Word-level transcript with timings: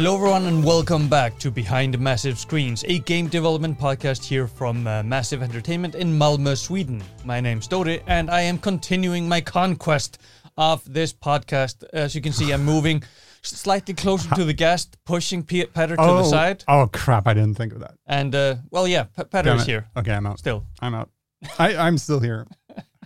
Hello, 0.00 0.14
everyone, 0.14 0.46
and 0.46 0.64
welcome 0.64 1.08
back 1.10 1.38
to 1.40 1.50
Behind 1.50 1.98
Massive 2.00 2.38
Screens, 2.38 2.86
a 2.88 3.00
game 3.00 3.28
development 3.28 3.78
podcast 3.78 4.24
here 4.24 4.46
from 4.46 4.86
uh, 4.86 5.02
Massive 5.02 5.42
Entertainment 5.42 5.94
in 5.94 6.18
Malmö, 6.18 6.56
Sweden. 6.56 7.02
My 7.22 7.38
name's 7.38 7.66
Dori, 7.66 8.00
and 8.06 8.30
I 8.30 8.40
am 8.40 8.56
continuing 8.56 9.28
my 9.28 9.42
conquest 9.42 10.16
of 10.56 10.82
this 10.90 11.12
podcast. 11.12 11.84
As 11.92 12.14
you 12.14 12.22
can 12.22 12.32
see, 12.32 12.50
I'm 12.50 12.64
moving 12.64 13.02
slightly 13.42 13.92
closer 13.92 14.34
to 14.36 14.46
the 14.46 14.54
guest, 14.54 14.96
pushing 15.04 15.42
P- 15.42 15.66
Petter 15.66 15.96
to 15.96 16.02
the 16.02 16.24
side. 16.24 16.64
oh 16.66 16.88
crap! 16.90 17.26
I 17.26 17.34
didn't 17.34 17.56
think 17.58 17.74
of 17.74 17.80
that. 17.80 17.92
And, 18.06 18.34
uh, 18.34 18.54
well, 18.70 18.88
yeah, 18.88 19.02
P- 19.02 19.24
Petter 19.24 19.50
Damn 19.50 19.58
is 19.58 19.64
it. 19.64 19.70
here 19.70 19.90
Okay, 19.98 20.12
I'm 20.14 20.24
out. 20.26 20.38
still. 20.38 20.64
I'm 20.80 20.94
out. 20.94 21.10
I, 21.58 21.76
I'm 21.76 21.98
still 21.98 22.20
here. 22.20 22.46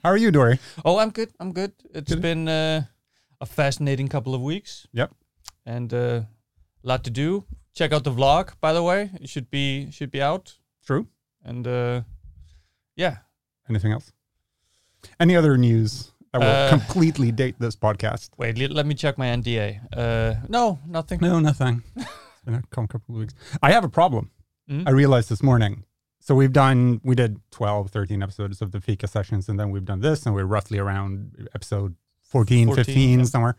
How 0.05 0.11
are 0.11 0.17
you, 0.17 0.31
Dory? 0.31 0.61
Oh, 0.85 0.99
I'm 0.99 1.11
good. 1.11 1.33
I'm 1.41 1.53
good. 1.53 1.73
It's 1.93 2.13
Good. 2.13 2.23
been 2.23 2.47
uh, 2.47 2.85
a 3.41 3.47
fascinating 3.47 4.07
couple 4.07 4.33
of 4.33 4.43
weeks. 4.43 4.87
Yep. 4.93 5.13
And 5.67 5.93
uh, 5.93 6.21
a 6.85 6.89
lot 6.89 7.05
to 7.05 7.11
do. 7.11 7.45
Check 7.75 7.93
out 7.93 8.05
the 8.05 8.13
vlog, 8.13 8.53
by 8.61 8.73
the 8.73 8.83
way. 8.83 9.11
It 9.21 9.29
should 9.29 9.51
be 9.51 9.91
should 9.91 10.11
be 10.11 10.23
out. 10.23 10.59
True. 10.87 11.07
And 11.45 11.67
uh, 11.67 12.03
yeah, 12.97 13.19
Anything 13.69 13.93
else? 13.93 14.13
Any 15.19 15.37
other 15.37 15.57
news 15.57 16.13
that 16.33 16.41
will 16.41 16.49
Uh, 16.49 16.69
completely 16.69 17.33
date 17.33 17.57
this 17.59 17.77
podcast? 17.77 18.31
Wait, 18.37 18.59
let 18.71 18.87
me 18.87 18.95
check 18.95 19.17
my 19.17 19.27
NDA. 19.27 19.81
Uh, 19.97 20.35
no, 20.49 20.79
nothing. 20.87 21.21
No, 21.21 21.41
nothing. 21.41 21.83
it's 21.97 22.43
been 22.45 22.55
a 22.55 22.63
couple 22.71 23.01
of 23.09 23.21
weeks. 23.21 23.35
I 23.63 23.73
have 23.73 23.85
a 23.85 23.89
problem. 23.89 24.31
Mm? 24.69 24.87
I 24.87 24.91
realized 24.91 25.29
this 25.29 25.43
morning. 25.43 25.85
So 26.21 26.35
we've 26.35 26.53
done, 26.53 27.01
we 27.05 27.15
did 27.15 27.39
12, 27.51 27.91
13 27.91 28.23
episodes 28.23 28.63
of 28.63 28.73
the 28.73 28.81
Fika 28.81 29.07
sessions, 29.07 29.49
and 29.49 29.61
then 29.61 29.71
we've 29.71 29.85
done 29.85 30.01
this, 30.01 30.25
and 30.25 30.35
we're 30.35 30.47
roughly 30.47 30.79
around 30.79 31.49
episode 31.55 31.97
14, 32.23 32.69
14, 32.69 32.85
15 32.85 33.19
yeah. 33.19 33.25
somewhere. 33.27 33.57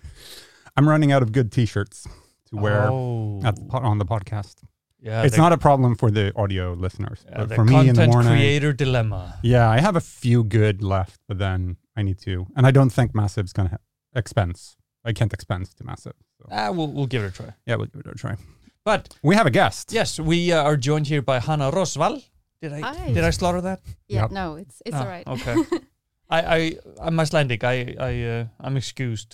I'm 0.75 0.89
running 0.89 1.11
out 1.11 1.21
of 1.21 1.31
good 1.31 1.51
t-shirts 1.51 2.07
to 2.55 2.61
wear 2.61 2.87
Oh, 2.91 3.41
at 3.43 3.55
the, 3.55 3.63
po- 3.65 3.79
on 3.91 3.97
the 3.97 4.05
podcast. 4.05 4.55
yeah, 4.99 5.23
it's 5.25 5.35
the, 5.35 5.41
not 5.41 5.51
a 5.53 5.57
problem 5.57 5.95
for 5.95 6.09
the 6.11 6.31
audio 6.35 6.73
listeners, 6.73 7.25
uh, 7.31 7.39
but 7.39 7.49
the 7.49 7.55
for 7.55 7.65
me 7.65 7.75
in 7.75 7.85
the 7.87 7.93
content 7.93 8.13
morning. 8.13 8.31
creator 8.33 8.73
dilemma. 8.73 9.39
Yeah, 9.43 9.69
I 9.69 9.79
have 9.79 9.95
a 9.95 10.01
few 10.01 10.43
good 10.43 10.81
left, 10.83 11.19
but 11.27 11.37
then 11.37 11.77
I 11.95 12.01
need 12.03 12.19
to, 12.19 12.47
and 12.55 12.65
I 12.67 12.71
don't 12.71 12.91
think 12.91 13.13
Massive's 13.13 13.53
gonna 13.53 13.69
ha- 13.69 13.83
expense. 14.15 14.77
I 15.03 15.13
can't 15.13 15.33
expense 15.33 15.73
to 15.75 15.83
Massive. 15.83 16.13
So 16.37 16.47
Ah, 16.51 16.71
we'll 16.71 16.91
we'll 16.95 17.07
give 17.07 17.23
it 17.23 17.27
a 17.27 17.31
try. 17.31 17.51
yeah, 17.67 17.75
we'll 17.77 17.87
give 17.93 18.01
it 18.05 18.07
a 18.07 18.15
try. 18.25 18.35
But 18.83 19.17
We 19.23 19.35
have 19.35 19.47
a 19.47 19.51
guest. 19.51 19.91
yes, 19.91 20.19
we 20.19 20.51
uh, 20.51 20.63
are 20.63 20.77
joined 20.77 21.07
here 21.07 21.21
by 21.21 21.39
Hanna 21.39 21.71
Rosvall. 21.71 22.23
Did 22.61 22.73
I 22.73 22.81
Hi. 22.81 23.13
did 23.13 23.23
I 23.23 23.31
slaughter 23.31 23.61
that? 23.61 23.79
Yeah, 24.07 24.21
Yep. 24.21 24.31
no, 24.31 24.55
it's 24.55 24.81
it's 24.85 24.95
Ah, 24.95 25.01
all 25.01 25.07
right. 25.15 25.27
Okay. 25.27 25.55
I 26.37 26.39
I 26.57 26.59
I'm 27.05 27.19
Icelandic. 27.19 27.63
I 27.63 27.75
I 27.99 28.11
uh, 28.33 28.45
I'm 28.65 28.75
excused. 28.77 29.29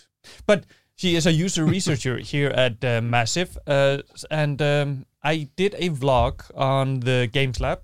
But 0.45 0.65
she 1.01 1.15
is 1.15 1.25
a 1.25 1.31
user 1.31 1.65
researcher 1.65 2.17
here 2.17 2.49
at 2.49 2.83
uh, 2.85 3.01
Massive, 3.01 3.57
uh, 3.65 3.97
and 4.29 4.61
um, 4.61 5.05
I 5.23 5.49
did 5.55 5.73
a 5.79 5.89
vlog 5.89 6.43
on 6.55 6.99
the 6.99 7.27
Games 7.31 7.59
Lab 7.59 7.81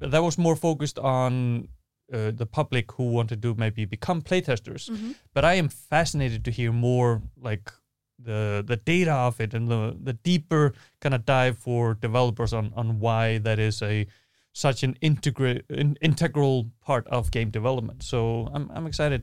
that 0.00 0.22
was 0.22 0.36
more 0.36 0.56
focused 0.56 0.98
on 0.98 1.68
uh, 2.12 2.32
the 2.34 2.46
public 2.46 2.90
who 2.92 3.12
wanted 3.12 3.40
to 3.42 3.54
maybe 3.54 3.84
become 3.84 4.20
playtesters. 4.20 4.90
Mhm. 4.90 5.14
But 5.32 5.44
I 5.44 5.54
am 5.54 5.68
fascinated 5.68 6.44
to 6.44 6.50
hear 6.50 6.72
more 6.72 7.22
like 7.40 7.70
the 8.18 8.64
the 8.66 8.76
data 8.76 9.12
of 9.12 9.40
it 9.40 9.54
and 9.54 9.68
the 9.68 9.96
the 10.02 10.14
deeper 10.14 10.72
kind 11.00 11.14
of 11.14 11.24
dive 11.24 11.58
for 11.58 11.94
developers 11.94 12.52
on 12.52 12.72
on 12.74 12.98
why 12.98 13.38
that 13.38 13.58
is 13.58 13.82
a 13.82 14.06
such 14.52 14.82
an 14.82 14.94
integra- 15.02 15.62
in, 15.70 15.96
integral 16.00 16.70
part 16.80 17.06
of 17.08 17.30
game 17.30 17.50
development. 17.50 18.02
So 18.02 18.48
I'm 18.54 18.70
I'm 18.74 18.86
excited. 18.86 19.22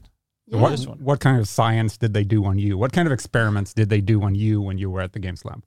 So 0.50 0.58
Yeah. 0.58 0.62
what, 0.62 0.70
this 0.72 0.86
one. 0.88 0.98
what 1.00 1.20
kind 1.20 1.40
of 1.40 1.48
science 1.48 1.98
did 1.98 2.14
they 2.14 2.24
do 2.24 2.44
on 2.46 2.58
you? 2.60 2.78
What 2.78 2.92
kind 2.94 3.08
of 3.08 3.12
experiments 3.14 3.74
did 3.74 3.90
they 3.90 4.02
do 4.02 4.22
on 4.24 4.36
you 4.36 4.62
when 4.62 4.78
you 4.78 4.90
were 4.92 5.02
at 5.02 5.14
the 5.14 5.20
Games 5.20 5.46
Lab? 5.46 5.64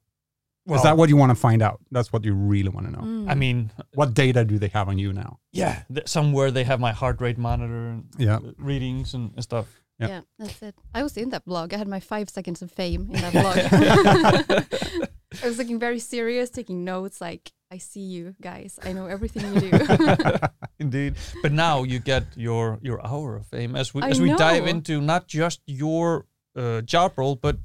Is 0.69 0.83
that 0.83 0.97
what 0.97 1.07
you 1.07 1.15
want 1.15 1.29
to 1.29 1.35
find 1.35 1.61
out? 1.61 1.79
That's 1.91 2.11
what 2.11 2.25
you 2.25 2.33
really 2.33 2.67
want 2.67 2.87
to 2.87 2.91
know. 2.91 2.99
Mm. 2.99 3.31
I 3.31 3.35
mean? 3.35 3.71
What 3.93 4.13
data 4.13 4.43
do 4.43 4.59
they 4.59 4.67
have 4.67 4.89
on 4.89 4.99
you 4.99 5.13
now? 5.13 5.39
Yeah, 5.53 5.83
th- 5.93 6.09
somewhere 6.09 6.51
they 6.51 6.65
have 6.65 6.81
my 6.81 6.91
heart 6.91 7.21
rate 7.21 7.37
monitor 7.37 7.87
and 7.91 8.05
Yeah. 8.17 8.39
readings 8.57 9.13
and, 9.13 9.31
and 9.35 9.41
stuff. 9.43 9.67
yeah. 9.97 10.07
yeah. 10.09 10.21
that's 10.37 10.61
it. 10.61 10.75
I 10.93 11.03
was 11.03 11.15
in 11.15 11.29
that 11.29 11.45
vlog. 11.45 11.71
I 11.73 11.77
had 11.77 11.87
my 11.87 12.01
five 12.01 12.29
seconds 12.29 12.61
of 12.61 12.69
fame 12.69 13.09
in 13.13 13.21
that 13.21 13.33
vlog. 13.39 15.09
I 15.43 15.47
was 15.47 15.57
looking 15.57 15.79
very 15.79 15.99
serious, 15.99 16.49
taking 16.49 16.83
notes. 16.83 17.21
Like, 17.21 17.53
I 17.69 17.79
see 17.79 17.99
you 17.99 18.35
guys. 18.41 18.79
I 18.83 18.93
know 18.93 19.07
everything 19.07 19.53
you 19.53 19.59
do. 19.59 19.71
Indeed. 20.79 21.15
But 21.41 21.51
now 21.51 21.83
you 21.83 21.99
get 21.99 22.23
your 22.35 22.79
your 22.81 23.05
hour 23.05 23.35
of 23.35 23.47
fame 23.47 23.75
as 23.75 23.93
we 23.93 24.01
I 24.01 24.09
as 24.09 24.21
we 24.21 24.33
dive 24.33 24.67
into 24.67 25.01
not 25.01 25.27
just 25.27 25.61
your 25.65 26.25
uh, 26.55 26.81
job 26.81 27.13
role, 27.17 27.35
but 27.35 27.57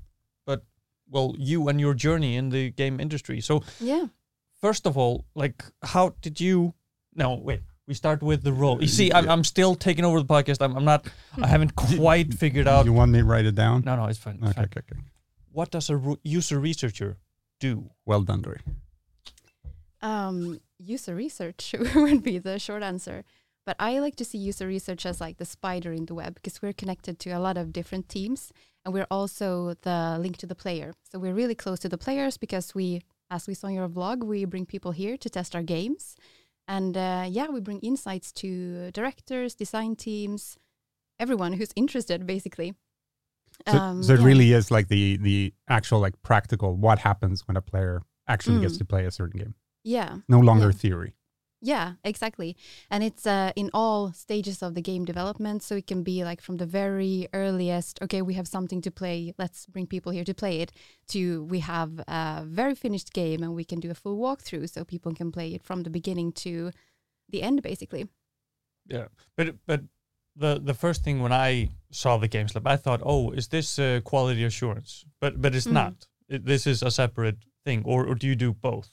but 0.45 0.65
well, 1.09 1.35
you 1.39 1.69
and 1.69 1.81
your 1.81 1.95
journey 1.95 2.37
in 2.37 2.51
the 2.51 2.71
game 2.71 2.99
industry. 2.99 3.41
So 3.41 3.63
yeah. 3.81 4.07
first 4.61 4.87
of 4.87 4.97
all, 4.97 5.25
like 5.35 5.65
how 5.83 6.15
did 6.21 6.41
you? 6.41 6.75
No, 7.15 7.35
wait. 7.35 7.61
We 7.87 7.95
start 7.95 8.23
with 8.23 8.43
the 8.43 8.53
role. 8.53 8.81
You 8.81 8.89
see, 8.89 9.13
I'm, 9.13 9.29
I'm 9.29 9.45
still 9.45 9.75
taking 9.75 10.05
over 10.05 10.21
the 10.21 10.27
podcast. 10.27 10.63
I'm, 10.63 10.77
I'm 10.77 10.85
not. 10.85 11.07
I 11.37 11.49
haven't 11.49 11.75
quite 11.77 12.33
figured 12.33 12.69
out. 12.69 12.85
You 12.87 12.93
want 12.93 13.11
me 13.11 13.19
to 13.19 13.25
write 13.25 13.45
it 13.45 13.57
down? 13.57 13.83
No, 13.85 13.97
no, 13.97 14.07
it's 14.07 14.19
fine. 14.19 14.39
It's 14.41 14.51
Okay, 14.51 14.55
fine. 14.55 14.65
okay, 14.65 14.81
okay. 14.81 15.01
What 15.51 15.71
does 15.71 15.91
a 15.91 15.97
ru- 15.97 16.21
user 16.23 16.59
researcher 16.61 17.19
do? 17.61 17.91
Well 18.07 18.23
done, 18.23 18.43
Dory. 18.43 18.61
Um, 20.03 20.61
user 20.79 21.15
research 21.15 21.75
would 21.95 22.23
be 22.23 22.39
the 22.39 22.59
short 22.59 22.83
answer. 22.83 23.25
But 23.65 23.77
I 23.79 24.01
like 24.01 24.17
to 24.17 24.25
see 24.25 24.39
user 24.39 24.67
research 24.67 25.07
as 25.07 25.21
like 25.21 25.37
the 25.37 25.45
spider 25.45 25.93
in 25.93 26.07
the 26.07 26.15
web 26.15 26.35
because 26.35 26.61
we're 26.61 26.73
connected 26.73 27.21
to 27.21 27.31
a 27.31 27.39
lot 27.39 27.57
of 27.57 27.73
different 27.73 28.09
teams 28.09 28.53
and 28.85 28.93
we're 28.93 29.07
also 29.09 29.75
the 29.83 30.17
link 30.21 30.37
to 30.39 30.47
the 30.47 30.57
player. 30.57 30.93
So 31.11 31.21
we're 31.21 31.35
really 31.35 31.55
close 31.55 31.79
to 31.81 31.89
the 31.89 31.97
players 31.99 32.37
because 32.37 32.75
we, 32.75 33.03
as 33.31 33.47
we 33.47 33.55
saw 33.55 33.69
in 33.69 33.75
your 33.75 33.89
vlog, 33.89 34.25
we 34.25 34.45
bring 34.47 34.67
people 34.67 34.91
here 34.91 35.17
to 35.17 35.31
test 35.31 35.55
our 35.55 35.63
games. 35.63 36.17
And 36.67 36.97
uh, 36.97 37.27
yeah, 37.29 37.49
we 37.51 37.61
bring 37.61 37.79
insights 37.81 38.33
to 38.33 38.91
directors, 38.91 39.55
design 39.55 39.95
teams, 39.95 40.59
everyone 41.21 41.53
who's 41.53 41.71
interested 41.77 42.27
basically. 42.27 42.75
So, 43.69 43.79
Um, 43.79 44.03
so 44.03 44.15
it 44.15 44.21
yeah. 44.21 44.27
really 44.27 44.53
is 44.53 44.73
like 44.73 44.89
the 44.89 45.19
the 45.19 45.55
actual 45.69 46.01
like 46.01 46.21
practical 46.23 46.75
what 46.75 46.99
happens 46.99 47.47
when 47.47 47.57
a 47.57 47.63
player 47.63 48.03
actually 48.27 48.61
gets 48.61 48.75
Mm. 48.75 48.79
to 48.79 48.85
play 48.87 49.05
a 49.07 49.11
certain 49.13 49.39
game. 49.39 49.55
Yeah. 49.85 50.19
No 50.29 50.41
longer 50.41 50.67
Yeah. 50.67 50.73
theory. 50.73 51.13
Yeah, 51.65 51.93
exactly. 52.03 52.57
And 52.91 53.05
it's 53.05 53.25
uh, 53.25 53.53
in 53.55 53.71
all 53.73 54.13
stages 54.13 54.63
of 54.63 54.75
the 54.75 54.81
game 54.83 55.05
development. 55.05 55.63
So 55.63 55.77
it 55.77 55.87
can 55.87 56.03
be 56.03 56.25
like 56.25 56.41
from 56.43 56.57
the 56.57 56.67
very 56.67 57.29
earliest, 57.33 58.03
okay, 58.03 58.21
we 58.21 58.35
have 58.35 58.49
something 58.49 58.83
to 58.83 58.91
play, 58.91 59.33
let's 59.39 59.67
bring 59.67 59.87
people 59.87 60.11
here 60.13 60.25
to 60.25 60.35
play 60.35 60.61
it, 60.61 60.73
to 61.09 61.45
we 61.45 61.61
have 61.61 62.01
a 62.09 62.43
very 62.45 62.75
finished 62.75 63.13
game 63.13 63.45
and 63.45 63.55
we 63.55 63.65
can 63.65 63.79
do 63.81 63.91
a 63.91 63.95
full 63.95 64.19
walkthrough 64.19 64.69
so 64.69 64.85
people 64.85 65.15
can 65.15 65.31
play 65.31 65.55
it 65.55 65.63
from 65.63 65.83
the 65.85 65.91
beginning 65.91 66.33
to 66.33 66.73
the 67.29 67.43
end, 67.43 67.63
basically. 67.63 68.09
Yeah, 68.89 69.07
but 69.37 69.55
but 69.67 69.83
the 70.35 70.59
the 70.59 70.75
first 70.75 71.05
thing 71.05 71.23
when 71.23 71.33
I 71.33 71.69
saw 71.93 72.19
the 72.19 72.27
Games 72.29 72.55
Lab, 72.55 72.67
I 72.67 72.77
thought, 72.77 73.01
oh, 73.05 73.31
is 73.31 73.49
this 73.49 73.79
uh, 73.79 74.01
quality 74.03 74.43
assurance? 74.45 75.05
But 75.21 75.41
but 75.41 75.55
it's 75.55 75.69
Mm. 75.69 75.73
not. 75.75 76.09
It, 76.29 76.45
this 76.45 76.67
is 76.67 76.83
a 76.83 76.91
separate 76.91 77.37
thing, 77.65 77.85
or 77.85 78.05
or 78.09 78.17
do 78.17 78.27
you 78.27 78.35
do 78.37 78.53
both? 78.53 78.89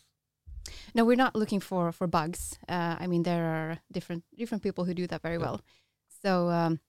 No, 0.94 1.06
we're 1.06 1.16
not 1.16 1.36
looking 1.36 1.60
for 1.62 1.92
for 1.92 2.07
bugs. 2.07 2.57
Uh, 2.68 2.95
I 3.00 3.07
mean, 3.07 3.24
there 3.24 3.45
are 3.45 3.80
different 3.92 4.24
different 4.38 4.63
people 4.63 4.86
who 4.86 4.94
do 4.94 5.07
that 5.07 5.21
very 5.21 5.36
Yeah. 5.38 5.45
well. 5.45 5.62
So, 6.21 6.50
um, 6.50 6.80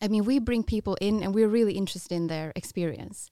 I 0.00 0.08
mean, 0.08 0.24
we 0.24 0.38
bring 0.38 0.62
people 0.64 0.96
in, 1.00 1.22
and 1.22 1.34
we're 1.34 1.48
really 1.48 1.74
interested 1.74 2.14
in 2.14 2.26
their 2.28 2.52
experience. 2.54 3.30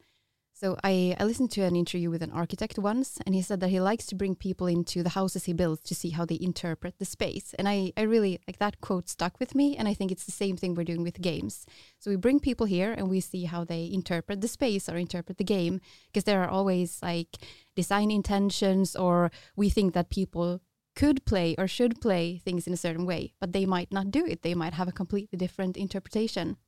So 0.61 0.77
I, 0.85 1.17
I 1.19 1.25
listened 1.25 1.51
to 1.53 1.63
an 1.63 1.75
interview 1.75 2.11
with 2.11 2.23
an 2.23 2.33
architect 2.33 2.79
once, 2.79 3.19
and 3.25 3.35
he 3.35 3.41
said 3.41 3.61
that 3.61 3.71
he 3.71 3.81
likes 3.81 4.05
to 4.07 4.15
bring 4.15 4.35
people 4.35 4.67
into 4.67 5.03
the 5.03 5.09
houses 5.09 5.47
he 5.47 5.55
builds 5.55 5.81
to 5.85 5.95
see 5.95 6.11
how 6.11 6.27
they 6.27 6.39
interpret 6.39 6.99
the 6.99 7.07
space. 7.07 7.55
And 7.59 7.67
I, 7.67 7.95
I 7.97 8.03
really 8.03 8.41
like 8.47 8.59
that 8.59 8.83
quote 8.83 9.09
stuck 9.09 9.41
with 9.41 9.55
me, 9.55 9.79
and 9.79 9.89
I 9.89 9.95
think 9.95 10.13
it's 10.13 10.27
the 10.27 10.33
same 10.33 10.59
thing 10.59 10.75
we're 10.75 10.85
doing 10.85 11.03
with 11.03 11.23
games. 11.23 11.65
So 11.99 12.11
we 12.11 12.17
bring 12.17 12.41
people 12.41 12.67
here 12.67 12.93
and 12.93 13.09
we 13.09 13.21
see 13.21 13.45
how 13.45 13.65
they 13.65 13.89
interpret 13.91 14.43
the 14.43 14.49
space 14.49 14.87
or 14.87 14.99
interpret 14.99 15.39
the 15.39 15.45
game, 15.45 15.81
because 16.09 16.25
there 16.25 16.43
are 16.43 16.51
always 16.51 16.99
like 17.03 17.39
design 17.75 18.11
intentions, 18.11 18.95
or 18.95 19.31
we 19.57 19.71
think 19.71 19.95
that 19.95 20.11
people 20.11 20.61
could 20.95 21.25
play 21.25 21.55
or 21.57 21.69
should 21.69 22.03
play 22.03 22.37
things 22.37 22.67
in 22.67 22.75
a 22.75 22.85
certain 22.85 23.07
way, 23.07 23.33
but 23.41 23.55
they 23.55 23.65
might 23.65 23.91
not 23.91 24.11
do 24.11 24.27
it. 24.27 24.43
They 24.43 24.55
might 24.55 24.75
have 24.75 24.89
a 24.89 24.93
completely 24.93 25.39
different 25.39 25.79
interpretation. 25.79 26.59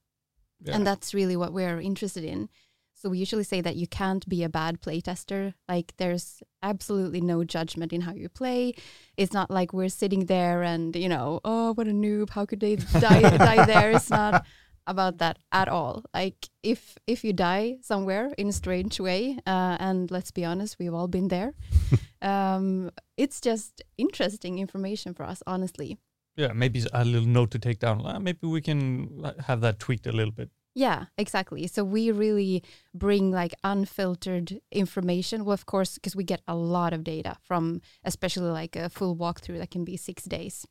Yeah. 0.64 0.76
And 0.76 0.86
that's 0.86 1.12
really 1.12 1.36
what 1.36 1.52
we're 1.52 1.78
interested 1.78 2.24
in. 2.24 2.48
So 3.02 3.08
we 3.08 3.18
usually 3.18 3.42
say 3.42 3.60
that 3.60 3.74
you 3.74 3.88
can't 3.88 4.28
be 4.28 4.44
a 4.44 4.48
bad 4.48 4.80
playtester. 4.80 5.54
Like 5.68 5.92
there's 5.96 6.40
absolutely 6.62 7.20
no 7.20 7.42
judgment 7.42 7.92
in 7.92 8.02
how 8.02 8.12
you 8.12 8.28
play. 8.28 8.74
It's 9.16 9.32
not 9.32 9.50
like 9.50 9.72
we're 9.72 9.88
sitting 9.88 10.26
there 10.26 10.62
and 10.62 10.94
you 10.94 11.08
know, 11.08 11.40
oh, 11.44 11.72
what 11.72 11.88
a 11.88 11.90
noob! 11.90 12.30
How 12.30 12.46
could 12.46 12.60
they 12.60 12.76
die 13.00 13.22
die 13.38 13.66
there? 13.66 13.90
It's 13.90 14.08
not 14.08 14.46
about 14.86 15.18
that 15.18 15.40
at 15.50 15.66
all. 15.68 16.04
Like 16.14 16.48
if 16.62 16.96
if 17.08 17.24
you 17.24 17.32
die 17.32 17.78
somewhere 17.82 18.32
in 18.38 18.46
a 18.48 18.52
strange 18.52 19.00
way, 19.00 19.36
uh, 19.48 19.76
and 19.80 20.08
let's 20.12 20.30
be 20.30 20.44
honest, 20.44 20.78
we've 20.78 20.94
all 20.94 21.08
been 21.08 21.26
there. 21.26 21.54
um, 22.22 22.92
it's 23.16 23.40
just 23.40 23.82
interesting 23.98 24.60
information 24.60 25.12
for 25.12 25.24
us, 25.24 25.42
honestly. 25.44 25.98
Yeah, 26.36 26.52
maybe 26.52 26.84
a 26.92 27.04
little 27.04 27.28
note 27.28 27.50
to 27.50 27.58
take 27.58 27.80
down. 27.80 28.06
Uh, 28.06 28.20
maybe 28.20 28.46
we 28.46 28.60
can 28.60 29.24
have 29.48 29.60
that 29.62 29.80
tweaked 29.80 30.06
a 30.06 30.12
little 30.12 30.32
bit. 30.32 30.50
Yeah, 30.74 31.06
exactly. 31.18 31.66
So 31.66 31.84
we 31.84 32.10
really 32.10 32.62
bring 32.94 33.30
like 33.30 33.54
unfiltered 33.62 34.60
information. 34.70 35.44
Well, 35.44 35.52
of 35.52 35.66
course, 35.66 35.94
because 35.94 36.16
we 36.16 36.24
get 36.24 36.40
a 36.48 36.54
lot 36.54 36.92
of 36.92 37.04
data 37.04 37.36
from, 37.42 37.82
especially 38.04 38.50
like 38.50 38.74
a 38.74 38.88
full 38.88 39.16
walkthrough 39.16 39.58
that 39.58 39.70
can 39.70 39.84
be 39.84 39.96
six 39.96 40.24
days. 40.24 40.66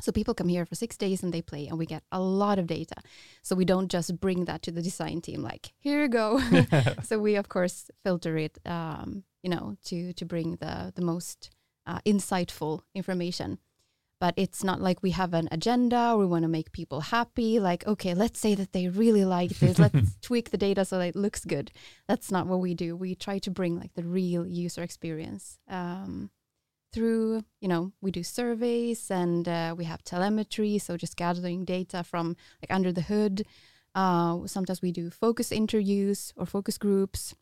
So 0.00 0.12
people 0.12 0.34
come 0.34 0.48
here 0.48 0.64
for 0.64 0.74
six 0.74 0.96
days 0.96 1.22
and 1.22 1.32
they 1.32 1.42
play, 1.42 1.66
and 1.66 1.78
we 1.78 1.86
get 1.86 2.02
a 2.10 2.20
lot 2.20 2.58
of 2.58 2.66
data. 2.66 2.96
So 3.42 3.54
we 3.54 3.64
don't 3.64 3.90
just 3.90 4.18
bring 4.18 4.46
that 4.46 4.62
to 4.62 4.70
the 4.70 4.82
design 4.82 5.20
team, 5.20 5.42
like 5.42 5.72
here 5.78 6.02
you 6.02 6.08
go. 6.08 6.40
so 7.02 7.18
we 7.18 7.36
of 7.36 7.48
course 7.48 7.90
filter 8.02 8.36
it, 8.36 8.58
um, 8.64 9.24
you 9.42 9.50
know, 9.50 9.76
to 9.84 10.12
to 10.14 10.24
bring 10.24 10.56
the 10.56 10.92
the 10.94 11.02
most 11.02 11.50
uh, 11.86 11.98
insightful 12.06 12.80
information 12.94 13.58
but 14.20 14.34
it's 14.36 14.62
not 14.62 14.80
like 14.80 15.02
we 15.02 15.10
have 15.10 15.32
an 15.32 15.48
agenda 15.50 16.12
or 16.12 16.18
we 16.18 16.26
want 16.26 16.42
to 16.42 16.48
make 16.48 16.70
people 16.72 17.00
happy 17.00 17.58
like 17.58 17.86
okay 17.86 18.14
let's 18.14 18.38
say 18.38 18.54
that 18.54 18.72
they 18.72 18.86
really 18.88 19.24
like 19.24 19.50
this 19.58 19.78
let's 19.78 20.16
tweak 20.20 20.50
the 20.50 20.58
data 20.58 20.84
so 20.84 20.98
that 20.98 21.08
it 21.08 21.16
looks 21.16 21.44
good. 21.44 21.72
That's 22.06 22.30
not 22.30 22.46
what 22.46 22.60
we 22.60 22.74
do. 22.74 22.94
We 22.94 23.14
try 23.14 23.38
to 23.40 23.50
bring 23.50 23.78
like 23.78 23.94
the 23.94 24.04
real 24.04 24.46
user 24.46 24.82
experience 24.82 25.58
um, 25.68 26.30
through 26.92 27.42
you 27.60 27.68
know 27.68 27.92
we 28.00 28.10
do 28.10 28.22
surveys 28.22 29.10
and 29.10 29.48
uh, 29.48 29.74
we 29.76 29.84
have 29.84 30.02
telemetry 30.04 30.78
so 30.78 30.96
just 30.96 31.16
gathering 31.16 31.64
data 31.64 32.04
from 32.04 32.36
like 32.62 32.70
under 32.70 32.92
the 32.92 33.02
hood. 33.02 33.46
Uh, 33.94 34.46
sometimes 34.46 34.82
we 34.82 34.92
do 34.92 35.10
focus 35.10 35.50
interviews 35.50 36.32
or 36.36 36.46
focus 36.46 36.78
groups. 36.78 37.34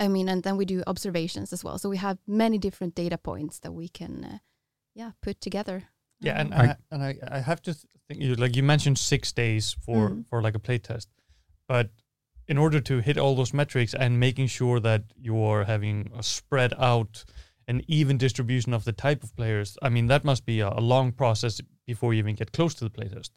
I 0.00 0.08
mean 0.08 0.28
and 0.28 0.42
then 0.42 0.56
we 0.56 0.64
do 0.64 0.82
observations 0.86 1.52
as 1.52 1.62
well. 1.62 1.78
So 1.78 1.88
we 1.88 1.98
have 1.98 2.18
many 2.26 2.58
different 2.58 2.94
data 2.94 3.18
points 3.18 3.60
that 3.60 3.72
we 3.72 3.88
can 3.88 4.24
uh, 4.24 4.38
yeah 4.94 5.12
put 5.22 5.40
together 5.40 5.84
Yeah, 6.22 6.40
and 6.40 6.52
Um, 6.54 6.60
I, 6.60 6.76
and 6.90 7.02
I, 7.02 7.18
I 7.36 7.40
have 7.40 7.60
to 7.62 7.74
think 8.08 8.20
you 8.20 8.34
like 8.34 8.56
you 8.56 8.62
mentioned 8.62 8.98
six 8.98 9.32
days 9.32 9.72
for 9.84 10.10
Mhm. 10.10 10.24
for 10.28 10.40
like 10.42 10.54
a 10.56 10.60
playtest, 10.60 11.06
but 11.68 11.90
in 12.48 12.58
order 12.58 12.80
to 12.80 13.00
hit 13.00 13.16
all 13.18 13.34
those 13.36 13.52
metrics 13.56 13.94
and 13.94 14.18
making 14.20 14.48
sure 14.48 14.80
that 14.80 15.02
you 15.16 15.36
are 15.42 15.64
having 15.64 16.10
a 16.16 16.22
spread 16.22 16.72
out 16.78 17.24
an 17.68 17.80
even 17.86 18.18
distribution 18.18 18.74
of 18.74 18.84
the 18.84 18.92
type 18.92 19.22
of 19.22 19.34
players, 19.36 19.78
I 19.82 19.88
mean 19.88 20.06
that 20.08 20.24
must 20.24 20.44
be 20.44 20.60
a, 20.60 20.68
a 20.68 20.80
long 20.80 21.12
process 21.12 21.60
before 21.86 22.12
you 22.14 22.18
even 22.18 22.34
get 22.34 22.52
close 22.52 22.74
to 22.74 22.84
the 22.84 22.90
playtest. 22.90 23.30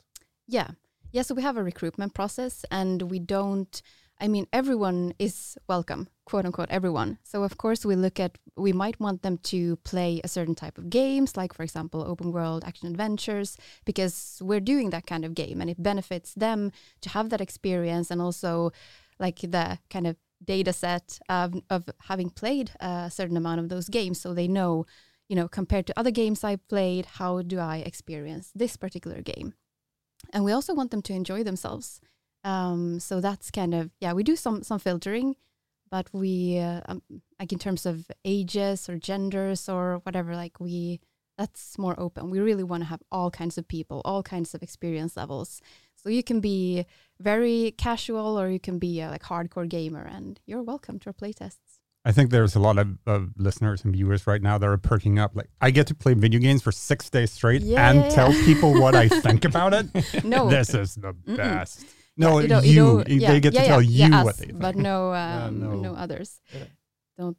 Yeah. 0.48 0.70
Yeah. 1.12 1.24
So 1.24 1.36
we 1.36 1.44
have 1.44 1.58
a 1.58 1.64
recruitment 1.64 2.14
process 2.14 2.66
and 2.72 3.02
we 3.04 3.20
don't, 3.20 3.82
I 4.20 4.28
mean, 4.30 4.48
everyone 4.54 5.14
is 5.20 5.58
welcome, 5.68 6.08
quote 6.26 6.46
unquote, 6.46 6.70
everyone. 6.70 7.18
So, 7.24 7.44
of 7.44 7.58
course, 7.58 7.86
we 7.86 7.96
look 7.96 8.20
at, 8.20 8.38
we 8.56 8.72
might 8.72 9.00
want 9.00 9.24
them 9.24 9.38
to 9.40 9.76
play 9.78 10.22
a 10.24 10.28
certain 10.28 10.56
type 10.56 10.78
of 10.78 10.90
games, 10.90 11.36
like, 11.36 11.54
for 11.54 11.64
example, 11.64 12.02
open 12.02 12.32
world 12.32 12.64
action 12.66 12.88
adventures, 12.88 13.58
because 13.84 14.40
we're 14.42 14.62
doing 14.62 14.90
that 14.92 15.06
kind 15.06 15.26
of 15.26 15.36
game 15.36 15.60
and 15.60 15.70
it 15.70 15.84
benefits 15.84 16.34
them 16.34 16.72
to 17.02 17.10
have 17.10 17.30
that 17.30 17.42
experience 17.42 18.10
and 18.10 18.22
also 18.22 18.72
like 19.20 19.40
the 19.42 19.80
kind 19.90 20.08
of 20.08 20.16
data 20.44 20.72
set 20.72 21.20
of, 21.28 21.56
of 21.70 21.90
having 22.08 22.30
played 22.30 22.72
a 22.80 23.10
certain 23.12 23.38
amount 23.38 23.60
of 23.60 23.70
those 23.70 23.90
games 23.90 24.20
so 24.20 24.34
they 24.34 24.48
know 24.48 24.86
you 25.30 25.36
know 25.36 25.48
compared 25.48 25.88
to 25.88 25.98
other 25.98 26.12
games 26.12 26.44
i've 26.44 26.68
played 26.68 27.06
how 27.06 27.42
do 27.42 27.58
i 27.58 27.78
experience 27.78 28.52
this 28.54 28.76
particular 28.76 29.22
game 29.22 29.54
and 30.34 30.44
we 30.44 30.52
also 30.52 30.74
want 30.74 30.92
them 30.92 31.02
to 31.04 31.14
enjoy 31.14 31.44
themselves. 31.44 32.02
Um, 32.46 33.00
so 33.00 33.20
that's 33.20 33.52
kind 33.52 33.74
of 33.74 33.90
yeah, 34.00 34.14
we 34.14 34.24
do 34.24 34.36
some 34.36 34.64
some 34.64 34.80
filtering, 34.80 35.36
but 35.90 36.08
we 36.14 36.60
uh, 36.60 36.82
um, 36.88 37.02
like 37.40 37.52
in 37.52 37.60
terms 37.60 37.86
of 37.86 38.06
ages 38.24 38.88
or 38.88 38.98
genders 38.98 39.68
or 39.68 40.00
whatever, 40.04 40.36
like 40.36 40.60
we 40.60 41.02
that's 41.38 41.78
more 41.78 42.00
open. 42.00 42.30
We 42.30 42.40
really 42.40 42.64
want 42.64 42.84
to 42.84 42.88
have 42.88 43.02
all 43.12 43.32
kinds 43.32 43.58
of 43.58 43.68
people, 43.68 44.02
all 44.06 44.24
kinds 44.24 44.54
of 44.54 44.64
experience 44.64 45.18
levels. 45.18 45.60
So 45.96 46.10
you 46.10 46.24
can 46.24 46.40
be 46.40 46.86
very 47.20 47.74
casual 47.78 48.40
or 48.40 48.50
you 48.50 48.60
can 48.60 48.78
be 48.78 49.02
a 49.02 49.10
like 49.10 49.24
hardcore 49.24 49.68
gamer, 49.68 50.04
and 50.04 50.40
you're 50.46 50.62
welcome 50.62 51.00
to 51.00 51.10
our 51.10 51.14
playtests. 51.14 51.80
I 52.08 52.12
think 52.12 52.30
there's 52.30 52.54
a 52.56 52.60
lot 52.60 52.78
of, 52.78 53.00
of 53.08 53.32
listeners 53.36 53.84
and 53.84 53.92
viewers 53.92 54.28
right 54.28 54.40
now 54.42 54.60
that 54.60 54.70
are 54.70 54.78
perking 54.78 55.18
up. 55.18 55.36
Like, 55.36 55.50
I 55.60 55.72
get 55.72 55.88
to 55.88 55.96
play 55.96 56.14
video 56.14 56.40
games 56.40 56.62
for 56.62 56.72
six 56.72 57.10
days 57.10 57.32
straight 57.32 57.64
Yeah, 57.64 57.90
and 57.90 58.02
yeah, 58.02 58.10
tell 58.10 58.32
people 58.32 58.80
what 58.80 58.94
I 58.94 59.08
think 59.08 59.44
about 59.44 59.74
it. 59.74 59.88
No, 60.24 60.48
This 60.48 60.76
is 60.76 60.94
the 60.94 61.14
Mm-mm. 61.14 61.38
best. 61.38 61.84
No, 62.18 62.40
Yeah, 62.40 62.62
you, 62.62 62.76
don't- 62.76 62.96
don't- 62.98 63.08
they 63.08 63.16
yeah, 63.16 63.40
get 63.40 63.54
to 63.54 63.66
tell 63.66 63.82
yeah, 63.82 64.08
you 64.08 64.12
yeah, 64.14 64.24
what 64.24 64.34
us, 64.36 64.40
they 64.40 64.46
think. 64.48 64.60
but 64.60 64.76
no, 64.76 65.14
um, 65.14 65.60
no. 65.60 65.76
no. 65.76 65.96
others. 65.96 66.40
Don't, 67.18 67.38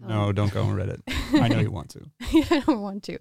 don't 0.00 0.08
no, 0.08 0.32
don't 0.32 0.52
go 0.52 0.62
on 0.64 0.76
Reddit. 0.76 1.00
I 1.42 1.48
know 1.48 1.60
you 1.60 1.70
want 1.70 1.90
to. 1.90 2.00
I 2.54 2.62
don't 2.66 2.80
want 2.82 3.02
to. 3.04 3.18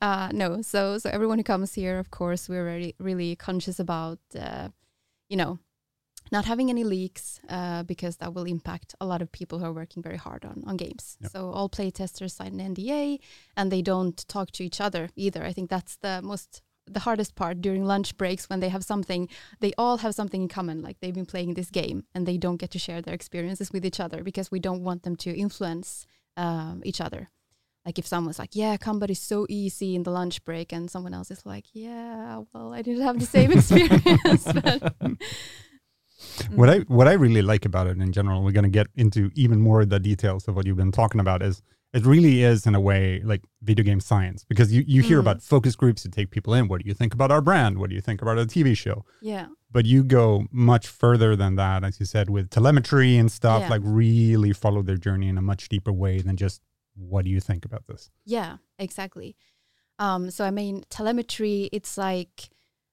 Uh, 0.00 0.30
no, 0.32 0.62
so 0.62 0.98
so 0.98 1.10
everyone 1.10 1.38
who 1.38 1.44
comes 1.44 1.74
here, 1.74 1.98
of 1.98 2.10
course, 2.10 2.48
we're 2.48 2.64
really 2.64 2.94
really 2.98 3.36
conscious 3.36 3.78
about, 3.78 4.18
uh, 4.38 4.68
you 5.28 5.36
know, 5.36 5.58
not 6.32 6.44
having 6.44 6.70
any 6.70 6.84
leaks 6.84 7.40
uh, 7.48 7.82
because 7.82 8.16
that 8.16 8.34
will 8.34 8.44
impact 8.44 8.94
a 9.00 9.06
lot 9.06 9.22
of 9.22 9.30
people 9.30 9.58
who 9.58 9.64
are 9.66 9.72
working 9.72 10.02
very 10.02 10.16
hard 10.18 10.44
on 10.44 10.62
on 10.66 10.76
games. 10.76 11.16
Yep. 11.20 11.30
So 11.32 11.50
all 11.50 11.68
playtesters 11.68 12.32
sign 12.32 12.60
an 12.60 12.74
NDA, 12.74 13.18
and 13.56 13.70
they 13.70 13.82
don't 13.82 14.16
talk 14.28 14.50
to 14.52 14.64
each 14.64 14.80
other 14.80 15.10
either. 15.16 15.44
I 15.44 15.52
think 15.52 15.70
that's 15.70 15.96
the 15.96 16.20
most 16.22 16.62
the 16.86 17.00
hardest 17.00 17.34
part 17.34 17.60
during 17.60 17.84
lunch 17.84 18.16
breaks 18.16 18.48
when 18.48 18.60
they 18.60 18.68
have 18.68 18.84
something 18.84 19.28
they 19.60 19.72
all 19.76 19.98
have 19.98 20.14
something 20.14 20.42
in 20.42 20.48
common 20.48 20.82
like 20.82 20.98
they've 21.00 21.14
been 21.14 21.26
playing 21.26 21.54
this 21.54 21.70
game 21.70 22.04
and 22.14 22.26
they 22.26 22.36
don't 22.36 22.58
get 22.58 22.70
to 22.70 22.78
share 22.78 23.02
their 23.02 23.14
experiences 23.14 23.72
with 23.72 23.84
each 23.84 24.00
other 24.00 24.22
because 24.22 24.50
we 24.50 24.60
don't 24.60 24.82
want 24.82 25.02
them 25.02 25.16
to 25.16 25.36
influence 25.36 26.06
um, 26.36 26.80
each 26.84 27.00
other 27.00 27.30
like 27.86 28.00
if 28.00 28.06
someone's 28.06 28.40
like, 28.40 28.56
yeah, 28.56 28.76
combat 28.76 29.10
is 29.10 29.20
so 29.20 29.46
easy 29.48 29.94
in 29.94 30.02
the 30.02 30.10
lunch 30.10 30.44
break, 30.44 30.72
and 30.72 30.90
someone 30.90 31.14
else 31.14 31.30
is 31.30 31.46
like, 31.46 31.66
yeah, 31.72 32.42
well, 32.52 32.74
I 32.74 32.82
didn't 32.82 33.04
have 33.04 33.20
the 33.20 33.26
same 33.26 33.52
experience. 33.58 34.48
What 36.50 36.70
I 36.70 36.78
what 36.88 37.08
I 37.08 37.12
really 37.12 37.42
like 37.42 37.66
about 37.66 37.86
it 37.86 37.98
in 37.98 38.10
general, 38.10 38.42
we're 38.42 38.52
going 38.52 38.64
to 38.64 38.70
get 38.70 38.86
into 38.94 39.30
even 39.34 39.60
more 39.60 39.82
of 39.82 39.90
the 39.90 40.00
details 40.00 40.48
of 40.48 40.56
what 40.56 40.66
you've 40.66 40.76
been 40.76 40.90
talking 40.90 41.20
about. 41.20 41.42
Is 41.42 41.62
it 41.98 42.04
really 42.12 42.36
is 42.52 42.66
in 42.68 42.74
a 42.80 42.80
way 42.90 43.02
like 43.32 43.42
video 43.62 43.84
game 43.90 44.00
science 44.10 44.40
because 44.50 44.68
you 44.74 44.82
you 44.94 45.00
hear 45.10 45.18
Mm. 45.18 45.24
about 45.26 45.38
focus 45.54 45.74
groups 45.82 46.00
to 46.04 46.08
take 46.18 46.28
people 46.36 46.52
in. 46.58 46.62
What 46.68 46.78
do 46.82 46.86
you 46.90 46.94
think 47.00 47.12
about 47.18 47.30
our 47.34 47.42
brand? 47.48 47.72
What 47.78 47.88
do 47.90 47.94
you 47.98 48.02
think 48.08 48.20
about 48.22 48.36
our 48.40 48.46
TV 48.56 48.68
show? 48.84 48.98
yeah, 49.32 49.46
But 49.76 49.84
you 49.92 49.98
go 50.18 50.26
much 50.72 50.86
further 51.02 51.30
than 51.42 51.52
that, 51.62 51.78
as 51.88 51.94
you 52.00 52.06
said, 52.14 52.26
with 52.36 52.46
telemetry 52.50 53.12
and 53.20 53.28
stuff. 53.40 53.60
Yeah. 53.62 53.70
Like 53.74 53.82
really 54.02 54.52
follow 54.64 54.82
their 54.88 55.00
journey 55.06 55.28
in 55.32 55.36
a 55.38 55.42
much 55.52 55.62
deeper 55.74 55.92
way 56.04 56.14
than 56.26 56.36
just 56.36 56.60
what 57.10 57.22
do 57.26 57.30
you 57.36 57.40
think 57.48 57.62
about 57.68 57.84
this? 57.90 58.02
yeah, 58.36 58.52
exactly. 58.86 59.30
Um, 59.98 60.22
so 60.36 60.40
I 60.44 60.50
mean, 60.60 60.74
telemetry, 60.98 61.58
it's 61.72 61.94
like 61.96 62.36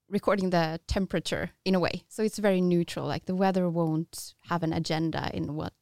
recording 0.09 0.49
the 0.51 0.79
temperature 0.87 1.45
in 1.65 1.73
a 1.75 1.79
way. 1.85 1.95
So 2.07 2.19
it's 2.23 2.37
very 2.47 2.61
neutral. 2.61 3.05
Like 3.13 3.25
the 3.25 3.35
weather 3.43 3.65
won't 3.69 4.33
have 4.49 4.61
an 4.63 4.73
agenda 4.73 5.29
in 5.33 5.55
what 5.55 5.73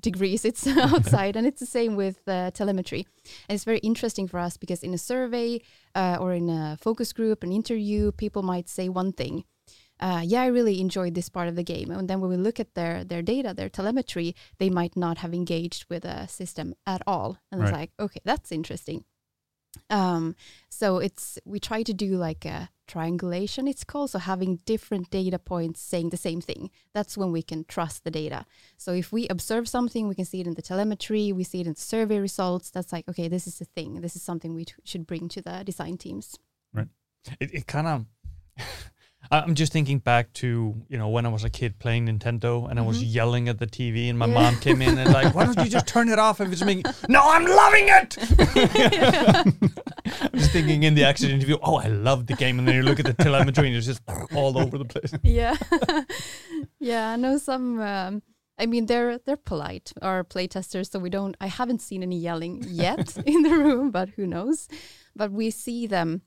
degrees 0.00 0.44
it's 0.44 0.66
outside 0.92 1.36
and 1.36 1.46
it's 1.46 1.60
the 1.60 1.66
same 1.66 1.96
with 1.96 2.26
uh, 2.28 2.50
telemetry. 2.52 3.06
And 3.48 3.54
it's 3.54 3.64
very 3.64 3.78
interesting 3.78 4.28
for 4.28 4.38
us 4.38 4.56
because 4.56 4.82
in 4.82 4.94
a 4.94 4.98
survey 4.98 5.60
uh, 5.94 6.18
or 6.20 6.32
in 6.32 6.48
a 6.48 6.76
focus 6.80 7.12
group 7.12 7.42
an 7.42 7.52
interview 7.52 8.12
people 8.12 8.42
might 8.42 8.68
say 8.68 8.88
one 8.88 9.12
thing 9.12 9.44
uh, 10.00 10.22
yeah 10.24 10.42
i 10.42 10.46
really 10.46 10.80
enjoyed 10.80 11.14
this 11.14 11.28
part 11.28 11.48
of 11.48 11.56
the 11.56 11.64
game. 11.64 11.90
And 11.90 12.08
then 12.08 12.20
when 12.20 12.30
we 12.30 12.36
look 12.36 12.60
at 12.60 12.74
their 12.74 13.04
their 13.04 13.22
data 13.22 13.54
their 13.54 13.68
telemetry 13.68 14.34
they 14.58 14.70
might 14.70 14.96
not 14.96 15.18
have 15.18 15.34
engaged 15.34 15.86
with 15.88 16.04
a 16.04 16.28
system 16.28 16.74
at 16.86 17.02
all. 17.06 17.38
And 17.50 17.62
it's 17.62 17.72
like 17.72 17.90
okay 17.98 18.20
that's 18.24 18.52
interesting. 18.52 19.04
Um, 19.90 20.36
so 20.70 20.98
it's 20.98 21.38
we 21.44 21.60
try 21.60 21.82
to 21.82 21.92
do 21.92 22.16
like 22.16 22.44
a 22.44 22.70
triangulation 22.86 23.68
it's 23.68 23.84
called. 23.84 24.10
So 24.10 24.18
having 24.18 24.60
different 24.64 25.10
data 25.10 25.38
points 25.38 25.80
saying 25.80 26.10
the 26.10 26.16
same 26.16 26.40
thing. 26.40 26.70
That's 26.92 27.16
when 27.16 27.32
we 27.32 27.42
can 27.42 27.64
trust 27.64 28.04
the 28.04 28.10
data. 28.10 28.46
So 28.76 28.92
if 28.92 29.12
we 29.12 29.28
observe 29.28 29.68
something 29.68 30.08
we 30.08 30.14
can 30.14 30.24
see 30.24 30.40
it 30.40 30.46
in 30.46 30.54
the 30.54 30.62
telemetry 30.62 31.32
we 31.32 31.44
see 31.44 31.60
it 31.60 31.66
in 31.66 31.74
the 31.74 31.80
survey 31.80 32.18
results. 32.18 32.70
That's 32.70 32.92
like 32.92 33.08
okay 33.08 33.28
this 33.28 33.46
is 33.46 33.60
a 33.60 33.64
thing. 33.64 34.00
This 34.00 34.16
is 34.16 34.22
something 34.22 34.54
we 34.54 34.64
t- 34.64 34.74
should 34.84 35.06
bring 35.06 35.28
to 35.30 35.42
the 35.42 35.62
design 35.64 35.96
teams. 35.98 36.38
It, 37.40 37.54
it 37.54 37.66
kind 37.66 37.86
of. 37.86 38.06
I'm 39.30 39.54
just 39.54 39.72
thinking 39.72 39.98
back 39.98 40.32
to 40.34 40.74
you 40.88 40.98
know 40.98 41.08
when 41.08 41.26
I 41.26 41.30
was 41.30 41.44
a 41.44 41.50
kid 41.50 41.78
playing 41.78 42.06
Nintendo 42.06 42.68
and 42.70 42.78
I 42.78 42.82
was 42.82 43.02
yelling 43.02 43.48
at 43.48 43.58
the 43.58 43.66
TV 43.66 44.08
and 44.08 44.18
my 44.18 44.26
Mm-hmm. 44.26 44.34
Yeah. 44.36 44.50
mom 44.50 44.60
came 44.60 44.82
in 44.82 44.98
and 44.98 45.12
like 45.12 45.34
why 45.34 45.44
don't 45.46 45.58
you 45.64 45.70
just 45.70 45.86
turn 45.86 46.08
it 46.08 46.18
off 46.18 46.40
if 46.40 46.50
it's 46.52 46.64
making 46.64 46.84
no 47.08 47.20
I'm 47.24 47.44
loving 47.46 47.88
it! 47.88 48.18
I'm 50.22 50.38
just 50.38 50.52
thinking 50.52 50.82
in 50.82 50.94
the 50.94 51.04
accident 51.04 51.36
interview 51.38 51.56
oh 51.62 51.76
I 51.76 51.86
love 51.88 52.26
the 52.26 52.34
game. 52.34 52.58
And 52.58 52.66
then 52.68 52.74
you 52.76 52.82
look 52.82 53.00
at 53.00 53.06
the 53.06 53.14
telemetry 53.14 53.68
and 53.68 53.76
it's 53.76 53.86
just 53.86 54.02
all 54.34 54.58
over 54.58 54.78
the 54.78 54.84
place. 54.84 55.12
Yeah. 55.22 55.56
Yeah 56.80 57.10
i 57.10 57.16
know 57.16 57.38
some 57.38 57.80
um, 57.80 58.22
i 58.58 58.66
mean 58.66 58.86
they're 58.86 59.18
they're 59.18 59.36
polite 59.36 59.92
our 60.02 60.24
playtesters 60.24 60.90
so 60.90 60.98
we 60.98 61.10
don't 61.10 61.36
i 61.40 61.46
haven't 61.46 61.80
seen 61.80 62.02
any 62.02 62.18
yelling 62.18 62.64
yet 62.68 63.16
in 63.26 63.42
the 63.42 63.50
room 63.50 63.90
but 63.90 64.10
who 64.10 64.26
knows? 64.26 64.68
But 65.14 65.32
we 65.32 65.50
see 65.50 65.86
them 65.86 66.22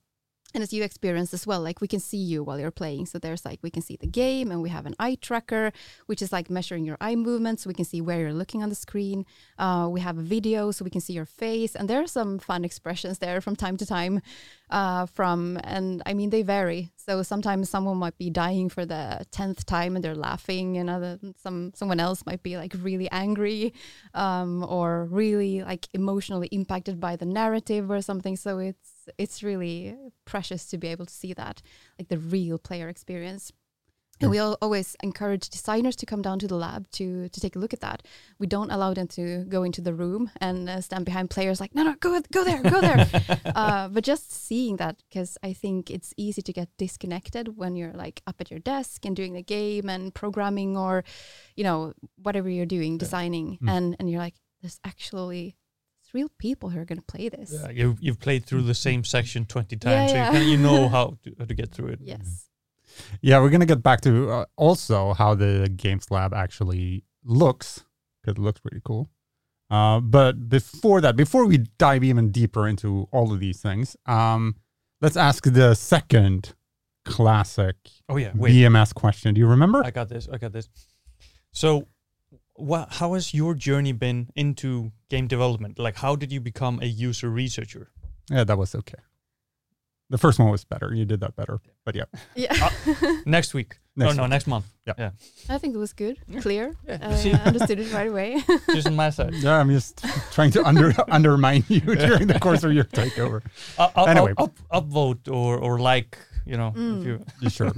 and 0.53 0.63
as 0.63 0.73
you 0.73 0.83
experience 0.83 1.33
as 1.33 1.45
well 1.45 1.61
like 1.61 1.81
we 1.81 1.87
can 1.87 1.99
see 1.99 2.17
you 2.17 2.43
while 2.43 2.59
you're 2.59 2.71
playing. 2.71 3.05
So 3.05 3.19
there's 3.19 3.45
like 3.45 3.59
we 3.61 3.69
can 3.69 3.81
see 3.81 3.97
the 3.97 4.07
game 4.07 4.51
and 4.51 4.61
we 4.61 4.69
have 4.69 4.85
an 4.85 4.95
eye 4.99 5.17
tracker 5.21 5.71
which 6.07 6.21
is 6.21 6.31
like 6.31 6.49
measuring 6.49 6.85
your 6.85 6.97
eye 6.99 7.15
movements. 7.15 7.65
We 7.65 7.73
can 7.73 7.85
see 7.85 8.01
where 8.01 8.19
you're 8.19 8.33
looking 8.33 8.63
on 8.63 8.69
the 8.69 8.75
screen. 8.75 9.25
Uh, 9.57 9.87
we 9.91 9.99
have 10.01 10.17
a 10.17 10.21
video 10.21 10.71
so 10.71 10.83
we 10.83 10.91
can 10.91 11.01
see 11.01 11.13
your 11.13 11.25
face. 11.25 11.75
And 11.75 11.89
there 11.89 12.01
are 12.01 12.07
some 12.07 12.39
fun 12.39 12.65
expressions 12.65 13.19
there 13.19 13.41
from 13.41 13.55
time 13.55 13.77
to 13.77 13.85
time 13.85 14.21
uh, 14.69 15.05
from 15.07 15.59
and 15.63 16.01
i 16.05 16.13
mean 16.13 16.29
they 16.29 16.41
vary. 16.41 16.91
So 16.95 17.23
sometimes 17.23 17.69
someone 17.69 17.97
might 17.97 18.17
be 18.17 18.29
dying 18.29 18.69
for 18.69 18.85
the 18.85 19.25
10th 19.31 19.65
time 19.65 19.95
and 19.95 20.03
they're 20.03 20.15
laughing 20.15 20.77
and 20.77 20.89
other 20.89 21.19
some 21.37 21.71
someone 21.75 21.99
else 21.99 22.25
might 22.25 22.43
be 22.43 22.57
like 22.57 22.73
really 22.79 23.09
angry 23.11 23.73
um, 24.13 24.63
or 24.67 25.05
really 25.05 25.63
like 25.63 25.87
emotionally 25.93 26.47
impacted 26.51 26.99
by 26.99 27.15
the 27.15 27.25
narrative 27.25 27.89
or 27.89 28.01
something. 28.01 28.35
So 28.35 28.59
it's 28.59 28.98
it's 29.17 29.43
really 29.43 29.95
precious 30.25 30.65
to 30.67 30.77
be 30.77 30.87
able 30.87 31.05
to 31.05 31.13
see 31.13 31.33
that 31.33 31.61
like 31.97 32.09
the 32.09 32.17
real 32.17 32.57
player 32.57 32.89
experience 32.89 33.51
and 34.21 34.29
we 34.29 34.39
al- 34.39 34.57
always 34.61 34.95
encourage 35.01 35.49
designers 35.49 35.95
to 35.97 36.05
come 36.05 36.21
down 36.21 36.39
to 36.39 36.47
the 36.47 36.55
lab 36.55 36.89
to 36.91 37.29
to 37.29 37.39
take 37.39 37.55
a 37.55 37.59
look 37.59 37.73
at 37.73 37.79
that. 37.79 38.03
We 38.37 38.47
don't 38.47 38.71
allow 38.71 38.93
them 38.93 39.07
to 39.09 39.45
go 39.45 39.63
into 39.63 39.81
the 39.81 39.93
room 39.93 40.31
and 40.41 40.69
uh, 40.69 40.81
stand 40.81 41.05
behind 41.05 41.29
players 41.29 41.59
like, 41.59 41.73
no, 41.73 41.83
no, 41.83 41.95
go 41.99 42.19
go 42.31 42.43
there, 42.43 42.61
go 42.61 42.81
there. 42.81 43.07
uh, 43.55 43.87
but 43.87 44.03
just 44.03 44.31
seeing 44.31 44.77
that, 44.77 45.01
because 45.09 45.37
I 45.43 45.53
think 45.53 45.89
it's 45.89 46.13
easy 46.17 46.41
to 46.41 46.53
get 46.53 46.69
disconnected 46.77 47.57
when 47.57 47.75
you're 47.75 47.93
like 47.93 48.21
up 48.27 48.41
at 48.41 48.51
your 48.51 48.59
desk 48.59 49.05
and 49.05 49.15
doing 49.15 49.33
the 49.33 49.43
game 49.43 49.89
and 49.89 50.13
programming 50.13 50.77
or, 50.77 51.03
you 51.55 51.63
know, 51.63 51.93
whatever 52.21 52.49
you're 52.49 52.65
doing, 52.65 52.97
designing, 52.97 53.57
and 53.67 53.95
and 53.99 54.09
you're 54.09 54.21
like, 54.21 54.35
there's 54.61 54.79
actually 54.83 55.55
it's 56.09 56.13
real 56.13 56.29
people 56.37 56.69
who 56.69 56.79
are 56.79 56.85
going 56.85 56.99
to 56.99 57.05
play 57.05 57.29
this. 57.29 57.53
yeah, 57.53 57.69
you, 57.69 57.97
you've 57.99 58.19
played 58.19 58.45
through 58.45 58.63
the 58.63 58.73
same 58.73 59.03
section 59.03 59.45
20 59.45 59.75
times 59.77 59.93
Yeah, 59.93 60.07
so 60.07 60.13
yeah. 60.13 60.25
you, 60.25 60.31
kinda, 60.31 60.51
you 60.51 60.57
know 60.57 60.89
how 60.95 61.17
to, 61.23 61.35
how 61.37 61.45
to 61.45 61.53
get 61.53 61.71
through 61.71 61.89
it 61.89 61.99
Yes. 62.01 62.45
Yeah, 63.21 63.39
we're 63.39 63.49
gonna 63.49 63.65
get 63.65 63.81
back 63.81 64.01
to 64.01 64.29
uh, 64.29 64.45
also 64.57 65.13
how 65.13 65.33
the 65.35 65.71
games 65.73 66.11
lab 66.11 66.33
actually 66.33 67.05
looks 67.23 67.85
because 68.21 68.37
it 68.37 68.41
looks 68.41 68.59
pretty 68.59 68.81
cool. 68.83 69.09
Uh, 69.69 69.99
but 70.01 70.49
before 70.49 70.99
that, 70.99 71.15
before 71.15 71.45
we 71.45 71.59
dive 71.77 72.03
even 72.03 72.29
deeper 72.31 72.67
into 72.67 73.07
all 73.11 73.31
of 73.31 73.39
these 73.39 73.61
things, 73.61 73.95
um, 74.05 74.55
let's 74.99 75.15
ask 75.15 75.45
the 75.45 75.75
second 75.75 76.55
classic 77.05 77.75
oh 78.09 78.17
yeah 78.17 78.31
wait 78.35 78.53
BMS 78.53 78.93
question. 78.93 79.33
Do 79.33 79.39
you 79.39 79.47
remember? 79.47 79.81
I 79.85 79.91
got 79.91 80.09
this. 80.09 80.27
I 80.33 80.37
got 80.37 80.51
this. 80.51 80.67
So, 81.53 81.87
what? 82.59 82.93
How 82.93 83.13
has 83.13 83.33
your 83.33 83.53
journey 83.55 83.91
been 83.93 84.29
into 84.35 84.91
game 85.09 85.27
development? 85.27 85.79
Like, 85.79 85.97
how 85.97 86.15
did 86.15 86.31
you 86.31 86.39
become 86.41 86.79
a 86.81 86.85
user 86.85 87.29
researcher? 87.29 87.89
yeah, 88.31 88.43
that 88.43 88.57
was 88.57 88.75
okay. 88.75 88.99
The 90.11 90.17
first 90.17 90.39
one 90.39 90.49
was 90.49 90.63
better. 90.65 90.91
You 90.93 91.05
did 91.05 91.19
that 91.19 91.35
better. 91.35 91.59
But 91.85 91.95
yeah, 91.95 92.05
Yeah. 92.35 92.69
Next 93.25 93.53
week? 93.53 93.77
Next 93.95 94.15
no, 94.15 94.23
no, 94.23 94.27
next 94.27 94.47
month. 94.47 94.65
Yeah. 94.87 94.93
yeah. 94.97 95.11
I 95.49 95.57
think 95.59 95.75
it 95.75 95.77
was 95.77 95.93
good, 95.93 96.17
clear. 96.41 96.73
Yeah, 96.87 96.97
Uh. 97.01 97.21
I 97.43 97.47
understood 97.49 97.79
it 97.79 97.93
right 97.93 98.07
away. 98.07 98.41
Just 98.73 98.87
on 98.87 98.95
my 98.95 99.09
side. 99.11 99.33
yeah, 99.35 99.59
I'm 99.59 99.69
just 99.69 100.03
trying 100.31 100.51
to 100.51 100.63
under 100.65 100.93
undermine 101.11 101.63
you 101.67 101.81
during 101.81 102.27
the 102.27 102.39
course 102.39 102.63
of 102.63 102.71
your 102.73 102.85
takeover. 102.85 103.41
I'll, 103.77 103.91
I'll, 103.95 104.07
Anyway. 104.07 104.33
I'll 104.37 104.45
up, 104.45 104.87
upvote 104.89 105.27
or 105.29 105.57
or 105.59 105.79
like. 105.79 106.17
You 106.45 106.57
know, 106.57 106.71
Mm. 106.75 106.99
if 107.01 107.05
you. 107.05 107.25
You 107.41 107.49
sure? 107.51 107.71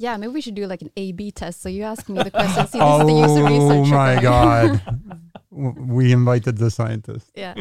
Yeah, 0.00 0.16
maybe 0.16 0.32
we 0.32 0.40
should 0.40 0.54
do 0.56 0.66
like 0.66 0.80
an 0.82 0.90
A/B 0.96 1.30
test. 1.30 1.60
So 1.62 1.68
you 1.68 1.82
ask 1.84 2.08
me 2.08 2.22
the 2.22 2.30
question. 2.30 2.66
See, 2.68 2.78
this 2.78 3.00
is 3.00 3.06
the 3.06 3.12
user 3.12 3.44
oh 3.46 3.80
research. 3.80 3.92
my 3.92 4.20
god! 4.20 4.80
We 5.52 6.12
invited 6.12 6.56
the 6.58 6.70
scientist. 6.70 7.30
Yeah. 7.34 7.54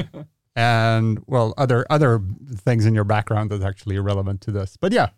and 0.55 1.19
well 1.27 1.53
other 1.57 1.85
other 1.89 2.21
things 2.67 2.85
in 2.85 2.93
your 2.95 3.03
background 3.03 3.49
that's 3.49 3.63
actually 3.71 3.95
irrelevant 3.97 4.41
to 4.41 4.51
this 4.51 4.77
but 4.77 4.91
yeah 4.91 5.09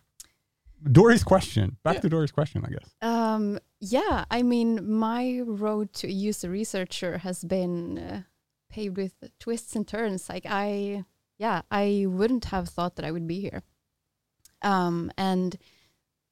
dory's 0.91 1.23
question 1.23 1.77
back 1.83 1.95
Yeah. 1.95 2.01
to 2.01 2.09
dory's 2.09 2.31
question 2.31 2.63
i 2.67 2.69
guess 2.75 2.89
Um, 3.01 3.59
yeah, 3.79 4.25
I 4.29 4.41
mean, 4.43 4.69
my 5.07 5.41
road 5.45 5.93
to 5.99 6.07
a 6.07 6.11
user 6.27 6.49
researcher 6.49 7.19
has 7.19 7.43
been 7.43 7.97
uh, 7.97 8.21
paved 8.69 8.97
with 8.97 9.13
twists 9.39 9.75
and 9.75 9.87
turns. 9.87 10.29
Like 10.29 10.45
I, 10.47 11.03
yeah, 11.39 11.61
I 11.71 12.05
wouldn't 12.07 12.45
have 12.53 12.69
thought 12.69 12.95
that 12.97 13.05
I 13.05 13.11
would 13.11 13.27
be 13.27 13.39
here. 13.41 13.61
Um, 14.61 15.11
and 15.17 15.57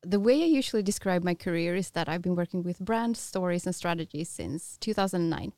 the 0.02 0.20
way 0.20 0.42
I 0.42 0.46
usually 0.46 0.84
describe 0.84 1.24
my 1.24 1.36
career 1.36 1.76
is 1.76 1.92
that 1.92 2.08
I've 2.08 2.22
been 2.22 2.36
working 2.36 2.64
with 2.64 2.80
brand 2.80 3.18
stories 3.18 3.66
and 3.66 3.76
strategies 3.76 4.30
since 4.30 4.78
2009. 4.78 5.54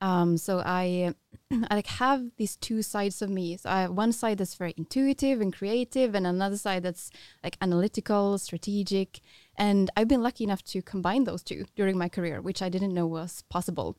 Um, 0.00 0.36
so 0.36 0.62
I, 0.64 1.14
I 1.50 1.74
like 1.74 1.86
have 1.86 2.30
these 2.36 2.56
two 2.56 2.82
sides 2.82 3.20
of 3.22 3.30
me. 3.30 3.56
So 3.56 3.70
I 3.70 3.82
have 3.82 3.92
one 3.92 4.12
side 4.12 4.38
that's 4.38 4.54
very 4.54 4.74
intuitive 4.76 5.40
and 5.40 5.52
creative, 5.52 6.14
and 6.14 6.26
another 6.26 6.56
side 6.56 6.82
that's 6.82 7.10
like 7.42 7.56
analytical, 7.60 8.38
strategic. 8.38 9.20
And 9.56 9.90
I've 9.96 10.08
been 10.08 10.22
lucky 10.22 10.44
enough 10.44 10.62
to 10.64 10.82
combine 10.82 11.24
those 11.24 11.42
two 11.42 11.64
during 11.74 11.98
my 11.98 12.08
career, 12.08 12.40
which 12.40 12.62
I 12.62 12.68
didn't 12.68 12.94
know 12.94 13.06
was 13.06 13.42
possible. 13.48 13.96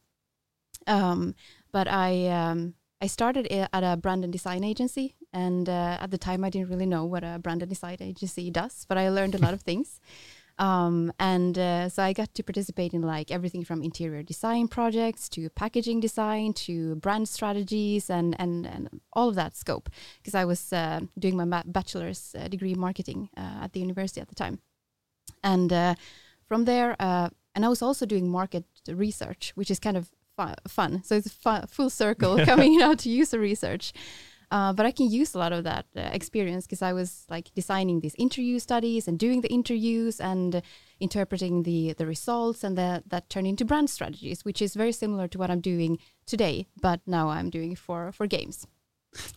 Um, 0.87 1.35
but 1.71 1.87
I 1.87 2.27
um, 2.27 2.75
I 3.01 3.07
started 3.07 3.47
at 3.47 3.83
a 3.83 3.97
brand 3.97 4.23
and 4.23 4.31
design 4.33 4.63
agency, 4.63 5.15
and 5.33 5.69
uh, 5.69 5.97
at 5.99 6.11
the 6.11 6.17
time 6.17 6.43
I 6.43 6.49
didn't 6.49 6.69
really 6.69 6.85
know 6.85 7.05
what 7.05 7.23
a 7.23 7.39
brand 7.39 7.61
and 7.61 7.69
design 7.69 7.97
agency 7.99 8.49
does, 8.51 8.85
but 8.87 8.97
I 8.97 9.09
learned 9.09 9.35
a 9.35 9.39
lot 9.39 9.53
of 9.53 9.61
things. 9.61 9.99
Um, 10.59 11.13
and 11.19 11.57
uh, 11.57 11.87
so 11.87 12.03
I 12.03 12.11
got 12.11 12.33
to 12.35 12.43
participate 12.43 12.93
in 12.93 13.01
like 13.01 13.31
everything 13.31 13.63
from 13.63 13.81
interior 13.81 14.23
design 14.23 14.67
projects 14.67 15.29
to 15.29 15.49
packaging 15.51 16.01
design 16.01 16.51
to 16.65 16.95
brand 16.95 17.29
strategies 17.29 18.09
and 18.09 18.35
and, 18.37 18.65
and 18.67 18.89
all 19.13 19.29
of 19.29 19.35
that 19.35 19.55
scope 19.55 19.89
because 20.17 20.35
I 20.35 20.43
was 20.43 20.73
uh, 20.73 20.99
doing 21.17 21.37
my 21.37 21.63
bachelor's 21.65 22.35
uh, 22.37 22.49
degree 22.49 22.73
in 22.73 22.79
marketing 22.79 23.29
uh, 23.37 23.63
at 23.63 23.71
the 23.71 23.79
university 23.79 24.19
at 24.19 24.27
the 24.27 24.35
time. 24.35 24.59
And 25.45 25.71
uh, 25.71 25.95
from 26.45 26.65
there, 26.65 26.97
uh, 26.99 27.29
and 27.55 27.63
I 27.63 27.69
was 27.69 27.81
also 27.81 28.05
doing 28.05 28.29
market 28.29 28.65
research, 28.87 29.53
which 29.55 29.71
is 29.71 29.79
kind 29.79 29.95
of 29.95 30.11
fun. 30.67 31.03
So 31.03 31.15
it's 31.15 31.31
fu- 31.31 31.67
full 31.67 31.89
circle 31.89 32.45
coming 32.45 32.81
out 32.81 32.99
to 32.99 33.09
user 33.09 33.39
research. 33.39 33.93
Uh, 34.51 34.73
but 34.73 34.85
I 34.85 34.91
can 34.91 35.07
use 35.11 35.35
a 35.35 35.37
lot 35.37 35.53
of 35.53 35.63
that 35.63 35.85
uh, 35.95 35.99
experience 36.11 36.65
because 36.65 36.81
I 36.81 36.93
was 36.93 37.25
like 37.29 37.51
designing 37.53 37.99
these 37.99 38.15
interview 38.17 38.57
studies 38.59 39.07
and 39.07 39.19
doing 39.19 39.41
the 39.41 39.49
interviews 39.53 40.19
and 40.19 40.55
uh, 40.55 40.61
interpreting 40.99 41.63
the 41.63 41.93
the 41.93 42.05
results, 42.05 42.63
and 42.63 42.75
that 42.77 43.03
that 43.09 43.29
turn 43.29 43.45
into 43.45 43.63
brand 43.65 43.89
strategies, 43.89 44.43
which 44.45 44.61
is 44.61 44.75
very 44.75 44.91
similar 44.91 45.27
to 45.27 45.37
what 45.37 45.49
I'm 45.51 45.61
doing 45.61 45.99
today. 46.25 46.65
But 46.81 46.99
now 47.05 47.29
I'm 47.29 47.49
doing 47.49 47.71
it 47.73 47.79
for 47.79 48.11
for 48.11 48.27
games. 48.27 48.65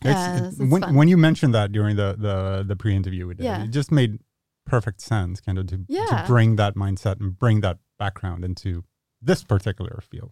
Uh, 0.05 0.51
so 0.51 0.65
when, 0.65 0.95
when 0.95 1.07
you 1.07 1.17
mentioned 1.17 1.53
that 1.53 1.71
during 1.71 1.95
the 1.95 2.15
the, 2.17 2.63
the 2.67 2.75
pre-interview 2.75 3.27
we 3.27 3.33
did, 3.35 3.43
Yeah. 3.45 3.63
it 3.63 3.71
just 3.71 3.91
made 3.91 4.19
perfect 4.65 5.01
sense 5.01 5.41
kind 5.41 5.57
of 5.59 5.67
to, 5.67 5.77
Yeah. 5.87 6.05
to 6.05 6.23
bring 6.27 6.55
that 6.57 6.75
mindset 6.75 7.19
and 7.19 7.37
bring 7.37 7.61
that 7.61 7.77
background 7.99 8.45
into 8.45 8.83
this 9.21 9.43
particular 9.43 9.99
field 10.01 10.31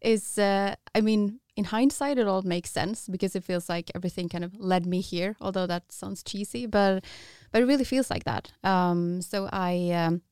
is 0.00 0.38
uh, 0.38 0.74
I 0.94 1.00
mean, 1.00 1.40
in 1.60 1.66
hindsight, 1.66 2.18
it 2.18 2.26
all 2.26 2.42
makes 2.42 2.70
sense 2.70 3.06
because 3.06 3.36
it 3.36 3.44
feels 3.44 3.68
like 3.68 3.90
everything 3.94 4.30
kind 4.30 4.44
of 4.44 4.52
led 4.58 4.86
me 4.86 5.00
here. 5.02 5.36
Although 5.40 5.66
that 5.66 5.92
sounds 5.92 6.22
cheesy, 6.22 6.64
but 6.66 7.04
but 7.52 7.62
it 7.62 7.66
really 7.66 7.84
feels 7.84 8.10
like 8.10 8.24
that. 8.24 8.50
Um, 8.64 9.20
so 9.20 9.48
I 9.52 9.72
um, 10.02 10.22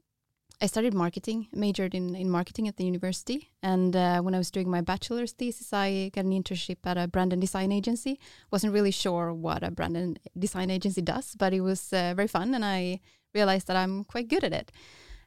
I 0.62 0.66
studied 0.66 0.94
marketing, 0.94 1.48
majored 1.52 1.94
in 1.94 2.14
in 2.14 2.30
marketing 2.30 2.66
at 2.66 2.76
the 2.78 2.84
university, 2.92 3.50
and 3.62 3.94
uh, 3.94 4.20
when 4.24 4.34
I 4.34 4.38
was 4.38 4.50
doing 4.50 4.70
my 4.70 4.80
bachelor's 4.80 5.32
thesis, 5.32 5.70
I 5.72 6.10
got 6.14 6.24
an 6.24 6.32
internship 6.32 6.78
at 6.84 6.96
a 6.96 7.06
brand 7.06 7.32
and 7.32 7.42
design 7.42 7.72
agency. 7.72 8.18
wasn't 8.50 8.72
really 8.72 8.94
sure 9.04 9.26
what 9.34 9.62
a 9.62 9.70
brand 9.70 9.96
and 9.96 10.18
design 10.46 10.70
agency 10.70 11.02
does, 11.02 11.36
but 11.38 11.52
it 11.52 11.60
was 11.60 11.92
uh, 11.92 12.14
very 12.16 12.28
fun, 12.28 12.54
and 12.54 12.64
I 12.64 13.00
realized 13.34 13.66
that 13.66 13.76
I'm 13.76 14.04
quite 14.04 14.28
good 14.28 14.44
at 14.44 14.54
it 14.60 14.72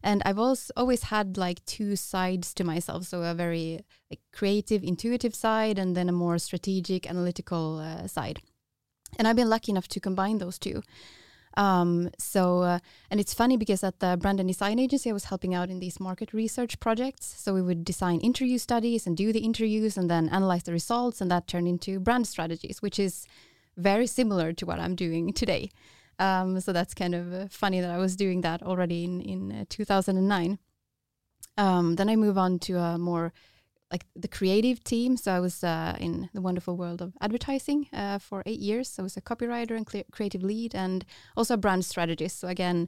and 0.03 0.22
I've 0.25 0.39
also 0.39 0.74
always 0.75 1.03
had 1.03 1.38
like 1.38 1.63
two 1.65 1.96
sides 1.96 2.53
to 2.55 2.63
myself, 2.63 3.05
so 3.05 3.22
a 3.24 3.34
very 3.34 3.81
like 4.10 4.20
creative, 4.34 4.84
intuitive 4.84 5.36
side, 5.36 5.77
and 5.77 5.96
then 5.96 6.10
a 6.10 6.13
more 6.13 6.38
strategic, 6.38 7.10
analytical 7.10 7.79
uh, 7.79 8.08
side. 8.08 8.41
And 9.17 9.27
I've 9.27 9.36
been 9.36 9.50
lucky 9.50 9.72
enough 9.72 9.88
to 9.89 10.00
combine 10.00 10.38
those 10.38 10.58
two. 10.58 10.81
Um, 11.58 12.10
so, 12.17 12.62
uh, 12.62 12.79
and 13.10 13.20
it's 13.20 13.34
funny 13.34 13.58
because 13.58 13.84
at 13.84 14.00
the 14.00 14.17
brand 14.20 14.39
and 14.39 14.48
design 14.48 14.79
agency, 14.79 15.10
I 15.10 15.13
was 15.13 15.25
helping 15.25 15.53
out 15.53 15.70
in 15.70 15.79
these 15.79 16.00
market 16.00 16.34
research 16.34 16.79
projects. 16.79 17.36
So 17.38 17.53
we 17.53 17.62
would 17.62 17.84
design 17.84 18.20
interview 18.22 18.58
studies 18.58 19.05
and 19.05 19.17
do 19.17 19.34
the 19.34 19.39
interviews 19.39 19.98
and 19.98 20.10
then 20.10 20.29
analyze 20.29 20.63
the 20.63 20.72
results, 20.72 21.22
and 21.22 21.29
that 21.29 21.48
turned 21.48 21.67
into 21.67 22.00
brand 22.00 22.27
strategies, 22.27 22.81
which 22.81 22.98
is 22.98 23.27
very 23.77 24.08
similar 24.08 24.53
to 24.53 24.65
what 24.65 24.79
I'm 24.79 24.96
doing 24.96 25.34
today. 25.34 25.72
Um, 26.21 26.59
so 26.59 26.71
that's 26.71 26.93
kind 26.93 27.15
of 27.15 27.33
uh, 27.33 27.47
funny 27.49 27.81
that 27.81 27.89
I 27.89 27.97
was 27.97 28.15
doing 28.15 28.41
that 28.41 28.61
already 28.61 29.03
in 29.03 29.21
in 29.21 29.51
uh, 29.51 29.65
2009. 29.69 30.59
Um, 31.57 31.95
then 31.95 32.09
I 32.09 32.15
move 32.15 32.37
on 32.37 32.59
to 32.59 32.77
a 32.77 32.97
more 32.97 33.33
like 33.91 34.05
the 34.15 34.27
creative 34.27 34.83
team. 34.83 35.17
So 35.17 35.31
I 35.31 35.39
was 35.39 35.63
uh, 35.63 35.97
in 35.99 36.29
the 36.33 36.41
wonderful 36.41 36.77
world 36.77 37.01
of 37.01 37.13
advertising 37.21 37.87
uh, 37.91 38.19
for 38.19 38.43
eight 38.45 38.59
years. 38.59 38.99
I 38.99 39.01
was 39.01 39.17
a 39.17 39.21
copywriter 39.21 39.75
and 39.75 39.85
creative 40.11 40.43
lead, 40.43 40.75
and 40.75 41.05
also 41.35 41.55
a 41.55 41.57
brand 41.57 41.85
strategist. 41.85 42.39
So 42.39 42.47
again, 42.47 42.87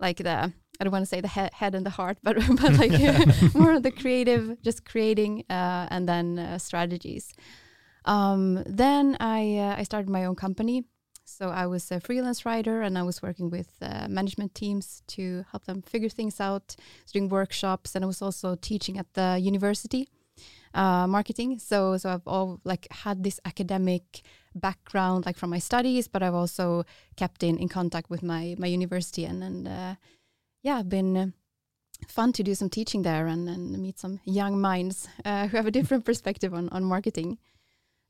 like 0.00 0.18
the 0.18 0.52
I 0.80 0.84
don't 0.84 0.92
want 0.92 1.02
to 1.02 1.08
say 1.14 1.20
the 1.20 1.28
he 1.28 1.48
head 1.52 1.74
and 1.74 1.86
the 1.86 1.90
heart, 1.90 2.18
but 2.22 2.36
but 2.60 2.72
like 2.76 2.92
more 3.54 3.72
of 3.72 3.82
the 3.82 3.92
creative, 3.92 4.60
just 4.62 4.84
creating 4.84 5.44
uh, 5.48 5.86
and 5.90 6.08
then 6.08 6.38
uh, 6.38 6.58
strategies. 6.58 7.32
Um, 8.04 8.62
then 8.66 9.16
I 9.20 9.58
uh, 9.58 9.80
I 9.80 9.84
started 9.84 10.10
my 10.10 10.24
own 10.24 10.34
company. 10.34 10.84
So 11.24 11.48
I 11.48 11.66
was 11.66 11.90
a 11.90 12.00
freelance 12.00 12.44
writer, 12.44 12.82
and 12.82 12.98
I 12.98 13.02
was 13.02 13.22
working 13.22 13.50
with 13.50 13.70
uh, 13.80 14.06
management 14.08 14.54
teams 14.54 15.02
to 15.08 15.44
help 15.50 15.64
them 15.64 15.82
figure 15.82 16.08
things 16.08 16.40
out, 16.40 16.76
doing 17.12 17.28
workshops, 17.28 17.94
and 17.94 18.04
I 18.04 18.06
was 18.06 18.22
also 18.22 18.54
teaching 18.54 18.98
at 18.98 19.14
the 19.14 19.38
university 19.40 20.08
uh, 20.74 21.06
marketing. 21.06 21.58
So 21.58 21.96
so 21.96 22.10
I've 22.10 22.26
all 22.26 22.60
like 22.64 22.86
had 22.90 23.22
this 23.22 23.40
academic 23.44 24.22
background, 24.54 25.26
like 25.26 25.36
from 25.36 25.50
my 25.50 25.58
studies, 25.58 26.08
but 26.08 26.22
I've 26.22 26.34
also 26.34 26.84
kept 27.16 27.42
in 27.42 27.58
in 27.58 27.68
contact 27.68 28.10
with 28.10 28.22
my 28.22 28.54
my 28.58 28.66
university, 28.66 29.24
and 29.24 29.42
and 29.42 29.68
uh, 29.68 29.94
yeah, 30.62 30.82
been 30.82 31.34
fun 32.08 32.32
to 32.32 32.42
do 32.42 32.54
some 32.54 32.68
teaching 32.68 33.02
there 33.02 33.28
and, 33.28 33.48
and 33.48 33.78
meet 33.78 33.98
some 33.98 34.18
young 34.24 34.60
minds 34.60 35.08
uh, 35.24 35.46
who 35.46 35.56
have 35.56 35.66
a 35.66 35.70
different 35.70 36.04
perspective 36.10 36.54
on 36.54 36.68
on 36.70 36.84
marketing. 36.84 37.38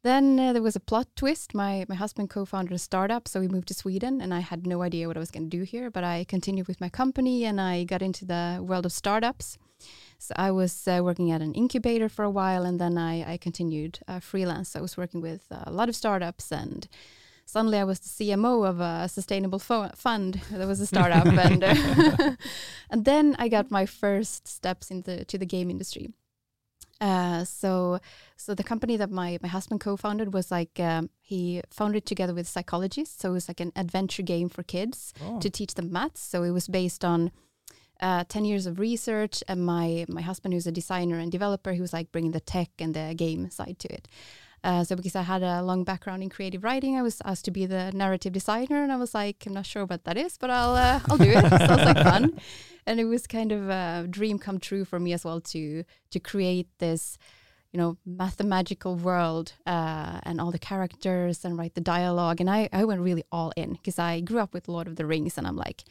Then 0.02 0.40
uh, 0.40 0.52
there 0.52 0.62
was 0.62 0.75
a 0.75 0.80
plot 0.80 1.06
twist. 1.14 1.54
My 1.54 1.85
my 1.88 1.94
husband 1.94 2.28
co-founded 2.28 2.73
a 2.73 2.78
startup, 2.78 3.28
so 3.28 3.40
we 3.40 3.49
moved 3.49 3.68
to 3.68 3.75
Sweden, 3.75 4.21
and 4.21 4.35
I 4.35 4.40
had 4.40 4.66
no 4.66 4.82
idea 4.82 5.06
what 5.06 5.16
I 5.16 5.21
was 5.21 5.30
going 5.30 5.49
to 5.49 5.56
do 5.56 5.62
here. 5.62 5.90
But 5.90 6.02
I 6.02 6.25
continued 6.25 6.66
with 6.66 6.80
my 6.80 6.88
company, 6.88 7.44
and 7.44 7.61
I 7.61 7.85
got 7.85 8.02
into 8.02 8.25
the 8.25 8.59
world 8.61 8.85
of 8.85 8.92
startups. 8.92 9.59
So 10.18 10.35
I 10.37 10.50
was 10.50 10.88
uh, 10.88 11.00
working 11.02 11.30
at 11.30 11.42
an 11.42 11.54
incubator 11.54 12.09
for 12.09 12.25
a 12.25 12.30
while, 12.30 12.64
and 12.64 12.80
then 12.80 12.99
I 12.99 13.35
I 13.35 13.37
continued 13.37 14.00
uh, 14.09 14.21
freelance. 14.21 14.75
I 14.75 14.80
was 14.80 14.97
working 14.97 15.23
with 15.23 15.47
a 15.50 15.71
lot 15.71 15.88
of 15.88 15.94
startups, 15.94 16.50
and 16.50 16.88
suddenly 17.47 17.78
I 17.78 17.85
was 17.85 18.00
the 18.00 18.09
CMO 18.09 18.66
of 18.66 18.80
a 18.80 19.09
sustainable 19.09 19.61
fund. 19.61 20.40
There 20.50 20.66
was 20.66 20.80
a 20.80 20.87
startup, 20.87 21.26
and 21.26 21.62
uh, 21.62 22.37
and 22.90 23.04
then 23.04 23.37
I 23.38 23.49
got 23.49 23.71
my 23.71 23.87
first 23.87 24.49
steps 24.49 24.90
into 24.90 25.25
to 25.25 25.38
the 25.38 25.47
game 25.47 25.71
industry. 25.71 26.11
Uh, 27.02 27.44
so, 27.44 27.99
so 28.37 28.54
the 28.54 28.62
company 28.62 28.97
that 28.97 29.11
my 29.11 29.37
my 29.42 29.49
husband 29.49 29.80
co-founded 29.80 30.32
was 30.32 30.52
like 30.52 30.78
um, 30.78 31.11
he 31.21 31.61
founded 31.68 32.06
together 32.06 32.32
with 32.32 32.47
psychologists. 32.47 33.21
So 33.21 33.30
it 33.30 33.32
was 33.32 33.49
like 33.49 33.59
an 33.59 33.73
adventure 33.75 34.23
game 34.23 34.49
for 34.49 34.62
kids 34.62 35.12
oh. 35.21 35.40
to 35.40 35.50
teach 35.50 35.75
them 35.75 35.90
maths. 35.90 36.21
So 36.21 36.44
it 36.44 36.52
was 36.52 36.68
based 36.68 37.04
on 37.04 37.32
uh, 38.00 38.23
ten 38.28 38.44
years 38.44 38.66
of 38.66 38.78
research, 38.78 39.42
and 39.49 39.66
my 39.66 40.06
my 40.09 40.23
husband, 40.23 40.54
who's 40.54 40.68
a 40.68 40.73
designer 40.73 41.18
and 41.18 41.32
developer, 41.32 41.73
he 41.73 41.80
was 41.80 41.92
like 41.92 42.12
bringing 42.12 42.30
the 42.32 42.40
tech 42.40 42.71
and 42.78 42.94
the 42.94 43.14
game 43.16 43.50
side 43.50 43.80
to 43.80 43.92
it. 43.92 44.06
Uh, 44.64 44.85
so 44.85 44.95
because 44.95 45.16
I 45.16 45.23
had 45.23 45.42
a 45.42 45.61
long 45.62 45.83
background 45.83 46.23
in 46.23 46.28
creative 46.28 46.62
writing, 46.62 46.97
I 46.97 47.02
was 47.02 47.21
asked 47.25 47.45
to 47.47 47.50
be 47.50 47.66
the 47.66 47.90
narrative 47.92 48.33
designer, 48.33 48.83
and 48.83 48.92
I 48.92 48.97
was 48.97 49.12
like, 49.12 49.45
I'm 49.47 49.54
not 49.54 49.66
sure 49.66 49.85
what 49.85 50.04
that 50.04 50.16
is, 50.16 50.38
but 50.38 50.50
I'll 50.50 50.76
uh, 50.76 51.00
I'll 51.09 51.19
do 51.19 51.31
it. 51.31 51.50
Sounds 51.50 51.85
like 51.85 51.97
fun, 51.97 52.40
and 52.87 53.00
it 53.00 53.07
was 53.07 53.26
kind 53.26 53.50
of 53.50 53.69
a 53.69 54.07
dream 54.09 54.38
come 54.38 54.61
true 54.61 54.85
for 54.85 55.00
me 55.00 55.12
as 55.12 55.25
well 55.25 55.40
to 55.40 55.83
to 56.11 56.21
create 56.21 56.69
this, 56.78 57.19
you 57.73 57.78
know, 57.78 57.97
mathematical 58.07 58.95
world 58.95 59.54
uh, 59.66 60.21
and 60.23 60.40
all 60.40 60.52
the 60.52 60.61
characters 60.61 61.45
and 61.45 61.59
write 61.59 61.75
the 61.75 61.81
dialogue, 61.81 62.40
and 62.40 62.49
I 62.49 62.69
I 62.73 62.85
went 62.85 63.00
really 63.00 63.25
all 63.33 63.52
in 63.57 63.73
because 63.73 63.99
I 63.99 64.21
grew 64.21 64.38
up 64.38 64.54
with 64.54 64.69
Lord 64.69 64.87
of 64.87 64.95
the 64.95 65.07
Rings, 65.07 65.38
and 65.38 65.47
I'm 65.47 65.57
like, 65.57 65.83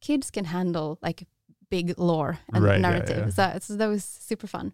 kids 0.00 0.30
can 0.30 0.44
handle 0.44 0.98
like 1.02 1.26
big 1.68 1.98
lore 1.98 2.38
and 2.52 2.62
right, 2.64 2.80
narrative, 2.80 3.32
yeah, 3.36 3.44
yeah. 3.44 3.52
So, 3.54 3.58
so 3.60 3.76
that 3.76 3.86
was 3.86 4.04
super 4.04 4.46
fun. 4.46 4.72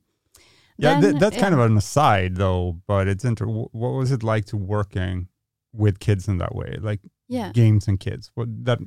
Yeah, 0.79 1.01
then, 1.01 1.13
th- 1.13 1.21
that's 1.21 1.37
kind 1.37 1.55
of 1.55 1.61
an 1.61 1.77
aside 1.77 2.37
though, 2.37 2.81
but 2.87 3.09
it's 3.09 3.25
inter. 3.25 3.47
What 3.47 3.73
was 3.73 4.13
it 4.13 4.23
like 4.23 4.45
to 4.47 4.57
working 4.57 5.29
with 5.73 5.99
kids 6.01 6.29
in 6.29 6.39
that 6.39 6.55
way, 6.55 6.79
like 6.81 7.01
yeah. 7.29 7.51
games 7.53 7.89
and 7.89 7.99
kids? 7.99 8.31
What 8.35 8.49
that 8.65 8.79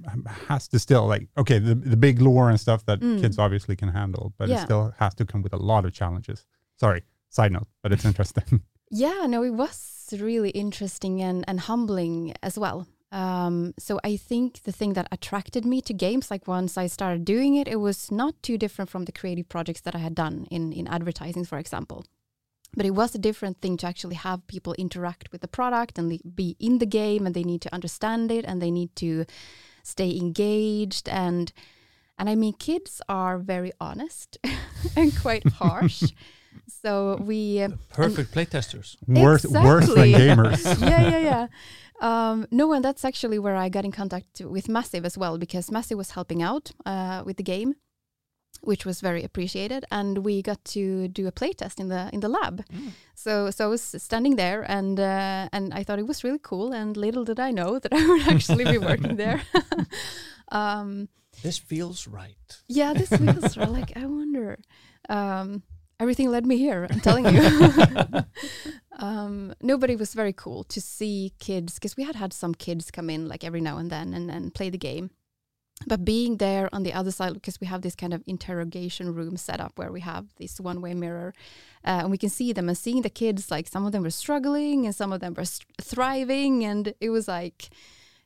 has 0.48 0.68
to 0.70 0.80
still 0.80 1.08
like 1.08 1.28
okay, 1.38 1.60
the 1.60 1.76
the 1.76 1.98
big 1.98 2.22
lore 2.22 2.50
and 2.50 2.60
stuff 2.60 2.86
that 2.86 3.00
mm. 3.00 3.20
kids 3.20 3.40
obviously 3.40 3.76
can 3.76 3.90
handle, 3.90 4.34
but 4.38 4.50
yeah. 4.50 4.62
it 4.62 4.66
still 4.66 4.94
has 5.00 5.16
to 5.16 5.26
come 5.26 5.42
with 5.42 5.54
a 5.54 5.58
lot 5.58 5.86
of 5.86 5.94
challenges. 5.94 6.46
Sorry, 6.78 7.04
side 7.30 7.52
note, 7.52 7.68
but 7.82 7.92
it's 7.92 8.06
interesting. 8.06 8.62
yeah, 8.92 9.26
no, 9.28 9.44
it 9.44 9.54
was 9.54 10.14
really 10.20 10.52
interesting 10.52 11.22
and 11.22 11.44
and 11.48 11.62
humbling 11.62 12.34
as 12.44 12.58
well. 12.58 12.88
Um, 13.12 13.74
so 13.80 14.00
I 14.04 14.18
think 14.18 14.64
the 14.64 14.72
thing 14.72 14.94
that 14.94 15.08
attracted 15.12 15.66
me 15.66 15.82
to 15.82 15.94
games, 15.94 16.30
like 16.30 16.48
once 16.48 16.78
I 16.78 16.88
started 16.88 17.26
doing 17.26 17.56
it, 17.56 17.68
it 17.68 17.78
was 17.78 18.12
not 18.12 18.42
too 18.44 18.58
different 18.58 18.90
from 18.90 19.06
the 19.06 19.12
creative 19.12 19.50
projects 19.50 19.82
that 19.82 19.96
I 19.96 20.00
had 20.00 20.16
done 20.16 20.48
in 20.52 20.74
in 20.74 20.88
advertising, 20.88 21.46
for 21.46 21.58
example. 21.58 22.06
But 22.78 22.86
it 22.86 22.92
was 22.92 23.16
a 23.16 23.20
different 23.20 23.62
thing 23.62 23.78
to 23.78 23.88
actually 23.88 24.16
have 24.16 24.46
people 24.46 24.74
interact 24.74 25.32
with 25.32 25.42
the 25.42 25.48
product 25.48 25.98
and 25.98 26.22
be 26.36 26.56
in 26.60 26.78
the 26.78 26.86
game, 26.86 27.26
and 27.26 27.34
they 27.34 27.44
need 27.44 27.62
to 27.62 27.74
understand 27.74 28.32
it, 28.32 28.46
and 28.46 28.62
they 28.62 28.72
need 28.72 28.96
to 28.98 29.26
stay 29.84 30.16
engaged 30.16 31.10
and 31.10 31.52
and 32.18 32.30
I 32.30 32.36
mean 32.36 32.54
kids 32.54 33.02
are 33.08 33.38
very 33.38 33.72
honest 33.80 34.38
and 34.96 35.16
quite 35.18 35.48
harsh. 35.48 36.04
so 36.82 37.18
we 37.22 37.62
uh, 37.62 37.70
perfect 37.90 38.34
playtesters. 38.34 38.98
Worse, 39.08 39.46
exactly. 39.46 39.70
worse 39.70 39.88
than 39.88 40.12
gamers. 40.12 40.82
yeah, 40.90 41.02
yeah, 41.10 41.20
yeah. 41.20 41.48
Um, 42.00 42.48
no, 42.52 42.72
and 42.74 42.84
that's 42.84 43.04
actually 43.04 43.40
where 43.40 43.56
I 43.56 43.70
got 43.70 43.86
in 43.86 43.92
contact 43.92 44.42
with 44.42 44.70
Massive 44.70 45.06
as 45.06 45.18
well, 45.18 45.38
because 45.38 45.72
Massive 45.72 45.98
was 45.98 46.12
helping 46.12 46.42
out 46.42 46.72
uh, 46.86 47.24
with 47.26 47.38
the 47.38 47.44
game, 47.44 47.76
which 48.62 48.86
was 48.86 49.02
very 49.02 49.24
appreciated, 49.24 49.86
and 49.92 50.20
we 50.20 50.42
got 50.42 50.64
to 50.66 51.08
do 51.10 51.28
a 51.28 51.32
playtest 51.32 51.80
in 51.80 51.90
the 51.90 52.10
in 52.14 52.22
the 52.22 52.30
lab. 52.30 52.66
Mm. 52.68 52.92
So, 53.16 53.50
so 53.52 53.66
I 53.66 53.68
was 53.68 53.82
standing 53.82 54.38
there, 54.38 54.62
and 54.70 55.00
uh, 55.00 55.50
and 55.52 55.74
I 55.74 55.84
thought 55.84 56.00
it 56.00 56.08
was 56.08 56.24
really 56.24 56.40
cool, 56.42 56.72
and 56.74 56.96
little 56.96 57.26
did 57.26 57.40
I 57.40 57.52
know 57.52 57.80
that 57.84 57.94
I 57.94 58.08
would 58.08 58.28
actually 58.28 58.66
be 58.66 58.78
working 58.78 59.18
there. 59.18 59.42
um, 60.52 61.10
this 61.44 61.58
feels 61.58 62.08
right. 62.08 62.62
Yeah, 62.68 62.94
this 62.94 63.10
feels 63.10 63.58
right. 63.58 63.70
Like 63.70 63.98
I 63.98 64.06
wonder. 64.06 64.60
Um, 65.10 65.64
everything 66.00 66.30
led 66.30 66.46
me 66.46 66.58
here. 66.58 66.88
I'm 66.90 67.00
telling 67.02 67.26
you. 67.34 67.42
Um, 69.00 69.54
nobody 69.62 69.96
was 69.96 70.14
very 70.14 70.34
cool 70.34 70.64
to 70.66 70.80
see 70.80 71.34
kids 71.40 71.76
because 71.76 71.98
we 71.98 72.04
had 72.04 72.16
had 72.16 72.34
some 72.34 72.54
kids 72.54 72.92
come 72.92 73.10
in 73.10 73.28
like 73.28 73.44
every 73.44 73.62
now 73.62 73.78
and 73.78 73.90
then 73.90 74.14
and, 74.14 74.30
and 74.30 74.54
play 74.54 74.70
the 74.70 74.78
game. 74.78 75.10
But 75.88 76.04
being 76.04 76.38
there 76.38 76.68
on 76.74 76.84
the 76.84 76.92
other 76.92 77.12
side, 77.12 77.34
because 77.34 77.62
we 77.62 77.68
have 77.68 77.82
this 77.82 77.96
kind 77.96 78.14
of 78.14 78.22
interrogation 78.28 79.16
room 79.16 79.38
set 79.38 79.62
up 79.62 79.74
where 79.78 79.94
we 79.94 80.02
have 80.02 80.26
this 80.36 80.60
one 80.60 80.82
way 80.82 80.94
mirror 80.94 81.34
uh, 81.86 82.02
and 82.02 82.12
we 82.12 82.18
can 82.18 82.30
see 82.30 82.52
them 82.52 82.68
and 82.68 82.78
seeing 82.78 83.02
the 83.02 83.10
kids, 83.10 83.50
like 83.50 83.66
some 83.68 83.86
of 83.86 83.94
them 83.94 84.04
were 84.04 84.10
struggling 84.10 84.86
and 84.86 84.94
some 84.94 85.14
of 85.14 85.22
them 85.22 85.34
were 85.34 85.46
thriving. 85.82 86.66
And 86.66 86.94
it 87.00 87.10
was 87.10 87.30
like, 87.30 87.70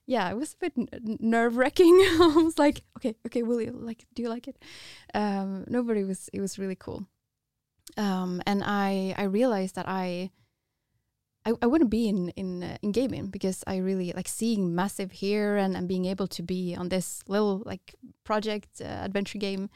yeah, 0.08 0.32
it 0.32 0.36
was 0.36 0.54
a 0.54 0.70
bit 0.70 1.22
nerve 1.22 1.56
wracking. 1.56 1.94
I 2.20 2.42
was 2.44 2.58
like, 2.58 2.82
okay, 2.98 3.14
okay, 3.28 3.44
will 3.44 3.62
you 3.62 3.72
like, 3.72 4.04
do 4.16 4.24
you 4.24 4.30
like 4.30 4.48
it? 4.48 4.58
Um, 5.14 5.66
nobody 5.68 6.04
was, 6.04 6.32
it 6.34 6.42
was 6.42 6.58
really 6.58 6.76
cool 6.76 7.06
um, 7.98 8.42
and 8.46 8.64
I 8.66 9.14
I 9.18 9.24
realized 9.24 9.76
that 9.76 9.88
I 9.88 10.32
I, 11.46 11.54
I 11.62 11.68
wouldn't 11.68 11.90
be 11.90 12.08
in 12.08 12.30
in 12.30 12.64
uh, 12.64 12.78
in 12.82 12.92
gaming 12.92 13.28
because 13.28 13.64
I 13.68 13.78
really 13.78 14.14
like 14.16 14.28
seeing 14.28 14.76
massive 14.76 15.12
here 15.12 15.58
and, 15.58 15.76
and 15.76 15.88
being 15.88 16.06
able 16.06 16.28
to 16.28 16.44
be 16.44 16.76
on 16.76 16.90
this 16.90 17.24
little 17.28 17.64
like 17.66 17.96
project 18.24 18.82
uh, 18.82 18.86
adventure 18.86 19.40
game. 19.40 19.70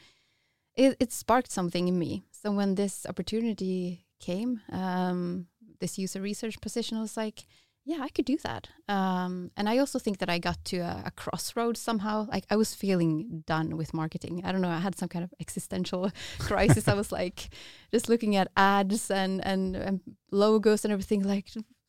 It, 0.76 0.96
it 1.00 1.12
sparked 1.12 1.50
something 1.50 1.88
in 1.88 1.98
me. 1.98 2.22
So 2.30 2.52
when 2.52 2.76
this 2.76 3.04
opportunity 3.08 4.06
came, 4.20 4.60
um, 4.70 5.48
this 5.80 5.98
user 5.98 6.20
research 6.20 6.60
position, 6.60 6.96
I 6.96 7.00
was 7.00 7.16
like, 7.16 7.44
yeah, 7.88 8.02
I 8.02 8.10
could 8.10 8.26
do 8.26 8.36
that. 8.44 8.68
Um, 8.86 9.50
and 9.56 9.66
I 9.66 9.78
also 9.78 9.98
think 9.98 10.18
that 10.18 10.28
I 10.28 10.38
got 10.38 10.62
to 10.66 10.76
a, 10.80 11.04
a 11.06 11.10
crossroads 11.12 11.80
somehow. 11.80 12.26
Like 12.30 12.44
I 12.50 12.56
was 12.56 12.74
feeling 12.74 13.44
done 13.46 13.78
with 13.78 13.94
marketing. 13.94 14.42
I 14.44 14.52
don't 14.52 14.60
know. 14.60 14.68
I 14.68 14.78
had 14.78 14.98
some 14.98 15.08
kind 15.08 15.24
of 15.24 15.32
existential 15.40 16.10
crisis. 16.38 16.86
I 16.86 16.92
was 16.92 17.10
like 17.10 17.48
just 17.90 18.10
looking 18.10 18.36
at 18.36 18.48
ads 18.58 19.10
and, 19.10 19.42
and, 19.42 19.74
and 19.74 20.00
logos 20.30 20.84
and 20.84 20.92
everything. 20.92 21.22
Like, 21.22 21.46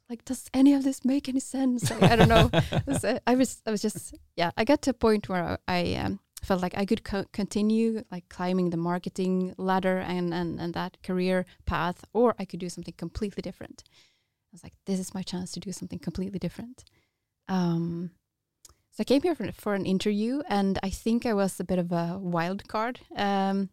like 0.10 0.24
does 0.24 0.50
any 0.54 0.74
of 0.74 0.86
this 0.86 1.04
make 1.04 1.28
any 1.28 1.42
sense? 1.42 1.92
Like, 1.92 2.04
I 2.04 2.16
don't 2.16 2.30
know. 2.30 2.50
was, 2.88 3.04
uh, 3.04 3.20
I 3.28 3.36
was 3.36 3.62
I 3.68 3.72
was 3.72 3.82
just 3.82 4.16
yeah. 4.38 4.52
I 4.56 4.64
got 4.64 4.82
to 4.84 4.92
a 4.92 4.94
point 4.94 5.28
where 5.28 5.58
I, 5.68 5.96
um, 5.96 6.22
felt 6.42 6.62
like 6.62 6.78
I 6.78 6.86
could 6.86 7.04
co- 7.04 7.26
continue 7.34 8.04
like 8.10 8.30
climbing 8.30 8.70
the 8.70 8.78
marketing 8.78 9.54
ladder 9.58 9.98
and, 9.98 10.34
and 10.34 10.60
and 10.62 10.74
that 10.74 10.98
career 11.04 11.46
path, 11.66 12.06
or 12.14 12.36
I 12.40 12.46
could 12.46 12.62
do 12.62 12.70
something 12.70 12.94
completely 12.98 13.42
different. 13.42 13.84
I 14.52 14.54
was 14.54 14.64
like, 14.64 14.74
this 14.86 15.00
is 15.00 15.14
my 15.14 15.22
chance 15.22 15.52
to 15.52 15.60
do 15.60 15.72
something 15.72 16.00
completely 16.00 16.40
different. 16.40 16.84
Um, 17.48 18.12
so 18.92 19.02
I 19.02 19.04
came 19.04 19.22
here 19.22 19.36
for, 19.36 19.52
for 19.52 19.76
an 19.76 19.86
interview, 19.86 20.42
and 20.50 20.80
I 20.82 20.90
think 20.90 21.26
I 21.26 21.34
was 21.34 21.60
a 21.60 21.64
bit 21.64 21.78
of 21.78 21.92
a 21.92 22.18
wild 22.20 22.68
card 22.68 23.00
um, 23.16 23.70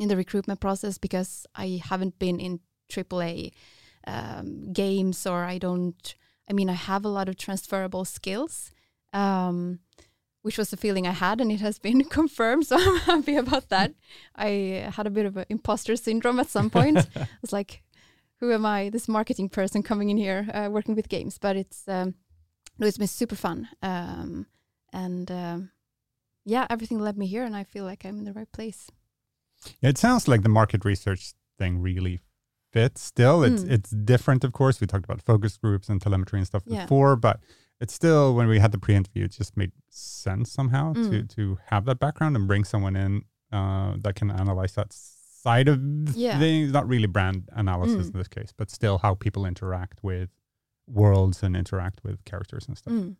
in 0.00 0.08
the 0.08 0.16
recruitment 0.16 0.60
process 0.60 0.96
because 0.96 1.44
I 1.56 1.80
haven't 1.84 2.18
been 2.20 2.38
in 2.38 2.60
AAA 2.88 3.52
um, 4.06 4.72
games, 4.72 5.26
or 5.26 5.44
I 5.44 5.58
don't. 5.58 6.14
I 6.48 6.52
mean, 6.52 6.70
I 6.70 6.74
have 6.74 7.04
a 7.04 7.08
lot 7.08 7.28
of 7.28 7.36
transferable 7.36 8.04
skills, 8.04 8.70
um, 9.12 9.80
which 10.42 10.56
was 10.56 10.70
the 10.70 10.76
feeling 10.76 11.04
I 11.06 11.10
had, 11.12 11.40
and 11.40 11.50
it 11.50 11.60
has 11.60 11.80
been 11.80 12.04
confirmed. 12.18 12.68
So 12.68 12.76
I'm 12.78 12.98
happy 12.98 13.34
about 13.34 13.68
that. 13.70 13.94
I 14.36 14.88
had 14.94 15.08
a 15.08 15.10
bit 15.10 15.26
of 15.26 15.36
an 15.36 15.46
imposter 15.48 15.96
syndrome 15.96 16.38
at 16.38 16.48
some 16.48 16.70
point. 16.70 16.98
I 17.16 17.26
was 17.42 17.52
like, 17.52 17.82
"Who 18.40 18.52
am 18.52 18.64
I? 18.66 18.90
This 18.90 19.08
marketing 19.08 19.48
person 19.48 19.82
coming 19.82 20.10
in 20.10 20.16
here 20.16 20.48
uh, 20.52 20.68
working 20.70 20.94
with 20.96 21.08
games?" 21.08 21.38
But 21.38 21.56
it's 21.56 21.86
um, 21.88 22.14
it's 22.78 22.98
been 22.98 23.06
super 23.08 23.36
fun, 23.36 23.68
um, 23.82 24.46
and 24.92 25.30
um, 25.30 25.70
yeah, 26.44 26.66
everything 26.70 26.98
led 27.00 27.16
me 27.16 27.26
here, 27.26 27.44
and 27.44 27.56
I 27.56 27.64
feel 27.64 27.84
like 27.84 28.04
I'm 28.04 28.18
in 28.18 28.24
the 28.24 28.32
right 28.32 28.50
place. 28.52 28.90
Yeah, 29.80 29.90
it 29.90 29.98
sounds 29.98 30.28
like 30.28 30.42
the 30.42 30.48
market 30.48 30.84
research 30.84 31.32
thing 31.58 31.80
really 31.82 32.20
fits. 32.72 33.02
Still, 33.02 33.42
it's 33.42 33.62
Mm. 33.64 33.70
it's 33.70 33.90
different, 33.90 34.44
of 34.44 34.52
course. 34.52 34.80
We 34.80 34.86
talked 34.86 35.04
about 35.04 35.22
focus 35.22 35.56
groups 35.56 35.88
and 35.88 36.00
telemetry 36.02 36.38
and 36.38 36.46
stuff 36.46 36.62
Yeah. 36.66 36.82
before, 36.84 37.16
but 37.16 37.40
it's 37.80 37.94
still 37.94 38.34
when 38.34 38.48
we 38.48 38.58
had 38.58 38.72
the 38.72 38.78
pre-interview, 38.78 39.24
it 39.24 39.32
just 39.38 39.56
made 39.56 39.72
sense 39.90 40.50
somehow 40.52 40.92
to 40.94 41.00
Mm. 41.22 41.28
to 41.36 41.58
have 41.70 41.84
that 41.86 41.98
background 41.98 42.36
and 42.36 42.46
bring 42.46 42.64
someone 42.64 42.96
in 42.96 43.22
uh, 43.52 43.94
that 44.02 44.14
can 44.16 44.30
analyze 44.30 44.74
that 44.74 44.92
side 45.46 45.68
of 45.68 45.78
Yeah. 46.16 46.38
things. 46.38 46.72
Not 46.72 46.86
really 46.88 47.06
brand 47.16 47.38
analysis 47.62 48.06
Mm. 48.06 48.12
in 48.14 48.18
this 48.22 48.28
case, 48.38 48.52
but 48.60 48.70
still 48.78 48.96
how 49.04 49.12
people 49.14 49.42
interact 49.52 49.98
with 50.02 50.28
worlds 51.00 51.42
and 51.44 51.56
interact 51.56 51.98
with 52.04 52.16
characters 52.30 52.64
and 52.68 52.76
stuff. 52.78 52.92
Mm. 52.94 53.16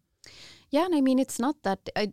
Yeah, 0.74 0.84
and 0.86 0.94
I 0.98 1.00
mean 1.00 1.18
it's 1.24 1.38
not 1.46 1.56
that 1.62 1.80
I, 2.02 2.04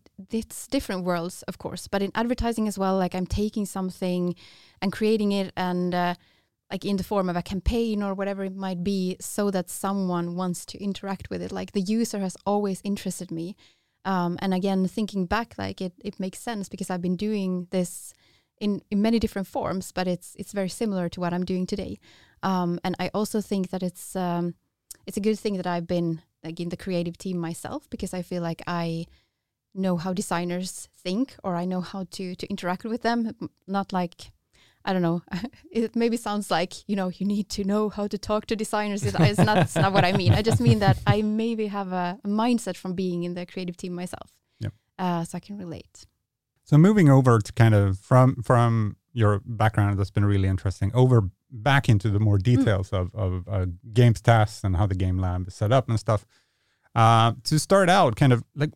it's 0.41 0.67
different 0.75 1.01
worlds, 1.09 1.43
of 1.51 1.55
course, 1.57 1.83
but 1.93 2.01
in 2.05 2.11
advertising 2.13 2.67
as 2.67 2.77
well. 2.77 2.95
Like 3.03 3.15
I'm 3.17 3.25
taking 3.43 3.65
something 3.65 4.35
and 4.81 4.91
creating 4.91 5.31
it, 5.31 5.51
and 5.57 5.95
uh, 5.95 6.13
like 6.71 6.85
in 6.85 6.97
the 6.97 7.03
form 7.03 7.27
of 7.29 7.35
a 7.35 7.41
campaign 7.41 8.03
or 8.03 8.13
whatever 8.13 8.43
it 8.45 8.55
might 8.55 8.81
be, 8.83 9.17
so 9.19 9.49
that 9.51 9.69
someone 9.69 10.35
wants 10.35 10.65
to 10.71 10.77
interact 10.87 11.29
with 11.31 11.41
it. 11.41 11.51
Like 11.51 11.71
the 11.71 11.81
user 11.99 12.19
has 12.19 12.35
always 12.45 12.79
interested 12.83 13.29
me, 13.31 13.55
um, 14.05 14.37
and 14.43 14.53
again, 14.53 14.87
thinking 14.87 15.25
back, 15.35 15.49
like 15.57 15.81
it 15.87 15.93
it 16.09 16.19
makes 16.19 16.39
sense 16.39 16.69
because 16.69 16.89
I've 16.91 17.01
been 17.07 17.17
doing 17.17 17.67
this 17.71 18.13
in 18.59 18.81
in 18.91 19.01
many 19.01 19.19
different 19.19 19.47
forms, 19.47 19.91
but 19.91 20.07
it's 20.07 20.35
it's 20.37 20.53
very 20.53 20.69
similar 20.69 21.09
to 21.09 21.19
what 21.19 21.33
I'm 21.33 21.45
doing 21.45 21.65
today. 21.65 21.99
Um, 22.43 22.79
and 22.83 22.95
I 22.99 23.09
also 23.13 23.41
think 23.41 23.69
that 23.69 23.83
it's 23.83 24.15
um, 24.15 24.55
it's 25.05 25.17
a 25.17 25.21
good 25.21 25.39
thing 25.39 25.57
that 25.57 25.67
I've 25.67 25.87
been 25.87 26.21
like 26.43 26.59
in 26.59 26.69
the 26.69 26.77
creative 26.77 27.17
team 27.17 27.37
myself 27.37 27.89
because 27.89 28.13
I 28.13 28.21
feel 28.21 28.41
like 28.41 28.61
I 28.67 29.05
know 29.73 29.97
how 29.97 30.13
designers 30.13 30.89
think 30.95 31.35
or 31.43 31.55
I 31.55 31.65
know 31.65 31.81
how 31.81 32.05
to 32.11 32.35
to 32.35 32.47
interact 32.47 32.83
with 32.83 33.01
them. 33.01 33.49
Not 33.67 33.93
like 33.93 34.31
I 34.85 34.93
don't 34.93 35.01
know. 35.01 35.21
It 35.71 35.95
maybe 35.95 36.17
sounds 36.17 36.51
like 36.51 36.73
you 36.87 36.95
know 36.95 37.09
you 37.09 37.25
need 37.25 37.49
to 37.49 37.63
know 37.63 37.89
how 37.89 38.07
to 38.07 38.17
talk 38.17 38.45
to 38.47 38.55
designers. 38.55 39.03
It's, 39.03 39.17
it's 39.19 39.39
not. 39.39 39.57
It's 39.57 39.75
not 39.75 39.93
what 39.93 40.05
I 40.05 40.11
mean. 40.11 40.33
I 40.33 40.41
just 40.41 40.59
mean 40.59 40.79
that 40.79 40.97
I 41.07 41.21
maybe 41.21 41.67
have 41.67 41.91
a, 41.91 42.19
a 42.23 42.27
mindset 42.27 42.77
from 42.77 42.93
being 42.93 43.23
in 43.23 43.33
the 43.33 43.45
creative 43.45 43.77
team 43.77 43.93
myself. 43.93 44.31
Yep. 44.59 44.73
Uh, 44.99 45.23
so 45.23 45.37
I 45.37 45.39
can 45.39 45.57
relate. 45.57 46.05
So 46.63 46.77
moving 46.77 47.09
over 47.09 47.39
to 47.39 47.53
kind 47.53 47.75
of 47.75 47.99
from 47.99 48.41
from 48.43 48.97
your 49.13 49.41
background 49.45 49.99
that's 49.99 50.11
been 50.11 50.25
really 50.25 50.47
interesting 50.47 50.91
over 50.93 51.29
back 51.51 51.87
into 51.87 52.09
the 52.09 52.19
more 52.19 52.37
details 52.37 52.91
of 52.91 53.13
of 53.13 53.47
uh, 53.47 53.65
games 53.93 54.21
tasks 54.21 54.63
and 54.63 54.77
how 54.77 54.87
the 54.87 54.95
game 54.95 55.19
lab 55.19 55.47
is 55.47 55.55
set 55.55 55.71
up 55.71 55.89
and 55.89 55.99
stuff. 55.99 56.25
Uh, 56.95 57.33
to 57.43 57.59
start 57.59 57.89
out, 57.89 58.15
kind 58.15 58.31
of 58.33 58.43
like 58.55 58.71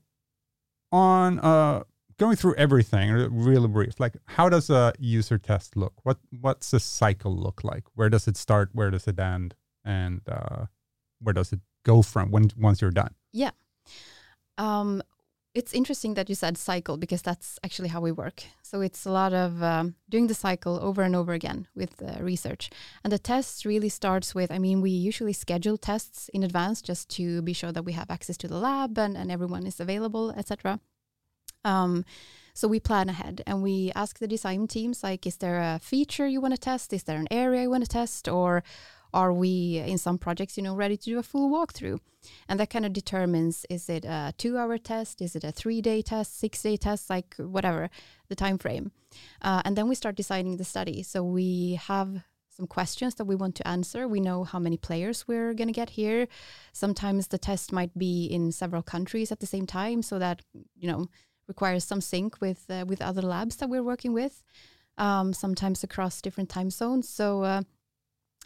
on 0.91 1.39
uh, 1.39 1.84
going 2.17 2.36
through 2.36 2.56
everything, 2.56 3.12
really 3.32 3.67
brief. 3.67 4.00
Like, 4.00 4.17
how 4.26 4.50
does 4.50 4.69
a 4.69 4.93
user 5.00 5.38
test 5.38 5.76
look? 5.78 5.93
What 6.04 6.17
what's 6.41 6.71
the 6.71 6.80
cycle 6.80 7.36
look 7.36 7.63
like? 7.63 7.84
Where 7.95 8.10
does 8.10 8.28
it 8.28 8.38
start? 8.38 8.69
Where 8.73 8.91
does 8.91 9.08
it 9.08 9.19
end? 9.19 9.56
And 9.86 10.21
uh, 10.28 10.65
where 11.21 11.34
does 11.34 11.54
it 11.54 11.60
go 11.84 12.02
from 12.02 12.32
when 12.32 12.50
once 12.58 12.82
you're 12.82 12.91
done? 12.91 13.13
Yeah. 13.32 13.52
Um, 14.58 15.02
it's 15.58 15.74
interesting 15.74 16.13
that 16.13 16.30
you 16.30 16.36
said 16.36 16.56
cycle 16.56 16.98
because 16.98 17.24
that's 17.24 17.58
actually 17.63 17.88
how 17.89 18.00
we 18.00 18.12
work. 18.12 18.43
So 18.62 18.82
it's 18.82 19.08
a 19.08 19.12
lot 19.12 19.34
of 19.34 19.63
um, 19.63 19.96
doing 20.08 20.28
the 20.28 20.36
cycle 20.36 20.80
over 20.80 21.02
and 21.02 21.15
over 21.15 21.34
again 21.34 21.67
with 21.76 22.00
uh, 22.00 22.22
research. 22.22 22.70
And 23.04 23.12
the 23.12 23.17
test 23.17 23.65
really 23.65 23.89
starts 23.89 24.36
with, 24.36 24.52
I 24.52 24.60
mean, 24.60 24.82
we 24.82 24.91
usually 24.91 25.34
schedule 25.34 25.78
tests 25.78 26.30
in 26.32 26.43
advance 26.43 26.84
just 26.84 27.10
to 27.17 27.41
be 27.41 27.54
sure 27.54 27.72
that 27.72 27.86
we 27.86 27.93
have 27.93 28.12
access 28.12 28.38
to 28.38 28.48
the 28.48 28.60
lab 28.60 29.00
and, 29.00 29.17
and 29.17 29.32
everyone 29.32 29.65
is 29.65 29.80
available, 29.80 30.30
etc. 30.38 30.80
Um, 31.65 32.06
so 32.54 32.67
we 32.67 32.80
plan 32.80 33.10
ahead 33.10 33.41
and 33.48 33.63
we 33.63 33.91
ask 33.96 34.20
the 34.20 34.28
design 34.28 34.67
teams 34.67 35.02
like, 35.02 35.26
is 35.26 35.38
there 35.38 35.60
a 35.60 35.80
feature 35.82 36.28
you 36.28 36.39
want 36.39 36.54
to 36.54 36.60
test? 36.60 36.93
Is 36.93 37.04
there 37.04 37.17
an 37.17 37.28
area 37.32 37.63
you 37.63 37.72
want 37.72 37.84
to 37.84 37.89
test? 37.89 38.28
Or 38.28 38.63
are 39.13 39.34
we 39.34 39.78
in 39.78 39.98
some 39.98 40.17
projects, 40.17 40.58
you 40.58 40.63
know, 40.63 40.76
ready 40.76 40.98
to 40.98 41.06
do 41.06 41.20
a 41.20 41.24
full 41.24 41.50
walkthrough? 41.50 42.00
and 42.48 42.60
that 42.60 42.70
kind 42.70 42.86
of 42.86 42.93
determines 42.93 43.65
is 43.70 43.89
it 43.89 44.06
a 44.06 44.34
two 44.38 44.58
hour 44.58 44.78
test? 44.78 45.22
Is 45.22 45.36
it 45.36 45.43
a 45.43 45.52
three 45.52 45.82
day 45.82 46.02
test? 46.02 46.39
Six 46.39 46.62
day 46.62 46.78
test? 46.78 47.10
Like 47.10 47.36
whatever 47.38 47.89
the 48.30 48.36
time 48.36 48.58
frame. 48.58 48.91
Uh, 49.41 49.62
and 49.65 49.76
then 49.76 49.88
we 49.88 49.96
start 49.96 50.15
designing 50.15 50.58
the 50.58 50.63
study. 50.63 51.04
So 51.04 51.24
we 51.24 51.80
have 51.88 52.24
some 52.50 52.67
questions 52.67 53.15
that 53.15 53.26
we 53.26 53.36
want 53.36 53.56
to 53.56 53.67
answer. 53.67 54.08
We 54.08 54.20
know 54.20 54.43
how 54.43 54.60
many 54.60 54.78
players 54.78 55.28
we're 55.28 55.54
going 55.54 55.67
to 55.67 55.74
get 55.74 55.91
here. 55.91 56.28
Sometimes 56.74 57.28
the 57.28 57.38
test 57.38 57.72
might 57.72 57.96
be 57.98 58.26
in 58.26 58.52
several 58.52 58.82
countries 58.82 59.32
at 59.32 59.39
the 59.39 59.46
same 59.46 59.67
time 59.67 60.02
so 60.02 60.17
that 60.20 60.41
you 60.76 60.89
know 60.91 61.08
requires 61.48 61.84
some 61.84 62.02
sync 62.02 62.41
with 62.41 62.65
uh, 62.70 62.86
with 62.88 63.02
other 63.02 63.22
labs 63.22 63.58
that 63.58 63.70
we're 63.70 63.84
working 63.84 64.13
with 64.13 64.43
um, 64.98 65.34
sometimes 65.34 65.84
across 65.84 66.22
different 66.22 66.50
time 66.50 66.72
zones. 66.72 67.08
So 67.08 67.43
uh, 67.43 67.62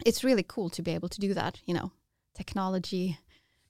it's 0.04 0.24
really 0.24 0.42
cool 0.42 0.68
to 0.70 0.82
be 0.82 0.92
able 0.92 1.08
to 1.08 1.20
do 1.20 1.34
that 1.34 1.60
you 1.66 1.74
know 1.74 1.90
technology 2.34 3.18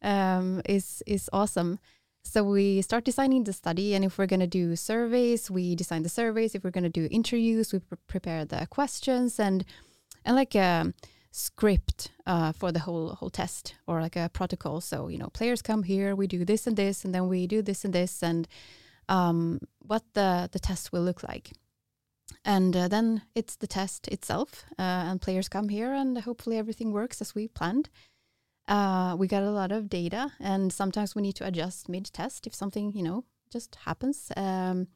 um, 0.03 0.63
is 0.65 1.03
is 1.07 1.29
awesome. 1.33 1.79
So 2.25 2.45
we 2.45 2.83
start 2.83 3.05
designing 3.05 3.45
the 3.45 3.53
study, 3.53 3.95
and 3.95 4.05
if 4.05 4.17
we're 4.17 4.29
going 4.29 4.41
to 4.41 4.47
do 4.47 4.77
surveys, 4.77 5.51
we 5.51 5.75
design 5.75 6.03
the 6.03 6.09
surveys. 6.09 6.55
If 6.55 6.63
we're 6.63 6.71
going 6.71 6.85
to 6.85 7.01
do 7.01 7.09
interviews, 7.11 7.73
we 7.73 7.81
pre- 7.81 7.99
prepare 8.07 8.45
the 8.45 8.67
questions 8.71 9.41
and 9.41 9.65
and 10.25 10.37
like 10.37 10.55
a 10.55 10.93
script 11.33 12.11
uh, 12.27 12.53
for 12.53 12.71
the 12.73 12.81
whole 12.81 13.15
whole 13.15 13.31
test 13.31 13.75
or 13.87 14.01
like 14.01 14.17
a 14.17 14.29
protocol. 14.33 14.81
So 14.81 15.09
you 15.09 15.19
know, 15.19 15.29
players 15.29 15.63
come 15.63 15.83
here, 15.83 16.15
we 16.15 16.27
do 16.27 16.45
this 16.45 16.67
and 16.67 16.77
this, 16.77 17.05
and 17.05 17.15
then 17.15 17.29
we 17.29 17.47
do 17.47 17.63
this 17.63 17.85
and 17.85 17.93
this, 17.93 18.23
and 18.23 18.47
um, 19.09 19.61
what 19.81 20.03
the 20.15 20.49
the 20.53 20.61
test 20.61 20.93
will 20.93 21.03
look 21.03 21.23
like. 21.23 21.53
And 22.45 22.77
uh, 22.77 22.89
then 22.89 23.23
it's 23.35 23.57
the 23.57 23.69
test 23.69 24.09
itself, 24.09 24.65
uh, 24.79 24.83
and 24.83 25.21
players 25.21 25.49
come 25.49 25.69
here, 25.69 25.93
and 25.93 26.19
hopefully 26.19 26.59
everything 26.59 26.93
works 26.93 27.21
as 27.21 27.35
we 27.35 27.47
planned. 27.47 27.89
Uh, 28.69 29.17
we 29.19 29.27
got 29.27 29.43
a 29.43 29.51
lot 29.51 29.73
of 29.73 29.89
data 29.89 30.31
and 30.39 30.73
sometimes 30.73 31.15
we 31.15 31.23
need 31.23 31.35
to 31.35 31.47
adjust 31.47 31.89
mid-test 31.89 32.47
if 32.47 32.55
something 32.55 32.93
you 32.95 33.03
know 33.03 33.25
just 33.51 33.75
happens 33.85 34.31
um, 34.37 34.87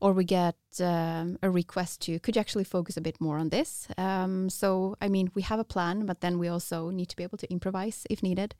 or 0.00 0.12
we 0.12 0.24
get 0.24 0.56
um, 0.80 1.38
a 1.42 1.48
request 1.48 2.00
to 2.02 2.18
could 2.18 2.34
you 2.34 2.40
actually 2.40 2.64
focus 2.64 2.96
a 2.96 3.00
bit 3.00 3.20
more 3.20 3.38
on 3.38 3.50
this? 3.50 3.86
Um, 3.96 4.50
so 4.50 4.96
i 5.00 5.08
mean 5.08 5.30
we 5.34 5.42
have 5.42 5.60
a 5.60 5.64
plan 5.64 6.04
but 6.04 6.20
then 6.20 6.38
we 6.38 6.48
also 6.48 6.90
need 6.90 7.08
to 7.10 7.16
be 7.16 7.22
able 7.22 7.38
to 7.38 7.50
improvise 7.50 8.06
if 8.10 8.22
needed. 8.22 8.54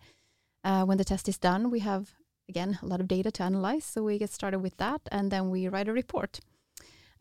Uh, 0.63 0.85
when 0.85 0.99
the 0.99 1.05
test 1.05 1.29
is 1.29 1.39
done 1.39 1.71
we 1.71 1.81
have 1.81 2.13
again 2.49 2.79
a 2.83 2.87
lot 2.87 3.01
of 3.01 3.09
data 3.09 3.33
to 3.33 3.43
analyze 3.43 3.85
so 3.85 4.05
we 4.05 4.19
get 4.19 4.31
started 4.31 4.61
with 4.61 4.77
that 4.77 5.01
and 5.11 5.33
then 5.33 5.51
we 5.51 5.67
write 5.67 5.89
a 5.89 5.93
report 5.93 6.39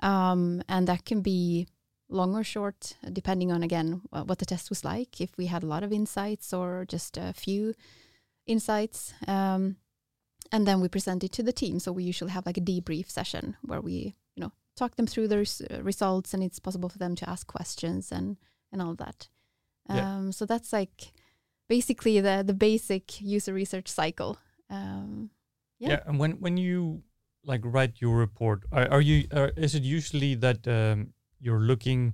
um, 0.02 0.62
and 0.68 0.88
that 0.88 1.06
can 1.06 1.22
be 1.22 1.68
long 2.10 2.36
or 2.36 2.44
short, 2.44 2.96
depending 3.14 3.52
on 3.52 3.64
again 3.64 4.02
what 4.12 4.40
the 4.40 4.46
test 4.46 4.70
was 4.70 4.84
like. 4.84 5.22
If 5.22 5.38
we 5.38 5.46
had 5.48 5.64
a 5.64 5.68
lot 5.68 5.84
of 5.84 5.92
insights 5.92 6.54
or 6.54 6.86
just 6.88 7.18
a 7.18 7.34
few 7.34 7.74
insights, 8.46 9.14
um, 9.28 9.76
and 10.52 10.66
then 10.68 10.82
we 10.82 10.88
present 10.88 11.24
it 11.24 11.32
to 11.34 11.44
the 11.44 11.54
team. 11.54 11.80
So 11.80 11.92
we 11.92 12.04
usually 12.04 12.32
have 12.32 12.46
like 12.46 12.58
a 12.58 12.62
debrief 12.62 13.10
session 13.10 13.56
where 13.62 13.82
we, 13.82 14.16
you 14.36 14.42
know, 14.42 14.52
talk 14.76 14.96
them 14.96 15.06
through 15.08 15.28
the 15.28 15.38
res- 15.38 15.62
uh, 15.62 15.84
results, 15.84 16.34
and 16.34 16.44
it's 16.44 16.60
possible 16.60 16.90
for 16.90 16.98
them 16.98 17.16
to 17.16 17.30
ask 17.30 17.46
questions 17.48 18.12
and 18.12 18.38
and 18.72 18.82
all 18.82 18.96
that. 18.96 19.30
Yeah. 19.90 20.18
Um, 20.18 20.32
so 20.32 20.46
that's 20.46 20.74
like 20.74 21.12
basically 21.68 22.20
the 22.22 22.44
the 22.46 22.54
basic 22.54 23.22
user 23.22 23.54
research 23.54 23.88
cycle. 23.88 24.38
Um, 24.70 25.30
Yeah. 25.80 25.90
Yeah. 25.90 26.00
and 26.08 26.20
when 26.20 26.40
when 26.42 26.58
you 26.58 27.04
like 27.44 27.62
write 27.64 28.02
your 28.02 28.18
report, 28.18 28.64
are, 28.72 28.88
are 28.92 29.02
you 29.02 29.28
uh, 29.32 29.50
is 29.58 29.76
it 29.76 29.84
usually 29.84 30.36
that 30.36 30.68
um, 30.68 31.14
you're 31.40 31.60
looking, 31.62 32.14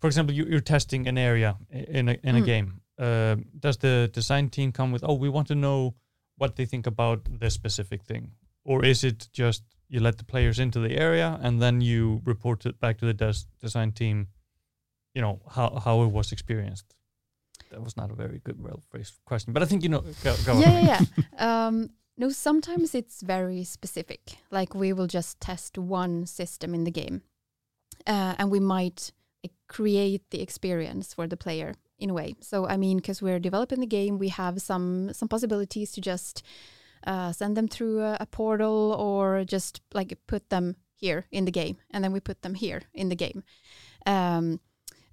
for 0.00 0.06
example, 0.06 0.34
you, 0.34 0.44
you're 0.46 0.60
testing 0.60 1.06
an 1.08 1.16
area 1.18 1.56
in 1.70 2.08
a 2.08 2.16
in 2.22 2.36
a 2.36 2.40
Mm. 2.40 2.46
game. 2.46 2.80
Um 2.98 3.44
does 3.60 3.76
the 3.78 4.08
design 4.12 4.48
team 4.48 4.72
come 4.72 4.92
with, 4.92 5.04
oh, 5.04 5.14
we 5.14 5.28
want 5.28 5.46
to 5.48 5.54
know 5.54 5.94
what 6.36 6.54
they 6.56 6.66
think 6.66 6.86
about 6.86 7.20
this 7.40 7.54
specific 7.54 8.02
thing, 8.04 8.32
or 8.64 8.84
is 8.84 9.04
it 9.04 9.28
just 9.32 9.62
you 9.88 10.00
let 10.00 10.16
the 10.18 10.24
players 10.24 10.58
into 10.58 10.80
the 10.80 10.98
area 11.00 11.38
and 11.42 11.60
then 11.62 11.80
you 11.80 12.20
report 12.24 12.66
it 12.66 12.78
back 12.80 12.98
to 12.98 13.06
the 13.06 13.14
des- 13.14 13.46
design 13.60 13.92
team, 13.92 14.26
you 15.14 15.22
know 15.22 15.40
how 15.54 15.80
how 15.84 16.02
it 16.04 16.12
was 16.12 16.32
experienced? 16.32 16.94
That 17.70 17.82
was 17.82 17.96
not 17.96 18.10
a 18.10 18.14
very 18.14 18.40
good, 18.44 18.60
well 18.62 18.80
phrased 18.90 19.14
question, 19.24 19.52
but 19.52 19.62
I 19.62 19.66
think 19.66 19.82
you 19.82 19.88
know. 19.90 20.02
Go, 20.24 20.34
go 20.44 20.52
on. 20.54 20.60
yeah, 20.60 20.80
yeah, 20.80 21.00
yeah. 21.38 21.66
um, 21.66 21.90
No, 22.18 22.30
sometimes 22.30 22.96
it's 22.96 23.22
very 23.22 23.62
specific. 23.62 24.38
Like 24.50 24.74
we 24.74 24.92
will 24.92 25.06
just 25.06 25.40
test 25.40 25.78
one 25.78 26.26
system 26.26 26.74
in 26.74 26.82
the 26.82 26.90
game, 26.90 27.22
uh, 28.08 28.34
and 28.38 28.50
we 28.50 28.58
might 28.58 29.12
create 29.68 30.22
the 30.30 30.40
experience 30.42 31.14
for 31.14 31.28
the 31.28 31.36
player 31.36 31.74
in 31.98 32.10
a 32.10 32.14
way. 32.14 32.34
So 32.40 32.66
I 32.66 32.76
mean, 32.76 32.96
because 32.96 33.22
we're 33.22 33.38
developing 33.38 33.78
the 33.78 33.86
game, 33.86 34.18
we 34.18 34.30
have 34.30 34.60
some 34.60 35.12
some 35.12 35.28
possibilities 35.28 35.92
to 35.92 36.00
just 36.00 36.42
uh, 37.06 37.30
send 37.30 37.56
them 37.56 37.68
through 37.68 38.00
a, 38.00 38.16
a 38.18 38.26
portal 38.26 38.96
or 38.98 39.44
just 39.44 39.80
like 39.94 40.18
put 40.26 40.50
them 40.50 40.74
here 40.96 41.26
in 41.30 41.44
the 41.44 41.52
game, 41.52 41.76
and 41.92 42.02
then 42.02 42.12
we 42.12 42.18
put 42.18 42.42
them 42.42 42.54
here 42.54 42.82
in 42.92 43.10
the 43.10 43.16
game. 43.16 43.44
Um, 44.06 44.58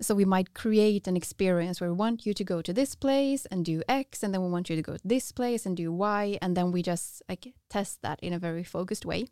so 0.01 0.13
we 0.13 0.25
might 0.25 0.53
create 0.53 1.07
an 1.07 1.15
experience 1.15 1.79
where 1.79 1.89
we 1.89 1.95
want 1.95 2.25
you 2.25 2.33
to 2.33 2.43
go 2.43 2.61
to 2.61 2.73
this 2.73 2.95
place 2.95 3.45
and 3.47 3.63
do 3.63 3.81
X, 3.87 4.23
and 4.23 4.33
then 4.33 4.41
we 4.41 4.49
want 4.49 4.69
you 4.69 4.75
to 4.75 4.81
go 4.81 4.97
to 4.97 5.07
this 5.07 5.31
place 5.31 5.65
and 5.65 5.77
do 5.77 5.91
Y, 5.91 6.37
and 6.41 6.55
then 6.55 6.71
we 6.71 6.81
just 6.81 7.21
like 7.29 7.53
test 7.69 8.01
that 8.01 8.19
in 8.21 8.33
a 8.33 8.39
very 8.39 8.63
focused 8.63 9.05
way. 9.05 9.27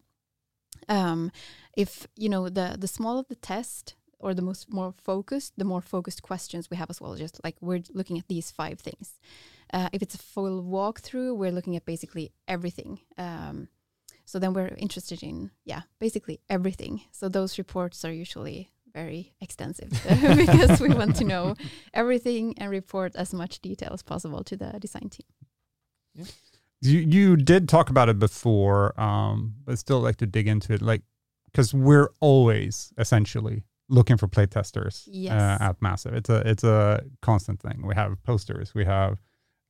Um, 0.89 1.32
if 1.76 2.08
you 2.15 2.30
know 2.30 2.49
the 2.49 2.76
the 2.80 2.88
smaller 2.88 3.23
the 3.28 3.36
test 3.36 3.95
or 4.19 4.34
the 4.34 4.41
most 4.41 4.71
more 4.71 4.93
focused, 5.04 5.54
the 5.58 5.65
more 5.65 5.82
focused 5.82 6.21
questions 6.23 6.69
we 6.69 6.78
have 6.78 6.89
as 6.89 7.02
well. 7.02 7.15
Just 7.15 7.43
like 7.43 7.58
we're 7.62 7.84
looking 7.93 8.17
at 8.17 8.28
these 8.28 8.52
five 8.52 8.80
things. 8.80 9.19
Uh, 9.73 9.89
if 9.91 10.02
it's 10.02 10.15
a 10.15 10.19
full 10.19 10.63
walkthrough, 10.63 11.36
we're 11.36 11.52
looking 11.52 11.76
at 11.76 11.86
basically 11.86 12.32
everything. 12.47 12.99
Um, 13.17 13.67
so 14.26 14.39
then 14.39 14.54
we're 14.54 14.73
interested 14.78 15.23
in 15.23 15.52
yeah 15.65 15.82
basically 15.99 16.39
everything. 16.49 17.02
So 17.12 17.28
those 17.28 17.58
reports 17.58 18.06
are 18.06 18.13
usually 18.13 18.71
very 18.93 19.34
extensive 19.41 19.89
because 20.38 20.79
we 20.79 20.89
want 20.89 21.15
to 21.17 21.23
know 21.23 21.56
everything 21.93 22.53
and 22.58 22.69
report 22.71 23.15
as 23.15 23.34
much 23.34 23.60
detail 23.62 23.89
as 23.93 24.03
possible 24.03 24.43
to 24.43 24.56
the 24.56 24.77
design 24.79 25.10
team. 25.10 25.25
Yeah. 26.15 26.25
You 26.82 26.99
you 26.99 27.36
did 27.38 27.69
talk 27.69 27.89
about 27.89 28.10
it 28.10 28.19
before, 28.19 28.99
um, 28.99 29.56
but 29.65 29.79
still 29.79 30.01
like 30.01 30.17
to 30.17 30.25
dig 30.25 30.47
into 30.47 30.73
it, 30.73 30.82
like 30.82 31.01
because 31.45 31.73
we're 31.73 32.10
always 32.19 32.91
essentially 32.97 33.63
looking 33.89 34.17
for 34.17 34.27
playtesters 34.27 35.03
Yes. 35.08 35.32
uh, 35.34 35.58
at 35.63 35.82
Massive. 35.82 36.13
It's 36.13 36.29
a 36.29 36.41
it's 36.45 36.63
a 36.63 37.03
constant 37.21 37.62
thing. 37.62 37.88
We 37.88 37.95
have 37.95 38.21
posters, 38.23 38.75
we 38.75 38.84
have 38.86 39.17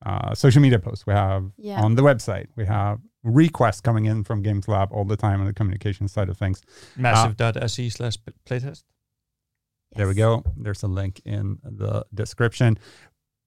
uh, 0.04 0.34
social 0.34 0.60
media 0.60 0.78
posts, 0.80 1.06
we 1.06 1.12
have 1.14 1.52
Yeah. 1.56 1.80
on 1.80 1.94
the 1.94 2.02
website, 2.02 2.48
we 2.56 2.66
have 2.66 2.98
requests 3.22 3.80
coming 3.80 4.06
in 4.06 4.24
from 4.24 4.42
Games 4.42 4.66
Lab 4.68 4.88
all 4.92 5.04
the 5.04 5.16
time 5.16 5.40
on 5.40 5.46
the 5.46 5.52
communication 5.54 6.08
side 6.08 6.28
of 6.28 6.36
things. 6.36 6.60
Massive.se 6.96 7.88
slash 7.90 8.16
p- 8.24 8.32
playtest. 9.94 9.96
There 9.96 10.08
we 10.08 10.14
go. 10.14 10.44
There's 10.56 10.82
a 10.82 10.86
link 10.88 11.20
in 11.24 11.58
the 11.62 12.04
description. 12.12 12.78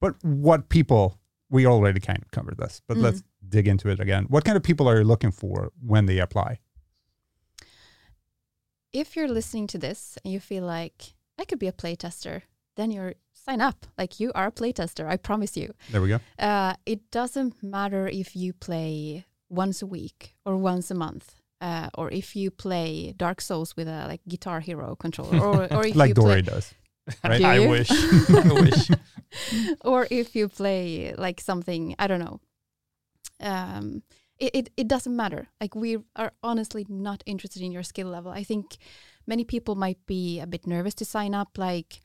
But 0.00 0.14
what 0.24 0.68
people, 0.68 1.18
we 1.50 1.66
already 1.66 2.00
kind 2.00 2.22
of 2.22 2.30
covered 2.30 2.56
this, 2.58 2.80
but 2.86 2.96
Mm. 2.96 3.02
let's 3.02 3.22
dig 3.48 3.66
into 3.68 3.88
it 3.88 4.00
again. 4.00 4.24
What 4.28 4.44
kind 4.44 4.56
of 4.56 4.62
people 4.62 4.88
are 4.88 4.98
you 4.98 5.04
looking 5.04 5.30
for 5.32 5.72
when 5.84 6.06
they 6.06 6.18
apply? 6.18 6.58
If 8.92 9.16
you're 9.16 9.28
listening 9.28 9.66
to 9.68 9.78
this 9.78 10.18
and 10.24 10.32
you 10.32 10.40
feel 10.40 10.64
like 10.64 11.14
I 11.38 11.44
could 11.44 11.58
be 11.58 11.68
a 11.68 11.72
playtester, 11.72 12.42
then 12.76 12.90
you're 12.90 13.14
sign 13.32 13.60
up. 13.60 13.86
Like 13.96 14.20
you 14.20 14.32
are 14.34 14.46
a 14.48 14.52
playtester, 14.52 15.06
I 15.06 15.16
promise 15.16 15.56
you. 15.56 15.74
There 15.90 16.00
we 16.02 16.08
go. 16.08 16.20
Uh, 16.38 16.74
it 16.86 17.10
doesn't 17.10 17.62
matter 17.62 18.08
if 18.08 18.34
you 18.36 18.52
play 18.52 19.26
once 19.48 19.82
a 19.82 19.86
week 19.86 20.36
or 20.44 20.56
once 20.56 20.90
a 20.90 20.94
month. 20.94 21.37
Uh, 21.60 21.88
or 21.96 22.10
if 22.10 22.36
you 22.36 22.50
play 22.50 23.12
Dark 23.16 23.40
Souls 23.40 23.76
with 23.76 23.88
a 23.88 24.06
like 24.06 24.20
Guitar 24.28 24.60
Hero 24.60 24.94
controller, 24.96 25.40
or, 25.40 25.72
or 25.72 25.86
if 25.86 25.96
like 25.96 26.08
you 26.10 26.14
Dory 26.14 26.42
play, 26.42 26.42
does. 26.42 26.74
Right? 27.24 27.38
Do 27.38 27.46
I 27.46 27.58
you? 27.58 27.68
wish. 27.68 27.90
I 27.90 28.52
wish. 28.52 28.90
or 29.80 30.06
if 30.10 30.36
you 30.36 30.48
play 30.48 31.14
like 31.16 31.40
something 31.40 31.94
I 31.98 32.06
don't 32.06 32.20
know. 32.20 32.40
Um, 33.40 34.02
it, 34.38 34.50
it 34.54 34.70
it 34.76 34.88
doesn't 34.88 35.16
matter. 35.16 35.48
Like 35.60 35.74
we 35.74 35.98
are 36.16 36.32
honestly 36.42 36.86
not 36.88 37.22
interested 37.26 37.62
in 37.62 37.72
your 37.72 37.82
skill 37.82 38.08
level. 38.08 38.30
I 38.30 38.44
think 38.44 38.76
many 39.26 39.44
people 39.44 39.74
might 39.74 40.04
be 40.06 40.40
a 40.40 40.46
bit 40.46 40.66
nervous 40.66 40.94
to 40.94 41.04
sign 41.04 41.34
up. 41.34 41.58
Like, 41.58 42.00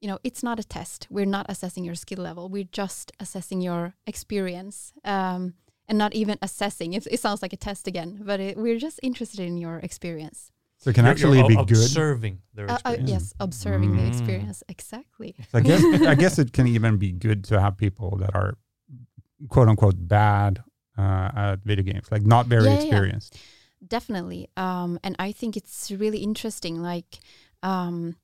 you 0.00 0.08
know, 0.08 0.18
it's 0.22 0.42
not 0.42 0.60
a 0.60 0.64
test. 0.64 1.06
We're 1.10 1.26
not 1.26 1.46
assessing 1.48 1.84
your 1.84 1.96
skill 1.96 2.22
level. 2.22 2.48
We're 2.48 2.70
just 2.70 3.12
assessing 3.20 3.60
your 3.60 3.94
experience. 4.06 4.92
Um, 5.04 5.54
and 5.88 5.98
not 5.98 6.14
even 6.14 6.38
assessing. 6.42 6.92
It, 6.94 7.06
it 7.10 7.20
sounds 7.20 7.42
like 7.42 7.52
a 7.52 7.56
test 7.56 7.86
again, 7.86 8.20
but 8.24 8.40
it, 8.40 8.56
we're 8.56 8.78
just 8.78 8.98
interested 9.02 9.40
in 9.40 9.56
your 9.58 9.78
experience. 9.78 10.50
So 10.78 10.90
it 10.90 10.94
can 10.94 11.04
You're- 11.04 11.12
actually 11.12 11.38
you're 11.38 11.48
be 11.48 11.56
o- 11.56 11.64
good. 11.64 11.76
Observing 11.84 12.40
their 12.54 12.66
Uh, 12.70 12.72
uh, 12.72 12.76
experience. 12.76 13.10
yes, 13.10 13.34
observing 13.40 13.96
the 13.96 14.02
Mm. 14.02 14.08
experience 14.08 14.62
exactly. 14.68 15.34
So 15.50 15.58
I 15.58 15.62
guess 15.62 15.82
I 16.12 16.14
guess 16.14 16.38
it 16.38 16.52
can 16.52 16.66
even 16.66 16.96
be 16.98 17.12
good 17.12 17.44
to 17.44 17.60
have 17.60 17.76
people 17.76 18.16
that 18.18 18.34
are 18.34 18.54
quote 19.48 19.68
unquote 19.68 19.96
bad 20.08 20.62
uh, 20.98 21.30
at 21.36 21.56
video 21.64 21.84
games, 21.84 22.06
like 22.10 22.22
not 22.26 22.46
very 22.46 22.64
Yeah, 22.64 22.70
yeah, 22.70 22.76
yeah. 22.76 22.84
experienced. 22.84 23.38
definitely 23.86 24.48
um 24.56 24.98
and 25.04 25.14
i 25.28 25.30
think 25.40 25.56
it's 25.60 25.90
really 26.02 26.18
interesting 26.30 26.74
like 26.92 27.18
um 27.62 28.16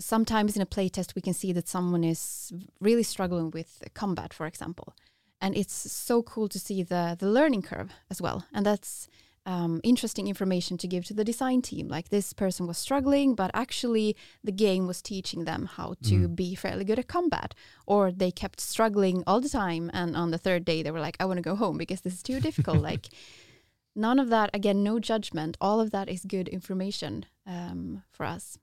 sometimes 0.00 0.56
in 0.56 0.62
a 0.62 0.66
playtest 0.66 1.14
we 1.14 1.22
can 1.22 1.34
see 1.34 1.52
that 1.52 1.68
someone 1.68 2.04
is 2.04 2.52
really 2.80 3.02
struggling 3.02 3.50
with 3.50 3.82
combat 3.94 4.32
for 4.34 4.46
example 4.46 4.94
and 5.40 5.56
it's 5.56 5.74
so 5.92 6.22
cool 6.22 6.48
to 6.48 6.58
see 6.58 6.82
the 6.82 7.16
the 7.18 7.28
learning 7.28 7.62
curve 7.62 7.90
as 8.10 8.20
well. 8.22 8.44
And 8.52 8.64
that's 8.66 9.08
um, 9.48 9.80
interesting 9.84 10.26
information 10.26 10.76
to 10.78 10.88
give 10.88 11.04
to 11.04 11.14
the 11.14 11.22
design 11.24 11.62
team. 11.62 11.86
Like 11.88 12.08
this 12.08 12.32
person 12.32 12.66
was 12.66 12.78
struggling 12.78 13.34
but 13.36 13.50
actually 13.54 14.16
the 14.42 14.50
game 14.52 14.86
was 14.88 15.00
teaching 15.02 15.44
them 15.44 15.66
how 15.76 15.94
to 16.02 16.14
Mm. 16.28 16.34
be 16.36 16.54
fairly 16.56 16.84
good 16.84 16.98
at 16.98 17.06
combat. 17.06 17.54
Or 17.86 18.10
they 18.10 18.32
kept 18.32 18.60
struggling 18.60 19.22
all 19.26 19.40
the 19.40 19.48
time 19.48 19.90
and 19.94 20.16
on 20.16 20.30
the 20.32 20.38
third 20.38 20.64
day 20.64 20.82
they 20.82 20.90
were 20.90 21.00
like 21.06 21.16
i 21.20 21.24
want 21.26 21.38
to 21.38 21.50
go 21.50 21.54
home 21.56 21.78
because 21.78 22.00
this 22.02 22.14
is 22.14 22.22
too 22.22 22.40
difficult. 22.40 22.78
Like 22.90 23.06
none 23.94 24.18
of 24.18 24.28
that 24.30 24.50
again 24.52 24.82
no 24.82 24.98
judgment. 24.98 25.56
All 25.60 25.80
of 25.80 25.90
that 25.92 26.08
is 26.08 26.24
good 26.24 26.48
information 26.48 27.26
um, 27.46 28.02
for 28.10 28.26
us 28.26 28.58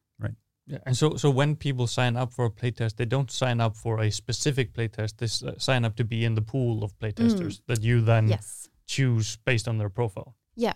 Yeah, 0.68 0.78
and 0.86 0.96
so 0.96 1.18
so 1.18 1.30
when 1.30 1.56
people 1.56 1.88
sign 1.88 2.16
up 2.16 2.32
for 2.34 2.46
a 2.46 2.50
playtest, 2.50 2.96
they 2.96 3.06
don't 3.06 3.30
sign 3.32 3.60
up 3.62 3.76
for 3.76 4.00
a 4.02 4.10
specific 4.12 4.74
playtest. 4.74 5.18
They 5.18 5.26
s- 5.26 5.44
uh, 5.44 5.58
sign 5.58 5.84
up 5.86 5.96
to 5.96 6.04
be 6.06 6.24
in 6.26 6.36
the 6.36 6.42
pool 6.42 6.84
of 6.84 6.92
playtesters 7.00 7.62
that 7.68 7.82
you 7.84 8.02
then 8.02 8.28
yes 8.30 8.70
choose 8.88 9.38
based 9.46 9.68
on 9.68 9.78
their 9.78 9.90
profile. 9.90 10.36
yeah 10.56 10.74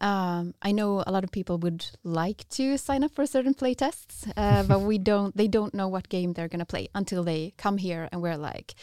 um, 0.00 0.52
i 0.68 0.72
know 0.72 1.02
a 1.06 1.12
lot 1.12 1.24
of 1.24 1.30
people 1.30 1.56
would 1.58 1.84
like 2.02 2.44
to 2.48 2.76
sign 2.78 3.04
up 3.04 3.10
for 3.14 3.26
certain 3.26 3.54
playtests 3.54 4.26
uh, 4.36 4.62
but 4.70 4.80
we 4.80 4.98
don't 4.98 5.36
they 5.36 5.48
don't 5.48 5.72
know 5.74 5.88
what 5.88 6.08
game 6.08 6.32
they're 6.32 6.48
going 6.48 6.64
to 6.66 6.72
play 6.76 6.88
until 6.94 7.22
they 7.24 7.52
come 7.56 7.78
here 7.78 8.08
and 8.12 8.20
we're 8.22 8.36
like 8.50 8.74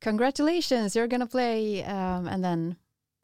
congratulations 0.00 0.94
you're 0.94 1.08
going 1.08 1.20
to 1.20 1.26
play 1.26 1.82
um, 1.84 2.26
and 2.28 2.44
then 2.44 2.76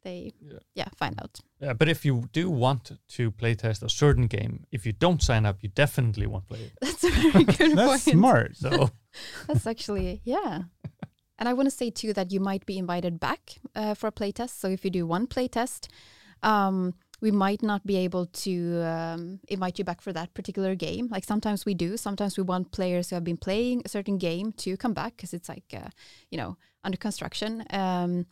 they 0.05 0.31
Yeah. 0.39 0.59
yeah 0.79 0.89
find 1.01 1.15
out 1.23 1.39
Yeah, 1.65 1.73
but 1.79 1.87
if 1.89 2.05
you 2.05 2.15
do 2.39 2.43
want 2.63 2.83
to 3.17 3.31
playtest 3.41 3.83
a 3.83 3.89
certain 3.89 4.27
game, 4.27 4.55
if 4.71 4.85
you 4.85 4.93
don't 5.05 5.21
sign 5.21 5.45
up, 5.49 5.57
you 5.63 5.69
definitely 5.83 6.27
won't 6.27 6.47
play 6.47 6.61
it. 6.67 6.71
that's 6.81 7.03
a 7.03 7.09
very 7.09 7.43
good 7.57 7.77
That's 7.77 7.89
point 7.89 8.01
smart. 8.15 8.51
So 8.63 8.69
That's 9.47 9.67
actually, 9.67 10.21
yeah. 10.23 10.53
And 11.39 11.49
I 11.49 11.53
want 11.53 11.67
to 11.69 11.75
say 11.81 11.89
too 11.91 12.13
that 12.13 12.31
you 12.33 12.39
might 12.49 12.65
be 12.65 12.77
invited 12.77 13.19
back 13.19 13.41
uh, 13.75 13.93
for 13.99 14.07
a 14.07 14.11
playtest. 14.11 14.53
So 14.61 14.67
if 14.69 14.85
you 14.85 14.91
do 14.91 15.05
one 15.07 15.27
playtest, 15.27 15.81
um, 16.43 16.93
we 17.21 17.31
might 17.31 17.61
not 17.63 17.81
be 17.85 17.97
able 18.07 18.25
to 18.45 18.53
um, 18.83 19.39
invite 19.47 19.79
you 19.79 19.85
back 19.85 20.01
for 20.01 20.13
that 20.13 20.33
particular 20.33 20.75
game. 20.75 21.07
Like 21.15 21.23
sometimes 21.25 21.65
we 21.65 21.73
do. 21.73 21.97
Sometimes 21.97 22.37
we 22.37 22.43
want 22.43 22.71
players 22.71 23.09
who 23.09 23.15
have 23.15 23.23
been 23.23 23.37
playing 23.47 23.81
a 23.85 23.89
certain 23.89 24.17
game 24.17 24.51
to 24.63 24.77
come 24.77 24.93
back 24.93 25.11
because 25.15 25.33
it's 25.33 25.49
like, 25.49 25.73
uh, 25.73 25.89
you 26.31 26.37
know, 26.37 26.57
under 26.83 26.97
construction. 26.97 27.63
Um, 27.69 28.25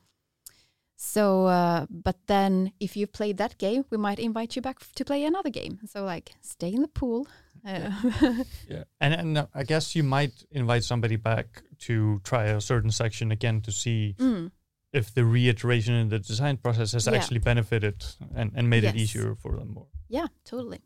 so, 0.96 1.48
uh, 1.48 1.86
but 1.90 2.18
then 2.28 2.72
if 2.80 2.96
you've 2.96 3.12
played 3.12 3.38
that 3.38 3.58
game, 3.58 3.86
we 3.90 3.98
might 3.98 4.20
invite 4.20 4.56
you 4.56 4.62
back 4.62 4.80
to 4.96 5.06
play 5.06 5.26
another 5.26 5.50
game. 5.50 5.80
So, 5.86 6.04
like, 6.04 6.32
stay 6.42 6.70
in 6.72 6.82
the 6.82 6.88
pool. 6.88 7.28
Uh, 7.66 7.92
yeah, 8.68 8.84
and 9.00 9.14
and 9.14 9.38
uh, 9.38 9.48
I 9.54 9.64
guess 9.64 9.96
you 9.96 10.04
might 10.04 10.44
invite 10.52 10.84
somebody 10.84 11.16
back 11.16 11.64
to 11.80 12.20
try 12.24 12.46
a 12.46 12.62
certain 12.62 12.92
section 12.92 13.32
again 13.32 13.62
to 13.62 13.72
see 13.72 14.16
mm. 14.20 14.52
if 14.92 15.14
the 15.14 15.26
reiteration 15.26 15.94
in 15.94 16.10
the 16.10 16.20
design 16.20 16.58
process 16.58 16.92
has 16.92 17.08
Yeah. 17.08 17.14
actually 17.14 17.40
benefited 17.40 18.04
and, 18.36 18.52
and 18.56 18.70
made 18.70 18.84
it 18.84 18.96
easier 18.96 19.36
for 19.36 19.56
them 19.58 19.74
more. 19.74 19.88
Yeah, 20.10 20.28
totally. 20.46 20.82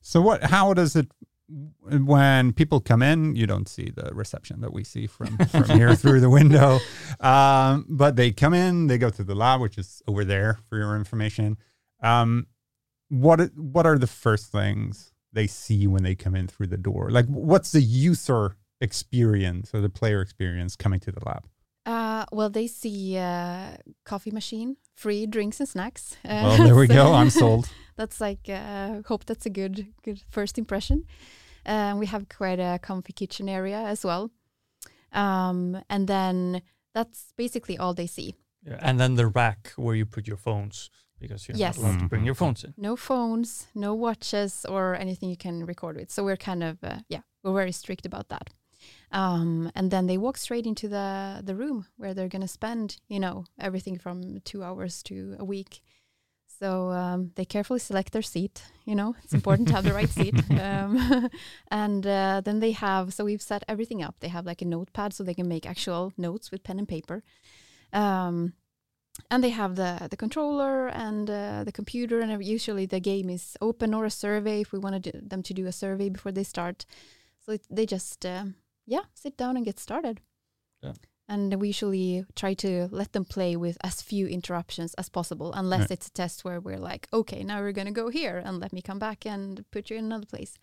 So 0.00 0.20
what? 0.22 0.44
How 0.44 0.72
does 0.72 0.96
it? 0.96 1.08
When 1.48 2.52
people 2.52 2.80
come 2.80 3.02
in, 3.02 3.34
you 3.34 3.46
don't 3.46 3.68
see 3.68 3.90
the 3.90 4.10
reception 4.14 4.60
that 4.60 4.72
we 4.72 4.84
see 4.84 5.06
from 5.06 5.38
from 5.38 5.64
here 5.70 5.94
through 5.94 6.20
the 6.20 6.28
window. 6.30 6.78
Um, 7.20 7.86
but 7.88 8.16
they 8.16 8.32
come 8.32 8.52
in, 8.52 8.86
they 8.86 8.98
go 8.98 9.08
to 9.10 9.24
the 9.24 9.34
lab, 9.34 9.60
which 9.60 9.78
is 9.78 10.02
over 10.06 10.24
there 10.24 10.58
for 10.68 10.76
your 10.76 10.94
information. 10.96 11.56
Um, 12.02 12.46
what 13.08 13.40
what 13.56 13.86
are 13.86 13.98
the 13.98 14.06
first 14.06 14.52
things 14.52 15.12
they 15.32 15.46
see 15.46 15.86
when 15.86 16.02
they 16.02 16.14
come 16.14 16.34
in 16.34 16.48
through 16.48 16.66
the 16.66 16.76
door? 16.76 17.10
Like, 17.10 17.26
what's 17.26 17.72
the 17.72 17.80
user 17.82 18.56
experience 18.80 19.70
or 19.74 19.80
the 19.80 19.88
player 19.88 20.20
experience 20.20 20.76
coming 20.76 21.00
to 21.00 21.12
the 21.12 21.24
lab? 21.24 21.46
Uh, 21.86 22.26
well, 22.32 22.50
they 22.50 22.66
see 22.66 23.16
uh, 23.16 23.70
coffee 24.04 24.30
machine, 24.30 24.76
free 24.94 25.26
drinks 25.26 25.58
and 25.60 25.68
snacks. 25.68 26.16
Uh, 26.24 26.28
Well, 26.44 26.56
there 26.66 26.76
we 26.76 26.86
so 26.88 26.94
go. 26.94 27.14
I'm 27.14 27.30
sold. 27.30 27.70
that's 27.96 28.20
like 28.20 28.48
uh, 28.50 29.00
hope 29.06 29.24
that's 29.24 29.46
a 29.46 29.50
good 29.50 29.86
good 30.02 30.20
first 30.28 30.58
impression. 30.58 31.04
Um, 31.68 31.98
we 31.98 32.06
have 32.06 32.28
quite 32.28 32.58
a 32.60 32.78
comfy 32.78 33.12
kitchen 33.12 33.48
area 33.48 33.78
as 33.78 34.04
well, 34.04 34.30
um, 35.12 35.82
and 35.88 36.08
then 36.08 36.62
that's 36.94 37.32
basically 37.36 37.76
all 37.78 37.94
they 37.94 38.06
see. 38.06 38.34
Yeah, 38.66 38.78
and 38.80 38.98
then 38.98 39.14
the 39.14 39.26
rack 39.26 39.72
where 39.76 39.94
you 39.94 40.06
put 40.06 40.26
your 40.26 40.36
phones 40.38 40.90
because 41.20 41.48
you're 41.48 41.56
Yes. 41.56 41.76
not 41.76 41.82
allowed 41.84 41.98
to 42.00 42.08
bring 42.08 42.24
your 42.24 42.34
Mhm. 42.34 42.38
phones 42.38 42.64
in. 42.64 42.74
no 42.76 42.96
phones, 42.96 43.66
no 43.74 43.94
watches, 43.94 44.64
or 44.68 44.94
anything 44.94 45.28
you 45.30 45.36
can 45.36 45.66
record 45.66 45.96
with. 45.96 46.10
So 46.10 46.24
we're 46.24 46.36
kind 46.50 46.62
of 46.62 46.82
uh, 46.82 47.00
yeah, 47.08 47.22
we're 47.42 47.54
very 47.54 47.72
strict 47.72 48.06
about 48.06 48.28
that. 48.28 48.50
Um, 49.10 49.70
and 49.74 49.90
then 49.90 50.06
they 50.06 50.18
walk 50.18 50.36
straight 50.38 50.66
into 50.66 50.88
the 50.88 51.42
the 51.44 51.54
room 51.54 51.86
where 51.96 52.14
they're 52.14 52.28
gonna 52.28 52.48
spend, 52.48 52.96
you 53.08 53.18
know, 53.20 53.44
everything 53.58 53.98
from 53.98 54.40
two 54.44 54.62
hours 54.62 55.02
to 55.04 55.36
a 55.38 55.44
week. 55.44 55.82
So 56.58 56.90
um, 56.90 57.30
they 57.36 57.44
carefully 57.44 57.78
select 57.78 58.12
their 58.12 58.22
seat. 58.22 58.64
You 58.84 58.96
know, 58.96 59.14
it's 59.22 59.32
important 59.32 59.68
to 59.68 59.74
have 59.74 59.84
the 59.84 59.94
right 59.94 60.08
seat. 60.08 60.34
Um, 60.58 61.30
and 61.70 62.04
uh, 62.06 62.40
then 62.44 62.58
they 62.58 62.72
have 62.72 63.14
so 63.14 63.24
we've 63.24 63.42
set 63.42 63.62
everything 63.68 64.02
up. 64.02 64.16
They 64.20 64.28
have 64.28 64.44
like 64.44 64.60
a 64.60 64.64
notepad 64.64 65.12
so 65.12 65.22
they 65.22 65.34
can 65.34 65.48
make 65.48 65.66
actual 65.66 66.12
notes 66.16 66.50
with 66.50 66.64
pen 66.64 66.78
and 66.78 66.88
paper. 66.88 67.22
Um, 67.92 68.54
and 69.30 69.42
they 69.42 69.50
have 69.50 69.76
the 69.76 70.08
the 70.10 70.16
controller 70.16 70.88
and 70.88 71.30
uh, 71.30 71.64
the 71.64 71.72
computer 71.72 72.20
and 72.20 72.44
usually 72.44 72.86
the 72.86 73.00
game 73.00 73.30
is 73.30 73.56
open 73.60 73.94
or 73.94 74.04
a 74.04 74.10
survey 74.10 74.60
if 74.60 74.72
we 74.72 74.78
wanted 74.78 75.28
them 75.30 75.42
to 75.42 75.54
do 75.54 75.66
a 75.66 75.72
survey 75.72 76.08
before 76.08 76.32
they 76.32 76.44
start 76.44 76.86
so 77.44 77.52
it, 77.52 77.62
they 77.70 77.86
just 77.86 78.24
um, 78.24 78.54
yeah 78.86 79.04
sit 79.14 79.36
down 79.36 79.56
and 79.56 79.64
get 79.64 79.78
started 79.78 80.20
Yeah. 80.82 80.92
And 81.28 81.54
we 81.60 81.68
usually 81.68 82.24
try 82.34 82.54
to 82.54 82.88
let 82.90 83.12
them 83.12 83.24
play 83.24 83.54
with 83.56 83.76
as 83.84 84.00
few 84.02 84.26
interruptions 84.26 84.94
as 84.94 85.08
possible 85.10 85.52
unless 85.52 85.80
Right. 85.80 85.90
it's 85.92 86.06
a 86.08 86.12
test 86.12 86.44
where 86.44 86.60
we're 86.60 86.78
like 86.92 87.06
okay 87.12 87.42
now 87.44 87.60
we're 87.60 87.72
going 87.72 87.86
to 87.94 88.00
go 88.02 88.08
here 88.08 88.38
and 88.44 88.60
let 88.60 88.72
me 88.72 88.80
come 88.82 88.98
back 88.98 89.26
and 89.26 89.64
put 89.70 89.90
you 89.90 89.96
in 89.98 90.04
another 90.06 90.26
place 90.26 90.54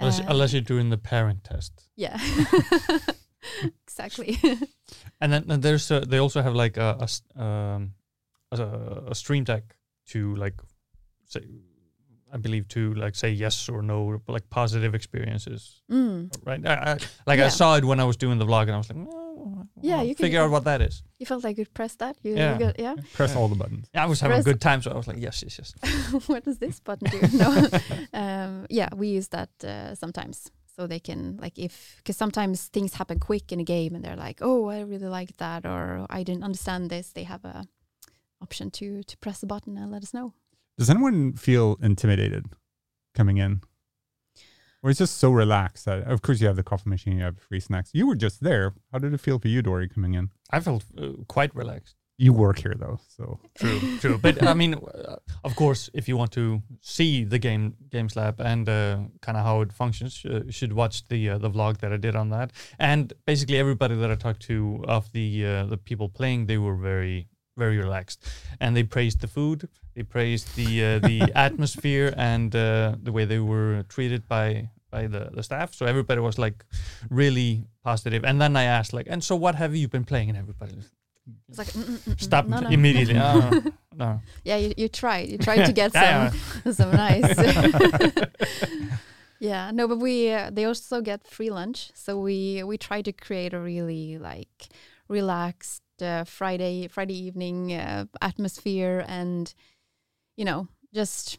Unless, 0.00 0.20
Uh, 0.20 0.24
unless 0.28 0.52
you're 0.52 0.62
doing 0.62 0.90
the 0.90 0.98
parent 0.98 1.42
test. 1.44 1.88
yeah 1.96 2.18
exactly 3.86 4.38
And 5.20 5.32
then 5.32 5.44
and 5.50 5.62
there's 5.62 5.90
a, 5.90 6.00
they 6.00 6.18
also 6.18 6.42
have 6.42 6.54
like 6.54 6.76
a 6.76 7.06
a, 7.36 7.42
um, 7.42 7.92
a, 8.52 8.62
a 9.10 9.14
stream 9.14 9.44
deck 9.44 9.76
to 10.06 10.34
like 10.36 10.54
say 11.26 11.40
I 12.32 12.36
believe 12.36 12.68
to 12.68 12.94
like 12.94 13.14
say 13.16 13.30
yes 13.30 13.68
or 13.68 13.82
no 13.82 14.20
like 14.28 14.48
positive 14.50 14.94
experiences 14.94 15.82
mm. 15.90 16.30
right 16.46 16.64
I, 16.66 16.74
I, 16.92 16.98
like 17.26 17.40
I 17.40 17.48
saw 17.48 17.76
it 17.76 17.84
when 17.84 18.00
I 18.00 18.04
was 18.04 18.16
doing 18.16 18.38
the 18.38 18.46
vlog 18.46 18.62
and 18.62 18.72
I 18.72 18.78
was 18.78 18.88
like 18.90 18.98
Yeah, 19.80 19.98
I'll 19.98 20.04
you 20.06 20.14
can- 20.14 20.24
figure 20.26 20.40
out 20.42 20.50
what 20.50 20.64
that 20.64 20.80
is 20.82 21.02
you 21.18 21.26
felt 21.26 21.42
like 21.44 21.58
you'd 21.58 21.72
press 21.74 21.96
that 21.96 22.16
you 22.22 22.36
Yeah. 22.36 22.58
got, 22.58 22.78
yeah 22.78 22.94
Press 23.14 23.32
Yeah. 23.32 23.38
all 23.40 23.48
the 23.48 23.56
buttons. 23.56 23.86
Yeah, 23.94 24.04
I 24.04 24.06
was 24.06 24.20
having 24.20 24.38
a 24.40 24.42
good 24.42 24.60
time 24.60 24.82
so 24.82 24.90
I 24.90 24.96
was 24.96 25.06
like 25.08 25.18
yes 25.26 25.42
yes 25.42 25.58
yes 25.58 25.70
what 26.28 26.44
does 26.44 26.58
this 26.58 26.80
button 26.80 27.08
do? 27.10 27.20
No, 27.42 27.68
um, 28.12 28.66
yeah, 28.70 28.88
we 28.94 29.08
use 29.18 29.28
that 29.28 29.50
uh, 29.64 29.94
sometimes, 29.94 30.50
so 30.76 30.86
they 30.86 31.00
can 31.00 31.36
like 31.42 31.58
if 31.58 31.96
because 31.98 32.16
sometimes 32.16 32.68
things 32.68 32.94
happen 32.94 33.18
quick 33.18 33.52
in 33.52 33.60
a 33.60 33.64
game, 33.64 33.94
and 33.94 34.04
they're 34.04 34.16
like, 34.28 34.38
oh, 34.42 34.68
I 34.70 34.80
really 34.92 35.08
like 35.08 35.36
that, 35.38 35.66
or 35.66 36.06
I 36.18 36.22
didn't 36.22 36.44
understand 36.44 36.90
this. 36.90 37.12
They 37.12 37.24
have 37.24 37.44
a 37.44 37.64
option 38.40 38.70
to 38.70 39.02
to 39.02 39.16
press 39.18 39.38
the 39.40 39.46
button 39.46 39.76
and 39.78 39.90
let 39.92 40.02
us 40.02 40.12
know. 40.14 40.32
Does 40.78 40.88
anyone 40.90 41.32
feel 41.34 41.76
intimidated 41.82 42.44
coming 43.14 43.38
in? 43.38 43.60
Or 44.82 44.90
it's 44.90 44.98
just 44.98 45.18
so 45.18 45.30
relaxed 45.30 45.84
that, 45.86 46.04
of 46.04 46.22
course, 46.22 46.40
you 46.40 46.46
have 46.46 46.56
the 46.56 46.62
coffee 46.62 46.88
machine, 46.88 47.16
you 47.18 47.24
have 47.24 47.38
free 47.38 47.60
snacks. 47.60 47.90
You 47.92 48.06
were 48.06 48.14
just 48.14 48.42
there. 48.42 48.74
How 48.92 48.98
did 48.98 49.12
it 49.12 49.20
feel 49.20 49.38
for 49.38 49.48
you, 49.48 49.60
Dory, 49.60 49.88
coming 49.88 50.14
in? 50.14 50.30
I 50.50 50.60
felt 50.60 50.84
uh, 50.96 51.24
quite 51.26 51.54
relaxed 51.54 51.96
You 52.20 52.32
work 52.32 52.58
here, 52.58 52.74
though, 52.76 52.98
so 53.16 53.38
True, 53.54 53.80
true. 54.00 54.18
But 54.18 54.42
I 54.42 54.54
mean, 54.54 54.74
uh, 54.74 55.16
of 55.44 55.54
course, 55.54 55.88
if 55.94 56.08
you 56.08 56.16
want 56.16 56.32
to 56.32 56.62
see 56.80 57.24
the 57.24 57.38
game 57.38 57.76
Games 57.90 58.16
Lab 58.16 58.40
and 58.40 58.68
uh, 58.68 58.98
kind 59.20 59.38
of 59.38 59.44
how 59.44 59.60
it 59.62 59.72
functions, 59.72 60.24
uh, 60.24 60.42
you 60.44 60.52
should 60.52 60.72
watch 60.72 61.06
the 61.08 61.30
uh, 61.30 61.38
the 61.38 61.50
vlog 61.50 61.78
that 61.78 61.92
I 61.92 61.96
did 61.96 62.16
on 62.16 62.30
that. 62.30 62.50
And 62.78 63.12
basically, 63.24 63.58
everybody 63.58 63.94
that 63.96 64.10
I 64.10 64.16
talked 64.16 64.42
to 64.42 64.84
of 64.88 65.10
the 65.12 65.46
uh, 65.46 65.66
the 65.66 65.76
people 65.76 66.08
playing, 66.08 66.46
they 66.46 66.58
were 66.58 66.74
very 66.74 67.28
very 67.58 67.76
relaxed, 67.78 68.24
and 68.60 68.76
they 68.76 68.84
praised 68.84 69.20
the 69.20 69.28
food, 69.28 69.68
they 69.94 70.04
praised 70.04 70.54
the 70.56 70.70
uh, 70.84 70.98
the 71.00 71.32
atmosphere, 71.46 72.14
and 72.16 72.54
uh, 72.54 72.94
the 73.02 73.12
way 73.12 73.24
they 73.26 73.38
were 73.40 73.84
treated 73.88 74.28
by 74.28 74.70
by 74.90 75.06
the, 75.06 75.30
the 75.34 75.42
staff. 75.42 75.74
So 75.74 75.86
everybody 75.86 76.20
was 76.20 76.38
like 76.38 76.64
really 77.10 77.66
positive. 77.84 78.24
And 78.24 78.40
then 78.40 78.56
I 78.56 78.64
asked 78.64 78.92
like, 78.92 79.06
and 79.10 79.22
so 79.22 79.36
what 79.36 79.54
have 79.54 79.74
you 79.76 79.88
been 79.88 80.04
playing? 80.04 80.28
And 80.30 80.38
everybody 80.38 80.72
It's 81.48 81.58
like 81.58 81.68
mm, 81.68 81.84
mm, 81.84 81.98
mm, 81.98 82.42
mm, 82.42 82.48
no, 82.48 82.60
no. 82.60 82.68
immediately. 82.70 83.14
No, 83.14 83.62
no. 83.96 84.20
Yeah, 84.44 84.56
you, 84.56 84.72
you 84.76 84.88
tried. 84.88 85.28
You 85.28 85.38
tried 85.38 85.66
to 85.66 85.72
get 85.72 85.92
Yeah, 85.94 86.30
some 86.64 86.72
some 86.72 86.90
nice. 86.92 87.36
yeah, 89.38 89.70
no, 89.72 89.86
but 89.86 89.98
we 89.98 90.32
uh, 90.32 90.50
they 90.50 90.64
also 90.64 91.00
get 91.00 91.26
free 91.26 91.50
lunch, 91.50 91.90
so 91.94 92.18
we 92.18 92.62
we 92.64 92.78
try 92.78 93.02
to 93.02 93.12
create 93.12 93.52
a 93.52 93.60
really 93.60 94.18
like 94.18 94.68
relaxed 95.08 95.82
uh, 96.02 96.24
Friday 96.24 96.88
Friday 96.88 97.18
evening 97.26 97.72
uh, 97.72 98.06
atmosphere, 98.20 99.04
and 99.08 99.52
you 100.36 100.44
know 100.44 100.68
just 100.94 101.38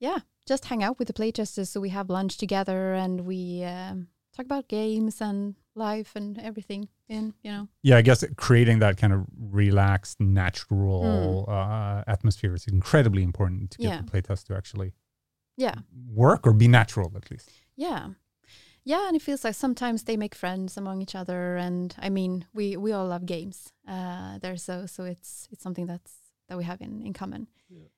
yeah 0.00 0.18
just 0.46 0.66
hang 0.66 0.82
out 0.82 0.98
with 0.98 1.08
the 1.08 1.14
playtesters. 1.14 1.68
So 1.68 1.80
we 1.80 1.88
have 1.90 2.08
lunch 2.10 2.36
together, 2.36 2.94
and 2.94 3.22
we 3.26 3.64
um, 3.64 4.08
talk 4.34 4.46
about 4.46 4.68
games 4.68 5.20
and 5.20 5.54
life 5.74 6.12
and 6.14 6.38
everything. 6.38 6.88
And 7.08 7.34
you 7.42 7.50
know, 7.52 7.68
yeah, 7.82 7.96
I 7.96 8.02
guess 8.02 8.24
creating 8.36 8.80
that 8.80 8.96
kind 8.96 9.12
of 9.12 9.26
relaxed, 9.38 10.20
natural 10.20 11.46
uh, 11.48 12.02
atmosphere 12.06 12.54
is 12.54 12.66
incredibly 12.66 13.22
important 13.22 13.72
to 13.72 13.78
get 13.78 13.88
Yeah. 13.88 14.00
the 14.02 14.10
playtest 14.10 14.46
to 14.46 14.56
actually 14.56 14.92
yeah. 15.56 15.74
work 16.08 16.46
or 16.46 16.52
be 16.52 16.68
natural 16.68 17.12
at 17.16 17.30
least. 17.30 17.50
Yeah. 17.76 18.10
Yeah, 18.88 19.08
and 19.08 19.16
it 19.16 19.22
feels 19.22 19.42
like 19.42 19.56
sometimes 19.56 20.04
they 20.04 20.16
make 20.16 20.36
friends 20.36 20.76
among 20.76 21.02
each 21.02 21.16
other 21.16 21.56
and 21.56 21.92
I 21.98 22.08
mean, 22.08 22.46
we 22.54 22.76
we 22.76 22.92
all 22.92 23.08
love 23.08 23.26
games. 23.26 23.72
Uh 23.86 24.38
there 24.38 24.56
so 24.56 24.86
so 24.86 25.02
it's 25.04 25.48
it's 25.50 25.62
something 25.64 25.86
that's 25.86 26.12
that 26.48 26.56
we 26.56 26.62
have 26.64 26.80
in 26.80 27.02
in 27.02 27.12
common. 27.12 27.48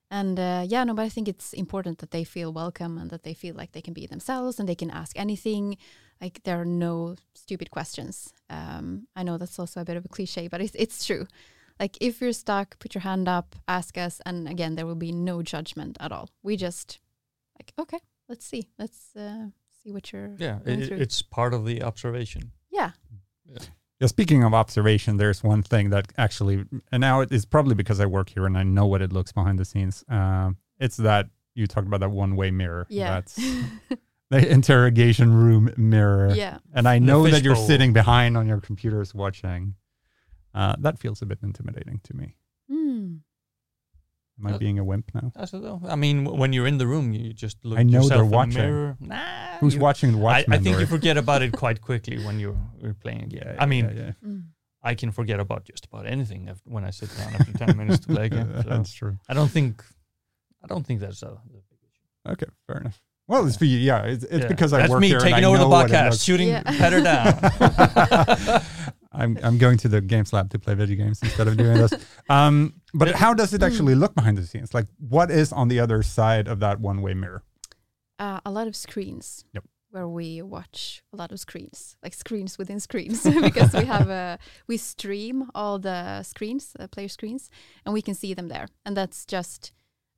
And 0.09 0.39
uh 0.39 0.63
yeah, 0.67 0.83
no, 0.83 0.95
but 0.95 1.05
I 1.05 1.09
think 1.09 1.27
it's 1.27 1.53
important 1.53 1.99
that 1.99 2.09
they 2.09 2.23
feel 2.23 2.51
welcome 2.51 2.97
and 2.97 3.11
that 3.11 3.21
they 3.21 3.35
feel 3.35 3.53
like 3.55 3.71
they 3.73 3.83
can 3.83 3.93
be 3.93 4.07
themselves 4.07 4.59
and 4.59 4.67
they 4.67 4.75
can 4.75 4.89
ask 4.89 5.15
anything. 5.19 5.77
Like 6.19 6.41
there 6.43 6.59
are 6.59 6.65
no 6.65 7.15
stupid 7.35 7.69
questions. 7.69 8.33
Um 8.49 9.07
I 9.15 9.21
know 9.23 9.37
that's 9.37 9.59
also 9.59 9.81
a 9.81 9.85
bit 9.85 9.97
of 9.97 10.05
a 10.05 10.09
cliche, 10.15 10.47
but 10.47 10.59
it's 10.61 10.75
it's 10.75 11.05
true. 11.05 11.27
Like 11.79 11.97
if 12.01 12.19
you're 12.19 12.33
stuck, 12.33 12.79
put 12.79 12.95
your 12.95 13.03
hand 13.03 13.27
up, 13.27 13.55
ask 13.67 13.95
us 13.97 14.21
and 14.25 14.47
again 14.49 14.75
there 14.75 14.87
will 14.87 14.95
be 15.07 15.11
no 15.11 15.43
judgment 15.43 15.97
at 15.99 16.11
all. 16.11 16.29
We 16.41 16.57
just 16.57 16.99
like 17.59 17.73
okay, 17.77 17.99
let's 18.27 18.45
see. 18.45 18.63
Let's 18.79 19.15
uh 19.15 19.49
see 19.83 19.91
what 19.91 20.11
you're 20.11 20.35
Yeah, 20.37 20.59
going 20.65 20.81
it, 20.81 20.91
it's 20.91 21.21
part 21.21 21.53
of 21.53 21.65
the 21.65 21.83
observation. 21.83 22.51
yeah 22.71 22.91
Yeah, 23.99 24.07
speaking 24.07 24.43
of 24.43 24.53
observation, 24.53 25.17
there's 25.17 25.43
one 25.43 25.61
thing 25.63 25.89
that 25.89 26.11
actually, 26.17 26.65
and 26.91 27.01
now 27.01 27.21
it 27.21 27.31
is 27.31 27.45
probably 27.45 27.75
because 27.75 27.99
I 27.99 28.05
work 28.05 28.29
here 28.29 28.45
and 28.45 28.57
I 28.57 28.63
know 28.63 28.85
what 28.85 29.01
it 29.01 29.11
looks 29.11 29.31
behind 29.33 29.59
the 29.59 29.65
scenes. 29.65 30.03
Um, 30.07 30.57
it's 30.79 30.97
that 30.97 31.27
you 31.55 31.67
talked 31.67 31.87
about 31.87 31.99
that 31.99 32.11
one-way 32.11 32.51
mirror. 32.51 32.85
yeah 32.89 33.09
That's 33.15 33.35
the 34.29 34.49
interrogation 34.51 35.33
room 35.33 35.73
mirror. 35.75 36.29
yeah 36.33 36.59
And 36.73 36.87
I 36.87 36.99
know 36.99 37.27
that 37.27 37.43
you're 37.43 37.55
fishbowl. 37.55 37.67
sitting 37.67 37.91
behind 37.93 38.37
on 38.37 38.47
your 38.47 38.61
computers 38.61 39.13
watching. 39.13 39.75
Uh, 40.53 40.75
that 40.79 40.97
feels 40.99 41.21
a 41.21 41.25
bit 41.25 41.39
intimidating 41.43 41.99
to 42.05 42.15
me. 42.15 42.35
Am 44.39 44.47
I 44.47 44.53
Uh, 44.53 44.57
being 44.57 44.79
a 44.79 44.83
wimp 44.83 45.11
now? 45.13 45.31
That's 45.35 45.53
it 45.53 45.61
though. 45.61 45.81
I 45.87 45.95
mean, 45.95 46.23
w- 46.23 46.39
when 46.39 46.53
you're 46.53 46.65
in 46.67 46.77
the 46.77 46.87
room, 46.87 47.11
you 47.11 47.33
just 47.33 47.57
look 47.65 47.77
I 47.79 47.83
know 47.83 47.99
yourself 48.01 48.09
they're 48.09 48.23
in 48.23 48.29
the 48.31 48.35
watching. 48.37 48.53
mirror. 48.61 48.97
Nah, 48.99 49.57
Who's 49.59 49.75
you- 49.75 49.81
watching 49.81 50.11
the 50.13 50.17
I, 50.19 50.21
Watchmen? 50.21 50.59
I 50.59 50.63
think 50.63 50.79
you 50.79 50.85
forget 50.85 51.17
about 51.17 51.41
it 51.41 51.51
quite 51.63 51.81
quickly 51.81 52.23
when 52.25 52.39
you're, 52.39 52.57
you're 52.81 52.93
playing 52.93 53.23
a 53.23 53.27
game. 53.27 53.41
Yeah, 53.45 53.55
I 53.59 53.65
mean, 53.65 53.85
yeah, 53.85 54.01
yeah. 54.03 54.11
Mm. 54.25 54.43
I 54.81 54.95
can 54.95 55.11
forget 55.11 55.39
about 55.41 55.65
just 55.65 55.85
about 55.85 56.05
anything 56.07 56.47
af- 56.47 56.61
when 56.63 56.85
I 56.85 56.91
sit 56.91 57.09
down 57.17 57.35
after 57.35 57.51
ten 57.51 57.75
minutes 57.75 57.99
to 58.05 58.13
play 58.13 58.25
a 58.27 58.29
game. 58.37 58.49
So 58.63 58.69
That's 58.69 58.93
true. 58.93 59.17
I 59.27 59.33
don't 59.33 59.49
think, 59.51 59.83
I 60.63 60.67
don't 60.67 60.85
think 60.85 61.01
that's 61.01 61.21
a. 61.21 61.37
Okay, 62.27 62.45
fair 62.67 62.77
enough. 62.77 63.01
Well, 63.27 63.45
it's 63.45 63.57
for 63.57 63.65
you. 63.65 63.77
Yeah, 63.77 64.03
it's, 64.05 64.23
it's 64.23 64.43
yeah. 64.43 64.47
because 64.47 64.71
I 64.73 64.79
that's 64.79 64.89
work 64.89 65.01
me 65.01 65.07
here 65.09 65.17
and 65.17 65.23
taking 65.23 65.43
I 65.43 65.47
over 65.47 65.57
the 65.57 65.63
know 65.65 65.69
what 65.69 65.89
it 65.89 65.93
podcast, 65.93 66.11
looks- 66.11 66.23
shooting 66.23 66.47
Yeah. 66.47 66.63
Petter 66.63 67.01
down. 67.01 68.61
I'm 69.11 69.37
I'm 69.41 69.57
going 69.57 69.77
to 69.79 69.87
the 69.87 70.01
Games 70.01 70.33
Lab 70.33 70.49
to 70.51 70.59
play 70.59 70.75
video 70.75 70.95
games 70.95 71.21
instead 71.23 71.47
of 71.47 71.57
doing 71.57 71.77
this. 71.77 71.93
Um, 72.29 72.75
but 72.93 73.15
how 73.15 73.33
does 73.33 73.53
it 73.53 73.63
actually 73.63 73.95
look 73.95 74.13
behind 74.13 74.37
the 74.37 74.45
scenes? 74.45 74.73
Like, 74.73 74.85
what 74.99 75.31
is 75.31 75.51
on 75.51 75.67
the 75.67 75.79
other 75.79 76.03
side 76.03 76.47
of 76.47 76.59
that 76.59 76.79
one-way 76.79 77.15
mirror? 77.15 77.43
Uh, 78.19 78.39
a 78.45 78.51
lot 78.51 78.67
of 78.67 78.75
screens. 78.75 79.45
Yep. 79.53 79.63
Where 79.91 80.07
we 80.07 80.43
watch 80.43 81.01
a 81.11 81.15
lot 81.15 81.31
of 81.31 81.39
screens, 81.39 81.97
like 82.03 82.13
screens 82.13 82.59
within 82.59 82.79
screens, 82.79 83.23
because 83.41 83.73
we 83.73 83.85
have 83.85 84.09
a 84.09 84.37
we 84.67 84.77
stream 84.77 85.49
all 85.55 85.79
the 85.79 86.21
screens, 86.21 86.73
the 86.77 86.87
player 86.87 87.07
screens, 87.07 87.49
and 87.85 87.93
we 87.93 88.03
can 88.03 88.13
see 88.13 88.35
them 88.35 88.49
there, 88.49 88.67
and 88.85 88.95
that's 88.95 89.25
just 89.25 89.71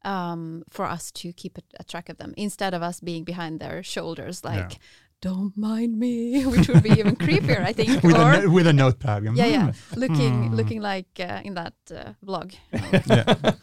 um, 0.04 0.64
for 0.70 0.86
us 0.86 1.10
to 1.12 1.32
keep 1.32 1.58
a, 1.58 1.62
a 1.80 1.84
track 1.86 2.10
of 2.10 2.18
them 2.18 2.34
instead 2.36 2.74
of 2.74 2.82
us 2.82 3.00
being 3.00 3.24
behind 3.24 3.62
their 3.62 3.82
shoulders, 3.82 4.44
like 4.44 4.80
"Don't 5.22 5.56
mind 5.56 5.98
me," 5.98 6.46
which 6.52 6.68
would 6.68 6.84
be 6.84 6.92
even 6.92 7.16
creepier, 7.16 7.62
I 7.64 7.74
think. 7.74 8.02
with, 8.04 8.16
or 8.16 8.34
a, 8.34 8.48
with 8.50 8.68
a 8.68 8.74
notepad. 8.74 9.24
yeah, 9.36 9.46
yeah, 9.46 9.72
Hmm. 9.72 10.00
looking 10.00 10.48
Hmm. 10.50 10.56
looking 10.56 10.82
like 10.82 11.08
uh, 11.20 11.42
in 11.44 11.54
that 11.56 11.74
uh, 11.92 12.14
vlog. 12.26 12.54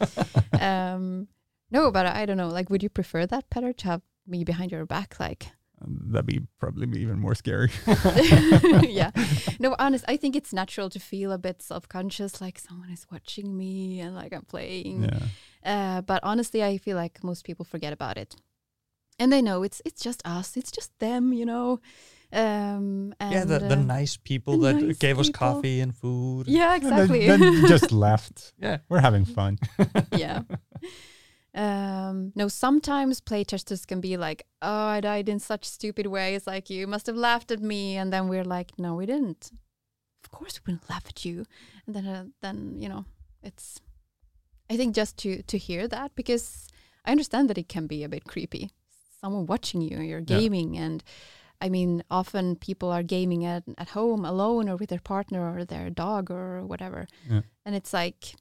Um, 0.59 1.27
no, 1.71 1.91
but 1.91 2.05
I 2.05 2.25
don't 2.25 2.37
know. 2.37 2.49
Like, 2.49 2.69
would 2.69 2.83
you 2.83 2.89
prefer 2.89 3.25
that, 3.27 3.49
Petter, 3.49 3.73
to 3.73 3.85
have 3.87 4.01
me 4.27 4.43
behind 4.43 4.71
your 4.71 4.85
back, 4.85 5.19
like 5.19 5.47
That'd 5.81 6.25
be 6.25 6.41
probably 6.59 6.85
be 6.87 6.99
even 6.99 7.19
more 7.19 7.33
scary. 7.35 7.71
yeah. 8.83 9.11
No, 9.59 9.75
honest, 9.79 10.03
I 10.09 10.17
think 10.17 10.35
it's 10.35 10.51
natural 10.51 10.89
to 10.89 10.99
feel 10.99 11.31
a 11.31 11.37
bit 11.37 11.61
self-conscious, 11.61 12.41
like 12.41 12.59
someone 12.59 12.89
is 12.91 13.07
watching 13.09 13.55
me 13.55 14.01
and 14.01 14.13
like 14.13 14.33
I'm 14.33 14.43
playing. 14.43 15.03
yeah. 15.03 15.19
Uh, 15.63 16.01
but 16.01 16.19
honestly, 16.23 16.61
I 16.63 16.77
feel 16.79 16.97
like 16.97 17.23
most 17.23 17.45
people 17.45 17.63
forget 17.63 17.93
about 17.93 18.17
it, 18.17 18.35
and 19.19 19.31
they 19.31 19.41
know 19.41 19.63
it's 19.63 19.81
it's 19.85 20.01
just 20.01 20.21
us, 20.25 20.57
it's 20.57 20.71
just 20.71 20.97
them, 20.99 21.33
you 21.33 21.45
know. 21.45 21.79
Um, 22.31 23.13
and, 23.19 23.31
yeah, 23.33 23.43
the, 23.43 23.57
the 23.57 23.71
uh, 23.73 23.75
nice 23.75 24.15
people 24.15 24.59
the 24.59 24.73
that 24.73 24.81
nice 24.83 24.97
gave 24.99 25.17
us 25.17 25.29
coffee 25.31 25.81
and 25.81 25.95
food. 25.95 26.47
yeah, 26.47 26.75
And 26.75 26.83
then- 26.83 26.93
exactly. 26.93 27.27
Then, 27.27 27.67
just 27.67 27.91
left. 27.91 28.53
Yeah. 28.59 28.77
We're 28.87 28.99
having 29.01 29.25
fun. 29.25 29.57
yeah. 30.15 30.43
Um, 31.55 32.31
no, 32.35 32.47
sometimes 32.47 33.19
playtesters 33.21 33.85
can 33.87 33.99
be 33.99 34.15
like, 34.17 34.45
"Oh, 34.61 34.85
I 34.97 35.01
died 35.01 35.27
in 35.27 35.39
such 35.39 35.65
stupid 35.65 36.05
ways. 36.05 36.45
Like 36.45 36.69
you 36.69 36.85
must 36.87 37.07
have 37.07 37.15
laughed 37.15 37.51
at 37.51 37.59
me," 37.61 37.97
and 37.97 38.13
then 38.13 38.27
we're 38.29 38.43
like, 38.45 38.77
"No, 38.77 38.93
we 38.95 39.05
didn't. 39.07 39.51
Of 40.23 40.29
course, 40.31 40.59
we 40.65 40.73
didn't 40.73 40.89
laugh 40.89 41.05
at 41.07 41.25
you." 41.25 41.45
And 41.87 41.95
then, 41.95 42.05
uh, 42.07 42.25
then 42.41 42.75
you 42.79 42.87
know, 42.89 43.05
it's. 43.41 43.81
I 44.69 44.77
think 44.77 44.95
just 44.95 45.17
to 45.17 45.41
to 45.41 45.57
hear 45.57 45.87
that 45.87 46.13
because 46.15 46.67
I 47.05 47.11
understand 47.11 47.49
that 47.49 47.57
it 47.57 47.67
can 47.67 47.87
be 47.87 48.03
a 48.03 48.09
bit 48.09 48.25
creepy. 48.25 48.69
Someone 49.21 49.45
watching 49.45 49.81
you, 49.81 49.99
you're 49.99 50.19
Yeah. 50.25 50.37
gaming, 50.39 50.77
and 50.77 51.03
I 51.61 51.69
mean, 51.69 52.03
often 52.09 52.55
people 52.55 52.89
are 52.89 53.03
gaming 53.03 53.43
at 53.45 53.63
at 53.77 53.89
home 53.89 54.23
alone 54.25 54.69
or 54.69 54.75
with 54.77 54.89
their 54.89 55.01
partner 55.03 55.41
or 55.53 55.65
their 55.65 55.89
dog 55.89 56.31
or 56.31 56.65
whatever, 56.65 57.07
Yeah. 57.29 57.41
and 57.65 57.75
it's 57.75 57.91
like, 57.93 58.35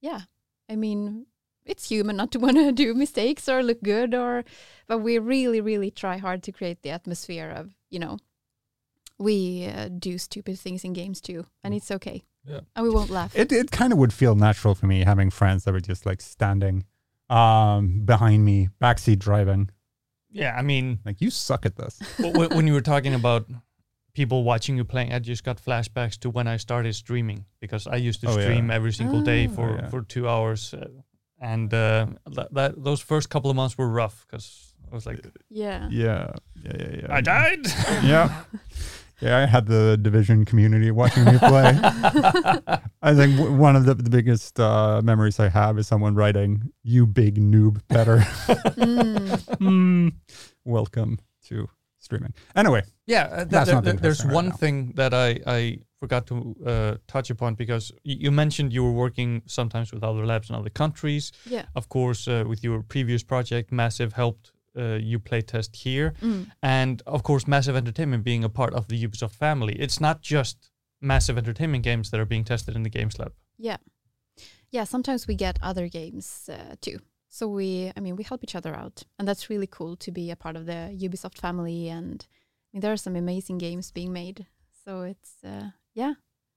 yeah, 0.00 0.22
I 0.68 0.74
mean, 0.76 1.26
it's 1.64 1.88
human 1.88 2.16
not 2.16 2.30
to 2.32 2.38
want 2.46 2.56
to 2.56 2.72
do 2.72 2.94
mistakes 2.94 3.48
or 3.48 3.62
look 3.62 3.82
good 3.82 4.14
or 4.14 4.44
but 4.88 4.98
we 4.98 5.18
really 5.18 5.60
really 5.60 5.90
try 5.90 6.16
hard 6.18 6.42
to 6.42 6.52
create 6.52 6.82
the 6.82 6.90
atmosphere 6.90 7.50
of 7.50 7.74
you 7.90 7.98
know 7.98 8.18
we 9.18 9.66
uh, 9.66 9.88
do 9.88 10.18
stupid 10.18 10.58
things 10.58 10.84
in 10.84 10.92
games 10.92 11.20
too 11.20 11.46
and 11.64 11.74
it's 11.74 11.90
okay 11.90 12.22
Yeah. 12.44 12.60
and 12.76 12.84
we 12.84 12.90
won't 12.90 13.10
laugh 13.10 13.34
It 13.34 13.50
it 13.52 13.70
kind 13.70 13.92
of 13.92 13.98
would 13.98 14.12
feel 14.12 14.34
natural 14.36 14.74
for 14.74 14.86
me 14.86 15.04
having 15.04 15.30
friends 15.30 15.64
that 15.64 15.72
were 15.72 15.80
just 15.88 16.06
like 16.06 16.20
standing 16.22 16.84
um 17.28 18.04
behind 18.04 18.44
me, 18.44 18.68
backseat 18.80 19.18
driving. 19.18 19.70
Yeah, 20.36 20.54
I 20.60 20.62
mean, 20.62 20.98
Like 21.04 21.20
you 21.24 21.30
suck 21.30 21.66
at 21.66 21.76
this. 21.76 21.98
w- 22.18 22.32
w- 22.32 22.56
when 22.56 22.66
you 22.66 22.74
were 22.74 22.82
talking 22.94 23.14
about 23.14 23.46
people 24.14 24.44
watching 24.44 24.76
you 24.76 24.84
playing, 24.84 25.12
I 25.12 25.18
just 25.18 25.44
got 25.44 25.56
flashbacks 25.58 26.18
to 26.20 26.30
when 26.30 26.46
I 26.54 26.58
started 26.58 26.94
streaming 26.94 27.44
because 27.60 27.86
I 27.86 27.96
used 28.08 28.20
to 28.20 28.28
Oh, 28.28 28.36
yeah. 28.36 28.42
stream 28.44 28.70
every 28.70 28.92
single 28.92 29.22
day 29.22 29.46
Ah. 29.46 29.54
for, 29.54 29.68
Oh, 29.70 29.74
yeah. 29.76 29.88
for 29.90 30.02
two 30.02 30.28
hours, 30.28 30.74
uh, 30.74 30.88
and 31.40 31.72
uh, 31.74 32.06
that, 32.36 32.48
that 32.54 32.70
those 32.84 33.00
first 33.04 33.28
couple 33.28 33.50
of 33.50 33.56
months 33.56 33.76
were 33.78 33.88
rough 33.88 34.26
because 34.26 34.74
I 34.90 34.94
was 34.94 35.06
like, 35.06 35.20
yeah 35.50 35.88
Yeah. 35.90 36.32
Yeah, 36.64 36.72
yeah, 36.78 36.96
yeah. 37.00 37.18
I 37.18 37.20
died. 37.20 37.66
yeah. 38.04 38.28
Yeah, 39.20 39.38
I 39.38 39.46
had 39.46 39.66
the 39.66 39.96
division 40.00 40.44
community 40.44 40.90
watching 40.90 41.24
me 41.24 41.38
play. 41.38 41.78
I 43.02 43.14
think 43.14 43.36
w- 43.36 43.56
one 43.56 43.74
of 43.76 43.86
the, 43.86 43.94
the 43.94 44.10
biggest 44.10 44.60
uh, 44.60 45.00
memories 45.02 45.40
I 45.40 45.48
have 45.48 45.78
is 45.78 45.86
someone 45.86 46.14
writing, 46.14 46.70
"You 46.82 47.06
big 47.06 47.36
noob, 47.38 47.80
Petter." 47.88 48.18
Mm. 48.18 49.42
Hmm. 49.58 50.08
Welcome 50.64 51.18
to 51.48 51.68
streaming. 51.98 52.34
Anyway, 52.54 52.82
Yeah, 53.06 53.22
uh, 53.24 53.36
th- 53.36 53.48
That's 53.48 53.66
there- 53.66 53.74
not 53.76 53.84
there- 53.84 53.94
there's 53.94 54.24
right 54.24 54.34
one 54.34 54.48
now. 54.48 54.56
thing 54.56 54.92
that 54.96 55.12
I, 55.14 55.40
I 55.46 55.78
forgot 55.98 56.26
to 56.26 56.54
uh, 56.66 56.94
touch 57.08 57.30
upon 57.30 57.54
because 57.54 57.90
y- 58.04 58.16
you 58.20 58.30
mentioned 58.30 58.72
you 58.72 58.84
were 58.84 58.92
working 58.92 59.42
sometimes 59.46 59.92
with 59.92 60.04
other 60.04 60.26
labs 60.26 60.50
in 60.50 60.56
other 60.56 60.70
countries. 60.70 61.32
yeah 61.46 61.64
Of 61.74 61.88
course, 61.88 62.28
uh, 62.28 62.44
with 62.46 62.62
your 62.62 62.82
previous 62.82 63.22
project, 63.24 63.72
Massive 63.72 64.12
helped 64.12 64.52
uh, 64.76 64.98
you 65.00 65.18
play 65.18 65.40
test 65.42 65.76
here. 65.76 66.14
Mm. 66.22 66.50
And 66.62 67.02
of 67.06 67.22
course, 67.22 67.46
Massive 67.46 67.76
Entertainment 67.76 68.24
being 68.24 68.44
a 68.44 68.48
part 68.48 68.74
of 68.74 68.88
the 68.88 69.06
Ubisoft 69.06 69.34
family, 69.34 69.74
it's 69.74 70.00
not 70.00 70.20
just 70.20 70.70
Massive 71.00 71.38
Entertainment 71.38 71.84
games 71.84 72.10
that 72.10 72.20
are 72.20 72.26
being 72.26 72.44
tested 72.44 72.76
in 72.76 72.82
the 72.82 72.90
Games 72.90 73.18
Lab. 73.18 73.32
yeah. 73.58 73.78
Yeah 74.70 74.84
sometimes 74.84 75.26
we 75.26 75.34
get 75.34 75.58
other 75.62 75.88
games 75.88 76.50
uh, 76.52 76.74
too. 76.80 76.98
So 77.28 77.48
we 77.48 77.92
i 77.96 78.00
mean 78.00 78.16
we 78.16 78.24
help 78.24 78.42
each 78.42 78.56
other 78.56 78.74
out. 78.74 79.04
And 79.18 79.26
that's 79.26 79.48
really 79.48 79.66
cool 79.66 79.96
to 79.96 80.10
be 80.10 80.30
a 80.30 80.36
part 80.36 80.56
of 80.56 80.66
the 80.66 80.94
ubisoft 81.00 81.38
family. 81.38 81.88
And 81.88 82.26
I 82.28 82.68
mean, 82.72 82.80
there 82.80 82.92
are 82.92 82.96
some 82.98 83.16
amazing 83.16 83.58
games 83.58 83.92
being 83.92 84.12
made. 84.12 84.46
So 84.84 85.02
it's 85.02 85.44
uh, 85.44 85.70
yeah 85.94 86.14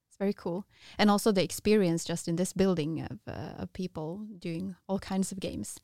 it's 0.07 0.17
very 0.17 0.33
cool. 0.33 0.65
And 0.97 1.09
also 1.09 1.31
the 1.31 1.43
experience 1.43 2.03
just 2.03 2.27
in 2.27 2.35
this 2.35 2.53
building 2.53 3.01
of, 3.01 3.19
uh, 3.27 3.61
of 3.61 3.73
people 3.73 4.25
doing 4.39 4.75
all 4.87 4.99
kinds 4.99 5.31
of 5.31 5.39
games 5.39 5.79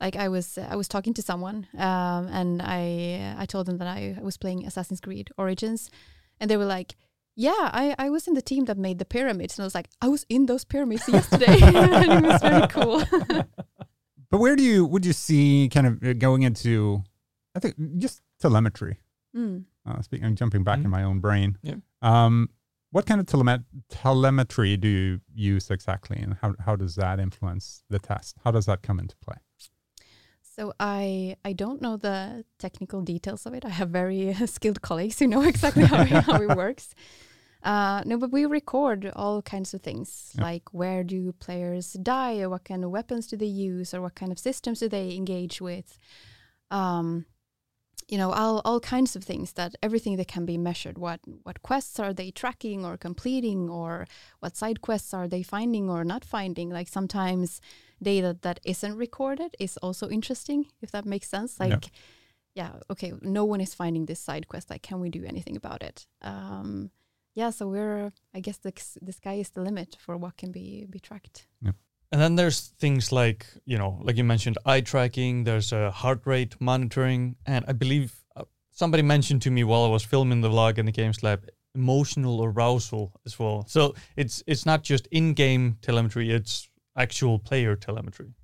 like 0.00 0.16
i 0.16 0.28
was 0.28 0.58
i 0.58 0.74
was 0.76 0.88
talking 0.88 1.14
to 1.14 1.22
someone 1.22 1.66
um, 1.78 2.26
and 2.28 2.60
i 2.62 3.34
i 3.38 3.46
told 3.46 3.66
them 3.66 3.78
that 3.78 3.88
I, 3.88 4.16
I 4.18 4.22
was 4.22 4.36
playing 4.36 4.66
assassin's 4.66 5.00
creed 5.00 5.30
origins 5.38 5.90
and 6.40 6.50
they 6.50 6.56
were 6.56 6.64
like 6.78 6.96
yeah, 7.38 7.52
I, 7.82 7.94
I 7.98 8.08
was 8.08 8.26
in 8.26 8.32
the 8.32 8.40
team 8.40 8.64
that 8.64 8.78
made 8.78 8.98
the 8.98 9.04
pyramids, 9.04 9.58
and 9.58 9.64
I 9.64 9.66
was 9.66 9.74
like, 9.74 9.88
I 10.00 10.08
was 10.08 10.24
in 10.30 10.46
those 10.46 10.64
pyramids 10.64 11.06
yesterday, 11.06 11.58
and 11.62 12.24
it 12.24 12.28
was 12.30 12.40
very 12.40 12.66
cool. 12.68 13.02
but 14.30 14.38
where 14.38 14.56
do 14.56 14.62
you 14.62 14.86
would 14.86 15.04
you 15.04 15.12
see 15.12 15.68
kind 15.70 15.86
of 15.86 16.02
uh, 16.02 16.12
going 16.14 16.44
into? 16.44 17.02
I 17.54 17.58
think 17.60 17.74
just 17.98 18.22
telemetry. 18.40 19.00
Mm. 19.36 19.64
Uh, 19.86 20.00
speaking, 20.00 20.24
I'm 20.24 20.34
jumping 20.34 20.64
back 20.64 20.78
in 20.78 20.84
Mhm. 20.86 20.90
my 20.90 21.02
own 21.02 21.20
brain. 21.20 21.58
Yeah. 21.62 21.74
Um, 22.00 22.48
what 22.90 23.04
kind 23.04 23.20
of 23.20 23.26
telemet- 23.26 23.64
telemetry 23.90 24.78
do 24.78 24.88
you 24.88 25.20
use 25.34 25.70
exactly, 25.70 26.16
and 26.16 26.34
how 26.40 26.54
how 26.64 26.74
does 26.74 26.94
that 26.94 27.20
influence 27.20 27.84
the 27.90 27.98
test? 27.98 28.36
How 28.44 28.50
does 28.50 28.64
that 28.64 28.80
come 28.82 28.98
into 28.98 29.16
play? 29.18 29.36
So 30.56 30.72
I 30.80 31.36
I 31.44 31.52
don't 31.52 31.82
know 31.82 31.98
the 31.98 32.44
technical 32.58 33.02
details 33.02 33.44
of 33.44 33.52
it. 33.52 33.64
I 33.64 33.68
have 33.68 33.90
very 33.90 34.32
skilled 34.46 34.80
colleagues 34.80 35.18
who 35.18 35.26
know 35.26 35.42
exactly 35.52 35.84
how 35.84 36.02
it, 36.02 36.08
how 36.08 36.40
it 36.40 36.56
works. 36.56 36.94
Uh, 37.62 38.02
no, 38.06 38.16
but 38.16 38.30
we 38.30 38.46
record 38.46 39.10
all 39.16 39.42
kinds 39.42 39.74
of 39.74 39.82
things 39.82 40.32
like 40.38 40.72
where 40.72 41.02
do 41.02 41.32
players 41.32 41.94
die, 41.94 42.40
or 42.40 42.48
what 42.48 42.64
kind 42.64 42.84
of 42.84 42.90
weapons 42.90 43.26
do 43.26 43.36
they 43.36 43.44
use, 43.44 43.92
or 43.92 44.00
what 44.00 44.14
kind 44.14 44.32
of 44.32 44.38
systems 44.38 44.80
do 44.80 44.88
they 44.88 45.14
engage 45.14 45.60
with. 45.60 45.98
Um, 46.70 47.26
you 48.08 48.18
know, 48.18 48.30
all 48.30 48.62
all 48.64 48.80
kinds 48.80 49.16
of 49.16 49.24
things 49.24 49.52
that 49.54 49.74
everything 49.82 50.16
that 50.16 50.28
can 50.28 50.46
be 50.46 50.58
measured. 50.58 50.96
What 50.98 51.20
what 51.42 51.62
quests 51.62 51.98
are 51.98 52.12
they 52.14 52.30
tracking 52.30 52.84
or 52.84 52.96
completing, 52.96 53.68
or 53.68 54.06
what 54.40 54.56
side 54.56 54.80
quests 54.80 55.12
are 55.12 55.28
they 55.28 55.42
finding 55.42 55.90
or 55.90 56.04
not 56.04 56.24
finding? 56.24 56.70
Like 56.70 56.88
sometimes 56.88 57.60
data 58.02 58.36
that 58.42 58.60
isn't 58.64 58.96
recorded 58.96 59.56
is 59.58 59.76
also 59.78 60.08
interesting, 60.08 60.66
if 60.82 60.90
that 60.92 61.04
makes 61.04 61.28
sense. 61.28 61.58
Like, 61.58 61.70
yeah, 62.54 62.72
okay, 62.90 63.12
no 63.22 63.44
one 63.44 63.60
is 63.60 63.74
finding 63.74 64.06
this 64.06 64.20
side 64.20 64.48
quest. 64.48 64.70
Like, 64.70 64.82
can 64.82 65.00
we 65.00 65.10
do 65.10 65.24
anything 65.24 65.56
about 65.56 65.82
it? 65.82 66.06
Um, 66.22 66.90
yeah, 67.34 67.50
so 67.50 67.68
we're, 67.68 68.12
I 68.34 68.40
guess 68.40 68.58
the, 68.58 68.72
the 69.02 69.12
sky 69.12 69.34
is 69.34 69.50
the 69.50 69.60
limit 69.62 69.96
for 69.98 70.16
what 70.16 70.36
can 70.36 70.52
be, 70.52 70.86
be 70.88 70.98
tracked. 70.98 71.46
And 72.12 72.20
then 72.20 72.36
there's 72.36 72.72
things 72.78 73.10
like, 73.10 73.46
you 73.64 73.78
know, 73.78 73.98
like 74.02 74.16
you 74.16 74.24
mentioned, 74.24 74.58
eye 74.64 74.80
tracking, 74.80 75.44
there's 75.44 75.72
a 75.72 75.90
heart 75.90 76.22
rate 76.24 76.54
monitoring, 76.60 77.36
and 77.46 77.64
I 77.66 77.72
believe 77.72 78.14
uh, 78.36 78.44
somebody 78.70 79.02
mentioned 79.02 79.42
to 79.42 79.50
me 79.50 79.64
while 79.64 79.84
I 79.84 79.88
was 79.88 80.04
filming 80.04 80.40
the 80.40 80.48
vlog 80.48 80.78
in 80.78 80.86
the 80.86 80.92
Games 80.92 81.22
Lab, 81.22 81.48
emotional 81.74 82.44
arousal 82.44 83.12
as 83.26 83.38
well. 83.38 83.64
So 83.68 83.94
it's 84.16 84.42
it's 84.46 84.64
not 84.64 84.82
just 84.82 85.08
in-game 85.10 85.78
telemetry, 85.82 86.30
it's 86.30 86.68
actual 86.96 87.38
player 87.38 87.76
telemetry. 87.76 88.34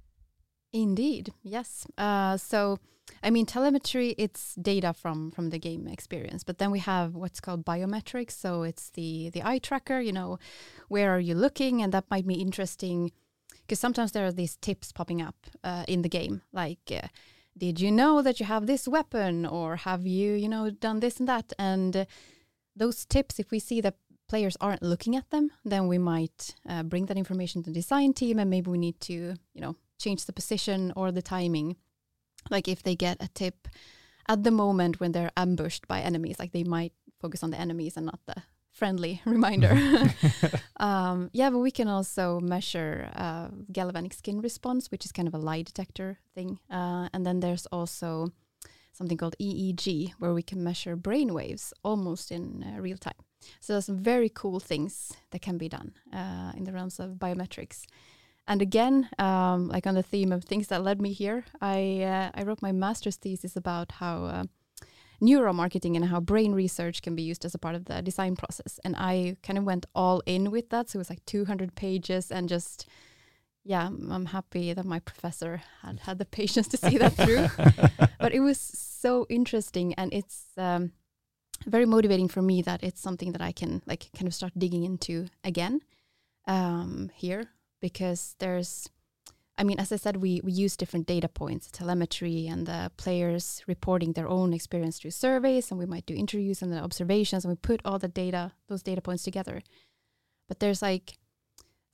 Indeed, 0.72 1.32
yes. 1.42 1.86
Uh, 1.96 2.36
so, 2.36 2.78
I 3.22 3.30
mean, 3.30 3.46
telemetry 3.46 4.14
it's 4.18 4.54
data 4.56 4.92
from 4.92 5.30
from 5.30 5.50
the 5.50 5.58
game 5.58 5.86
experience, 5.86 6.44
but 6.44 6.58
then 6.58 6.70
we 6.70 6.80
have 6.80 7.14
what's 7.14 7.40
called 7.40 7.64
biometrics. 7.64 8.32
So 8.32 8.64
it's 8.64 8.90
the 8.90 9.30
the 9.30 9.42
eye 9.44 9.58
tracker. 9.58 10.00
You 10.00 10.12
know, 10.12 10.38
where 10.88 11.10
are 11.10 11.20
you 11.20 11.34
looking, 11.34 11.80
and 11.82 11.92
that 11.92 12.04
might 12.10 12.26
be 12.26 12.34
interesting 12.34 13.12
because 13.60 13.78
sometimes 13.78 14.12
there 14.12 14.26
are 14.26 14.32
these 14.32 14.56
tips 14.56 14.92
popping 14.92 15.22
up 15.22 15.36
uh, 15.64 15.84
in 15.88 16.02
the 16.02 16.08
game, 16.08 16.42
like. 16.52 16.90
Uh, 16.90 17.08
did 17.56 17.80
you 17.80 17.92
know 17.92 18.22
that 18.22 18.40
you 18.40 18.46
have 18.46 18.66
this 18.66 18.88
weapon, 18.88 19.44
or 19.44 19.76
have 19.76 20.06
you, 20.06 20.32
you 20.32 20.48
know, 20.48 20.70
done 20.70 21.00
this 21.00 21.18
and 21.18 21.28
that? 21.28 21.52
And 21.58 21.94
uh, 21.94 22.04
those 22.74 23.04
tips, 23.04 23.38
if 23.38 23.50
we 23.50 23.58
see 23.58 23.82
that 23.82 23.96
players 24.26 24.56
aren't 24.60 24.82
looking 24.82 25.16
at 25.16 25.28
them, 25.28 25.50
then 25.62 25.86
we 25.86 25.98
might 25.98 26.54
uh, 26.66 26.82
bring 26.82 27.06
that 27.06 27.18
information 27.18 27.62
to 27.62 27.70
the 27.70 27.74
design 27.74 28.14
team, 28.14 28.38
and 28.38 28.48
maybe 28.48 28.70
we 28.70 28.78
need 28.78 28.98
to, 29.00 29.34
you 29.52 29.60
know, 29.60 29.76
change 29.98 30.24
the 30.24 30.32
position 30.32 30.92
or 30.96 31.12
the 31.12 31.20
timing. 31.20 31.76
Like 32.50 32.68
if 32.68 32.82
they 32.82 32.96
get 32.96 33.22
a 33.22 33.28
tip 33.28 33.68
at 34.26 34.42
the 34.42 34.50
moment 34.50 35.00
when 35.00 35.12
they're 35.12 35.30
ambushed 35.36 35.86
by 35.86 36.00
enemies, 36.00 36.38
like 36.38 36.52
they 36.52 36.64
might 36.64 36.94
focus 37.20 37.42
on 37.42 37.50
the 37.50 37.60
enemies 37.60 37.96
and 37.96 38.06
not 38.06 38.20
the 38.26 38.42
friendly 38.72 39.20
reminder. 39.26 39.78
um, 40.78 41.30
yeah, 41.32 41.50
but 41.50 41.58
we 41.58 41.70
can 41.70 41.88
also 41.88 42.40
measure 42.40 43.10
uh, 43.14 43.48
galvanic 43.70 44.14
skin 44.14 44.40
response, 44.40 44.90
which 44.90 45.04
is 45.04 45.12
kind 45.12 45.28
of 45.28 45.34
a 45.34 45.38
lie 45.38 45.62
detector 45.62 46.18
thing. 46.34 46.58
Uh, 46.70 47.08
and 47.12 47.24
then 47.24 47.40
there's 47.40 47.66
also 47.66 48.32
something 48.92 49.16
called 49.16 49.36
EEG, 49.40 50.12
where 50.18 50.34
we 50.34 50.42
can 50.42 50.62
measure 50.62 50.96
brain 50.96 51.32
waves 51.32 51.72
almost 51.82 52.30
in 52.30 52.64
uh, 52.64 52.80
real 52.80 52.98
time. 52.98 53.14
So 53.60 53.72
there's 53.72 53.86
some 53.86 53.98
very 53.98 54.28
cool 54.28 54.60
things 54.60 55.12
that 55.30 55.42
can 55.42 55.58
be 55.58 55.68
done 55.68 55.94
uh, 56.12 56.52
in 56.56 56.64
the 56.64 56.72
realms 56.72 57.00
of 57.00 57.12
biometrics. 57.12 57.86
And 58.46 58.60
again, 58.60 59.08
um, 59.18 59.68
like 59.68 59.86
on 59.86 59.94
the 59.94 60.02
theme 60.02 60.32
of 60.32 60.44
things 60.44 60.68
that 60.68 60.82
led 60.82 61.00
me 61.00 61.12
here, 61.12 61.44
I 61.60 62.02
uh, 62.02 62.30
I 62.34 62.42
wrote 62.42 62.60
my 62.60 62.72
master's 62.72 63.16
thesis 63.16 63.56
about 63.56 63.92
how 63.92 64.24
uh, 64.24 64.44
neuromarketing 65.22 65.94
and 65.94 66.06
how 66.06 66.20
brain 66.20 66.52
research 66.52 67.00
can 67.00 67.14
be 67.14 67.22
used 67.22 67.44
as 67.44 67.54
a 67.54 67.58
part 67.58 67.74
of 67.74 67.84
the 67.84 68.02
design 68.02 68.34
process. 68.36 68.80
And 68.84 68.96
I 68.96 69.36
kind 69.42 69.58
of 69.58 69.64
went 69.64 69.86
all 69.94 70.22
in 70.26 70.50
with 70.50 70.70
that. 70.70 70.90
So 70.90 70.96
it 70.96 71.00
was 71.00 71.10
like 71.10 71.24
200 71.26 71.74
pages 71.74 72.30
and 72.30 72.48
just, 72.48 72.88
yeah, 73.64 73.84
I'm- 73.84 74.26
happy 74.26 74.72
that 74.72 74.84
my 74.84 74.98
professor 74.98 75.62
had 75.82 76.00
had 76.00 76.18
the 76.18 76.24
patience 76.24 76.68
to 76.68 76.76
see 76.76 76.98
that 76.98 77.14
through. 77.14 77.46
but 78.18 78.32
it 78.32 78.40
was 78.40 78.58
so 78.60 79.26
interesting 79.30 79.94
and 79.94 80.12
it's 80.12 80.46
um, 80.56 80.92
very 81.66 81.86
motivating 81.86 82.28
for 82.28 82.42
me 82.42 82.62
that 82.62 82.82
it's 82.82 83.00
something 83.00 83.32
that 83.32 83.42
I 83.42 83.52
can 83.52 83.82
like 83.86 84.10
kind 84.16 84.26
of 84.26 84.34
start 84.34 84.52
digging 84.58 84.82
into 84.82 85.28
again 85.44 85.80
um, 86.46 87.10
here 87.14 87.44
because 87.80 88.34
there's 88.38 88.88
I 89.58 89.64
mean, 89.64 89.78
as 89.78 89.92
I 89.92 89.96
said, 89.96 90.16
we, 90.16 90.40
we 90.42 90.52
use 90.52 90.76
different 90.76 91.06
data 91.06 91.28
points, 91.28 91.70
telemetry, 91.70 92.46
and 92.46 92.66
the 92.66 92.90
players 92.96 93.62
reporting 93.66 94.12
their 94.12 94.28
own 94.28 94.54
experience 94.54 94.98
through 94.98 95.10
surveys, 95.10 95.70
and 95.70 95.78
we 95.78 95.86
might 95.86 96.06
do 96.06 96.14
interviews 96.14 96.62
and 96.62 96.72
the 96.72 96.78
observations, 96.78 97.44
and 97.44 97.52
we 97.52 97.56
put 97.56 97.82
all 97.84 97.98
the 97.98 98.08
data, 98.08 98.52
those 98.68 98.82
data 98.82 99.02
points 99.02 99.22
together. 99.22 99.62
But 100.48 100.60
there's 100.60 100.80
like, 100.80 101.18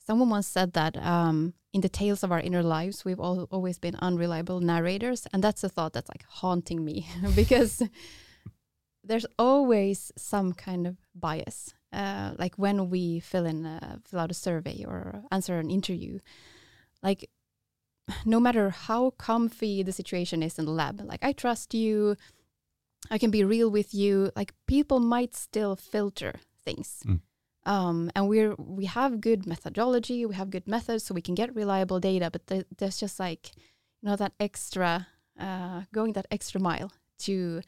someone 0.05 0.29
once 0.29 0.47
said 0.47 0.73
that 0.73 0.95
um, 0.97 1.53
in 1.73 1.81
the 1.81 1.89
tales 1.89 2.23
of 2.23 2.31
our 2.31 2.39
inner 2.39 2.63
lives, 2.63 3.03
we've 3.03 3.19
all, 3.19 3.43
always 3.51 3.77
been 3.77 3.95
unreliable 3.95 4.61
narrators, 4.61 5.27
and 5.33 5.43
that's 5.43 5.63
a 5.63 5.69
thought 5.69 5.91
that's 5.93 6.09
like 6.09 6.23
haunting 6.27 6.85
me 6.85 7.07
because 7.35 7.83
there's 9.03 9.25
always 9.37 10.13
some 10.17 10.53
kind 10.53 10.87
of 10.87 10.95
bias. 11.13 11.73
Uh, 11.91 12.33
like 12.37 12.55
when 12.55 12.89
we 12.89 13.19
fill 13.19 13.45
in, 13.45 13.63
fill 14.05 14.19
out 14.19 14.31
a 14.31 14.35
survey 14.35 14.85
or 14.87 15.23
answer 15.31 15.59
an 15.59 15.69
interview, 15.69 16.19
like 17.01 17.29
no 18.25 18.39
matter 18.39 18.69
how 18.69 19.11
comfy 19.11 19.83
the 19.83 19.91
situation 19.91 20.43
is 20.43 20.59
in 20.59 20.65
the 20.65 20.71
lab, 20.71 21.01
like 21.01 21.23
I 21.23 21.31
trust 21.31 21.73
you, 21.73 22.15
I 23.09 23.17
can 23.17 23.31
be 23.31 23.43
real 23.43 23.69
with 23.69 23.93
you. 23.93 24.31
Like 24.35 24.53
people 24.67 24.99
might 24.99 25.35
still 25.35 25.75
filter 25.75 26.35
things. 26.63 27.03
Mm. 27.05 27.21
Um, 27.65 28.11
and 28.15 28.27
we're 28.27 28.55
we 28.55 28.85
have 28.85 29.21
good 29.21 29.45
methodology, 29.45 30.25
we 30.25 30.35
have 30.35 30.49
good 30.49 30.67
methods, 30.67 31.03
so 31.03 31.13
we 31.13 31.21
can 31.21 31.35
get 31.35 31.55
reliable 31.55 31.99
data. 31.99 32.29
But 32.31 32.47
th- 32.47 32.65
there's 32.77 32.99
just 32.99 33.19
like 33.19 33.51
you 34.01 34.09
know 34.09 34.15
that 34.15 34.33
extra 34.39 35.07
uh, 35.39 35.83
going 35.93 36.13
that 36.13 36.27
extra 36.31 36.59
mile 36.59 36.91
to 37.19 37.61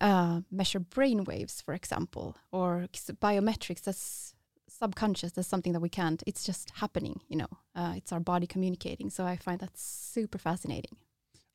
uh, 0.00 0.40
measure 0.50 0.80
brain 0.80 1.24
waves, 1.24 1.60
for 1.60 1.74
example, 1.74 2.36
or 2.52 2.88
biometrics. 3.20 3.82
That's 3.82 4.34
subconscious. 4.78 5.32
That's 5.32 5.48
something 5.48 5.72
that 5.72 5.80
we 5.80 5.88
can't. 5.88 6.22
It's 6.26 6.44
just 6.44 6.70
happening. 6.76 7.20
You 7.28 7.38
know, 7.38 7.48
uh, 7.74 7.94
it's 7.96 8.12
our 8.12 8.20
body 8.20 8.46
communicating. 8.46 9.10
So 9.10 9.24
I 9.24 9.36
find 9.36 9.60
that 9.60 9.76
super 9.76 10.38
fascinating. 10.38 10.96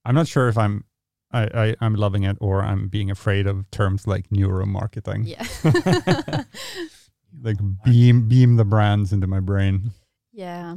I'm 0.06 0.16
not 0.16 0.28
sure 0.28 0.48
if 0.48 0.58
I'm 0.58 0.86
I, 1.32 1.44
I 1.54 1.76
I'm 1.82 1.96
loving 1.96 2.24
it 2.24 2.38
or 2.42 2.62
I'm 2.64 2.88
being 2.88 3.12
afraid 3.12 3.48
of 3.48 3.70
terms 3.72 4.08
like 4.08 4.30
neuromarketing. 4.30 5.28
Yeah. 5.28 6.44
Like 7.42 7.56
beam 7.86 8.28
beam 8.28 8.58
the 8.58 8.66
brands 8.66 9.14
into 9.14 9.26
my 9.26 9.40
brain. 9.40 9.92
yeah. 10.34 10.76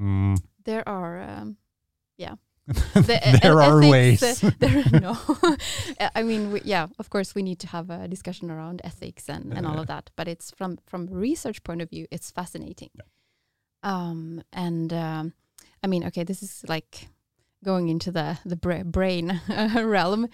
Mm. 0.00 0.40
There 0.64 0.88
are. 0.88 1.20
Um, 1.20 1.56
yeah. 2.16 2.36
The, 2.94 3.20
uh, 3.22 3.36
there 3.42 3.60
are 3.60 3.80
ethics, 3.82 4.22
ways. 4.22 4.44
uh, 4.44 4.50
there, 4.58 4.84
no, 5.00 5.16
I 6.14 6.22
mean, 6.24 6.52
we, 6.52 6.62
yeah, 6.64 6.88
of 6.98 7.10
course, 7.10 7.34
we 7.34 7.42
need 7.42 7.60
to 7.60 7.68
have 7.68 7.90
a 7.90 8.08
discussion 8.08 8.50
around 8.50 8.80
ethics 8.82 9.28
and, 9.28 9.52
and 9.52 9.66
all 9.66 9.78
of 9.78 9.86
that. 9.86 10.10
But 10.16 10.26
it's 10.26 10.50
from 10.50 10.78
from 10.86 11.06
research 11.06 11.62
point 11.62 11.80
of 11.80 11.90
view, 11.90 12.06
it's 12.10 12.30
fascinating. 12.32 12.90
Um, 13.82 14.42
and 14.52 14.92
um, 14.92 15.32
I 15.84 15.86
mean, 15.86 16.04
okay, 16.06 16.24
this 16.24 16.42
is 16.42 16.64
like 16.66 17.08
going 17.64 17.88
into 17.88 18.10
the 18.10 18.38
the 18.44 18.56
bra- 18.56 18.82
brain 18.82 19.40
realm, 19.76 20.28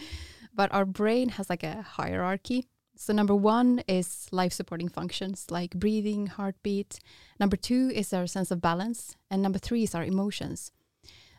but 0.55 0.73
our 0.73 0.87
brain 0.87 1.31
has 1.31 1.51
like 1.51 1.63
a 1.63 1.83
hierarchy. 1.83 2.67
So 2.97 3.13
number 3.13 3.35
one 3.35 3.83
is 3.89 4.29
life 4.31 4.53
supporting 4.53 4.89
functions 4.89 5.47
like 5.51 5.73
breathing, 5.75 6.29
heartbeat. 6.29 6.99
Number 7.41 7.57
two 7.57 7.91
is 7.95 8.13
our 8.13 8.27
sense 8.27 8.51
of 8.51 8.61
balance, 8.61 9.17
and 9.31 9.43
number 9.43 9.59
three 9.59 9.83
is 9.83 9.95
our 9.95 10.05
emotions. 10.05 10.73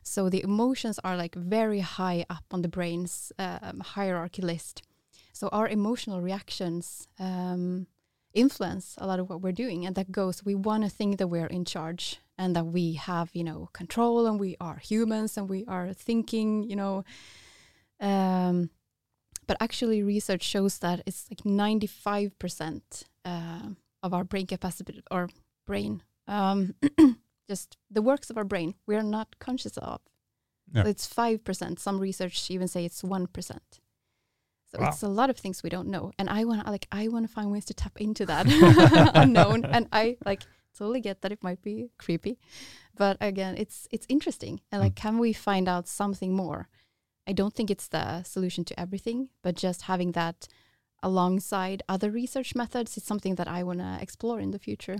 So 0.03 0.29
the 0.29 0.43
emotions 0.43 0.99
are 1.03 1.15
like 1.15 1.35
very 1.35 1.79
high 1.79 2.25
up 2.29 2.43
on 2.51 2.61
the 2.61 2.67
brain's 2.67 3.31
um, 3.39 3.79
hierarchy 3.79 4.41
list. 4.41 4.83
So 5.31 5.49
our 5.51 5.67
emotional 5.67 6.21
reactions 6.21 7.07
um, 7.19 7.87
influence 8.33 8.95
a 8.97 9.07
lot 9.07 9.19
of 9.19 9.29
what 9.29 9.41
we're 9.41 9.51
doing, 9.51 9.85
and 9.85 9.95
that 9.95 10.11
goes. 10.11 10.45
We 10.45 10.55
want 10.55 10.83
to 10.83 10.89
think 10.89 11.17
that 11.17 11.27
we're 11.27 11.47
in 11.47 11.65
charge 11.65 12.19
and 12.37 12.55
that 12.55 12.65
we 12.65 12.93
have, 12.93 13.29
you 13.33 13.43
know, 13.43 13.69
control, 13.73 14.27
and 14.27 14.39
we 14.39 14.55
are 14.59 14.77
humans, 14.77 15.37
and 15.37 15.49
we 15.49 15.65
are 15.67 15.93
thinking, 15.93 16.63
you 16.63 16.75
know. 16.75 17.03
Um, 17.99 18.69
but 19.47 19.57
actually, 19.59 20.03
research 20.03 20.43
shows 20.43 20.79
that 20.79 21.01
it's 21.05 21.27
like 21.29 21.45
ninety-five 21.45 22.37
percent 22.39 23.03
uh, 23.25 23.69
of 24.01 24.13
our 24.13 24.23
brain 24.23 24.47
capacity 24.47 25.01
or 25.09 25.29
brain 25.65 26.03
um, 26.27 26.75
just 27.47 27.77
the 27.89 28.01
works 28.01 28.29
of 28.29 28.37
our 28.37 28.43
brain 28.43 28.75
we 28.87 28.95
are 28.95 29.03
not 29.03 29.39
conscious 29.39 29.77
of. 29.77 30.01
Yeah. 30.73 30.83
So 30.83 30.89
it's 30.89 31.05
five 31.05 31.43
percent. 31.43 31.79
Some 31.79 31.99
research 31.99 32.49
even 32.49 32.67
say 32.67 32.85
it's 32.85 33.03
one 33.03 33.27
percent. 33.27 33.79
So 34.71 34.79
Wow. 34.79 34.89
it's 34.89 35.03
a 35.03 35.07
lot 35.07 35.29
of 35.29 35.37
things 35.37 35.61
we 35.61 35.69
don't 35.69 35.89
know, 35.89 36.11
and 36.17 36.29
I 36.29 36.45
want 36.45 36.65
to 36.65 36.71
like 36.71 36.87
I 36.91 37.07
want 37.07 37.27
to 37.27 37.33
find 37.33 37.51
ways 37.51 37.65
to 37.65 37.73
tap 37.73 38.01
into 38.01 38.25
that 38.25 38.45
unknown, 39.15 39.65
and 39.65 39.87
I 39.91 40.17
like 40.25 40.41
totally 40.75 41.01
get 41.01 41.21
that 41.21 41.31
it 41.31 41.43
might 41.43 41.61
be 41.61 41.91
creepy, 41.99 42.39
but 42.95 43.17
again, 43.21 43.55
it's 43.57 43.87
it's 43.91 44.07
interesting, 44.09 44.61
and 44.71 44.81
like 44.81 44.93
mm. 44.93 45.03
can 45.03 45.19
we 45.19 45.33
find 45.33 45.67
out 45.67 45.87
something 45.87 46.33
more? 46.33 46.69
I 47.27 47.33
don't 47.33 47.53
think 47.53 47.69
it's 47.69 47.87
the 47.87 48.23
solution 48.23 48.65
to 48.65 48.79
everything, 48.79 49.29
but 49.43 49.55
just 49.55 49.83
having 49.83 50.13
that 50.13 50.47
alongside 51.03 51.83
other 51.87 52.09
research 52.09 52.55
methods 52.55 52.97
is 52.97 53.03
something 53.03 53.35
that 53.35 53.47
I 53.47 53.63
want 53.63 53.79
to 53.79 53.97
explore 54.01 54.39
in 54.39 54.51
the 54.51 54.59
future. 54.59 54.97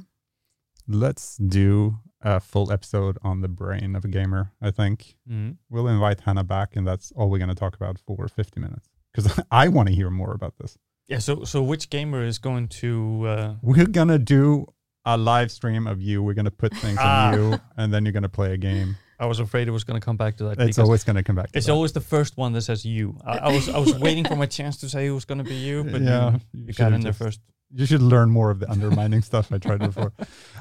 Let's 0.88 1.38
do 1.38 2.00
a 2.22 2.40
full 2.40 2.72
episode 2.72 3.18
on 3.22 3.42
the 3.42 3.48
brain 3.48 3.96
of 3.96 4.04
a 4.06 4.08
gamer. 4.08 4.52
I 4.62 4.72
think 4.72 5.16
Mhm. 5.30 5.58
we'll 5.70 5.88
invite 5.88 6.22
Hanna 6.22 6.44
back, 6.44 6.76
and 6.76 6.86
that's 6.88 7.12
all 7.16 7.30
we're 7.30 7.38
going 7.38 7.50
to 7.50 7.56
talk 7.56 7.76
about 7.76 8.00
for 8.00 8.28
50 8.28 8.60
minutes 8.60 8.90
because 9.14 9.40
I 9.52 9.68
want 9.70 9.90
to 9.90 9.96
hear 9.96 10.10
more 10.10 10.34
about 10.34 10.56
this. 10.60 10.78
Yeah. 11.08 11.20
So 11.20 11.44
so 11.44 11.62
which 11.62 11.90
gamer 11.90 12.24
is 12.24 12.38
going 12.40 12.68
to? 12.82 13.26
Uh, 13.28 13.56
We're 13.62 13.86
going 13.86 14.08
to 14.10 14.20
do 14.20 14.68
a 15.06 15.18
live 15.18 15.52
stream 15.52 15.86
of 15.86 16.02
you. 16.02 16.24
We're 16.24 16.34
going 16.34 16.46
to 16.46 16.52
put 16.52 16.74
things 16.74 16.98
Ah. 17.02 17.32
on 17.32 17.34
you, 17.38 17.60
and 17.78 17.94
then 17.94 18.06
you're 18.06 18.14
going 18.14 18.24
to 18.24 18.30
play 18.30 18.54
a 18.54 18.58
game. 18.58 18.96
I 19.20 19.26
was 19.26 19.40
afraid 19.40 19.68
it 19.68 19.72
was 19.72 19.84
going 19.84 20.00
to 20.00 20.04
come 20.04 20.18
back 20.18 20.38
to 20.38 20.44
that. 20.46 20.60
It's 20.60 20.80
always 20.80 21.04
going 21.04 21.16
to 21.18 21.24
come 21.24 21.36
back. 21.36 21.52
To 21.52 21.58
It's 21.58 21.68
that. 21.68 21.74
always 21.74 21.92
the 21.94 22.02
first 22.02 22.36
one 22.38 22.52
that 22.54 22.62
says 22.64 22.84
you. 22.86 23.18
I, 23.26 23.38
I 23.38 23.50
was 23.54 23.70
I 23.70 23.78
was 23.80 23.94
waiting 24.00 24.26
for 24.26 24.36
my 24.36 24.46
chance 24.48 24.78
to 24.78 24.90
say 24.90 25.06
it 25.08 25.12
was 25.12 25.26
going 25.26 25.38
to 25.40 25.44
be 25.44 25.56
you, 25.56 25.84
but 25.84 26.02
yeah, 26.10 26.32
you, 26.32 26.40
you 26.54 26.66
you 26.68 26.74
got 26.74 26.94
in 26.94 27.02
there 27.02 27.14
first. 27.14 27.40
You 27.76 27.86
should 27.86 28.02
learn 28.02 28.30
more 28.30 28.52
of 28.52 28.60
the 28.60 28.70
undermining 28.70 29.22
stuff 29.22 29.52
I 29.52 29.58
tried 29.58 29.80
before. 29.80 30.14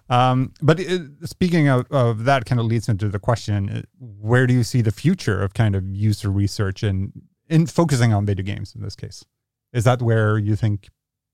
Um, 0.08 0.52
but 0.60 0.80
it, 0.80 1.02
speaking 1.24 1.68
of, 1.68 1.86
of 1.90 2.24
that, 2.24 2.44
kind 2.44 2.60
of 2.60 2.66
leads 2.66 2.88
into 2.88 3.08
the 3.08 3.18
question: 3.18 3.68
uh, 3.70 3.82
Where 3.98 4.46
do 4.46 4.54
you 4.54 4.64
see 4.64 4.82
the 4.82 4.90
future 4.90 5.42
of 5.42 5.54
kind 5.54 5.74
of 5.74 5.84
user 5.86 6.30
research 6.30 6.82
and 6.82 7.12
in 7.48 7.66
focusing 7.66 8.12
on 8.12 8.26
video 8.26 8.44
games 8.44 8.74
in 8.74 8.82
this 8.82 8.96
case? 8.96 9.24
Is 9.72 9.84
that 9.84 10.02
where 10.02 10.38
you 10.38 10.56
think 10.56 10.88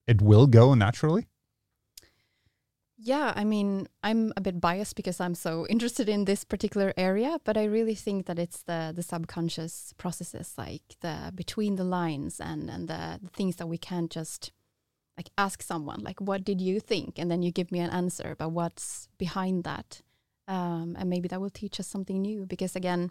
it 0.07 0.21
will 0.21 0.47
go 0.47 0.75
naturally? 0.75 1.29
Yeah, 3.01 3.33
I 3.37 3.45
mean, 3.45 3.89
I'm 4.03 4.33
a 4.37 4.41
bit 4.41 4.61
biased 4.61 4.97
because 4.97 5.21
I'm 5.21 5.37
so 5.37 5.67
interested 5.71 6.09
in 6.09 6.25
this 6.25 6.43
particular 6.45 6.93
area, 6.97 7.39
but 7.45 7.57
I 7.57 7.65
really 7.65 7.95
think 7.95 8.27
that 8.27 8.39
it's 8.39 8.63
the 8.65 8.93
the 8.95 9.03
subconscious 9.03 9.95
processes, 9.99 10.55
like 10.59 10.83
the 11.01 11.33
between 11.35 11.77
the 11.77 11.85
lines 11.85 12.41
and 12.41 12.69
and 12.69 12.89
the, 12.89 13.21
the 13.23 13.31
things 13.31 13.57
that 13.57 13.69
we 13.69 13.79
can't 13.79 14.11
just 14.11 14.53
like 15.19 15.31
ask 15.37 15.63
someone, 15.63 16.01
like, 16.01 16.21
what 16.21 16.45
did 16.45 16.61
you 16.61 16.81
think, 16.81 17.19
and 17.19 17.29
then 17.31 17.43
you 17.43 17.51
give 17.53 17.71
me 17.73 17.81
an 17.81 17.91
answer, 17.91 18.35
but 18.39 18.51
what's 18.51 19.09
behind 19.19 19.65
that, 19.65 20.01
um, 20.47 20.97
and 20.99 21.11
maybe 21.11 21.29
that 21.29 21.41
will 21.41 21.51
teach 21.51 21.79
us 21.81 21.89
something 21.89 22.23
new. 22.23 22.47
Because 22.47 22.77
again, 22.77 23.11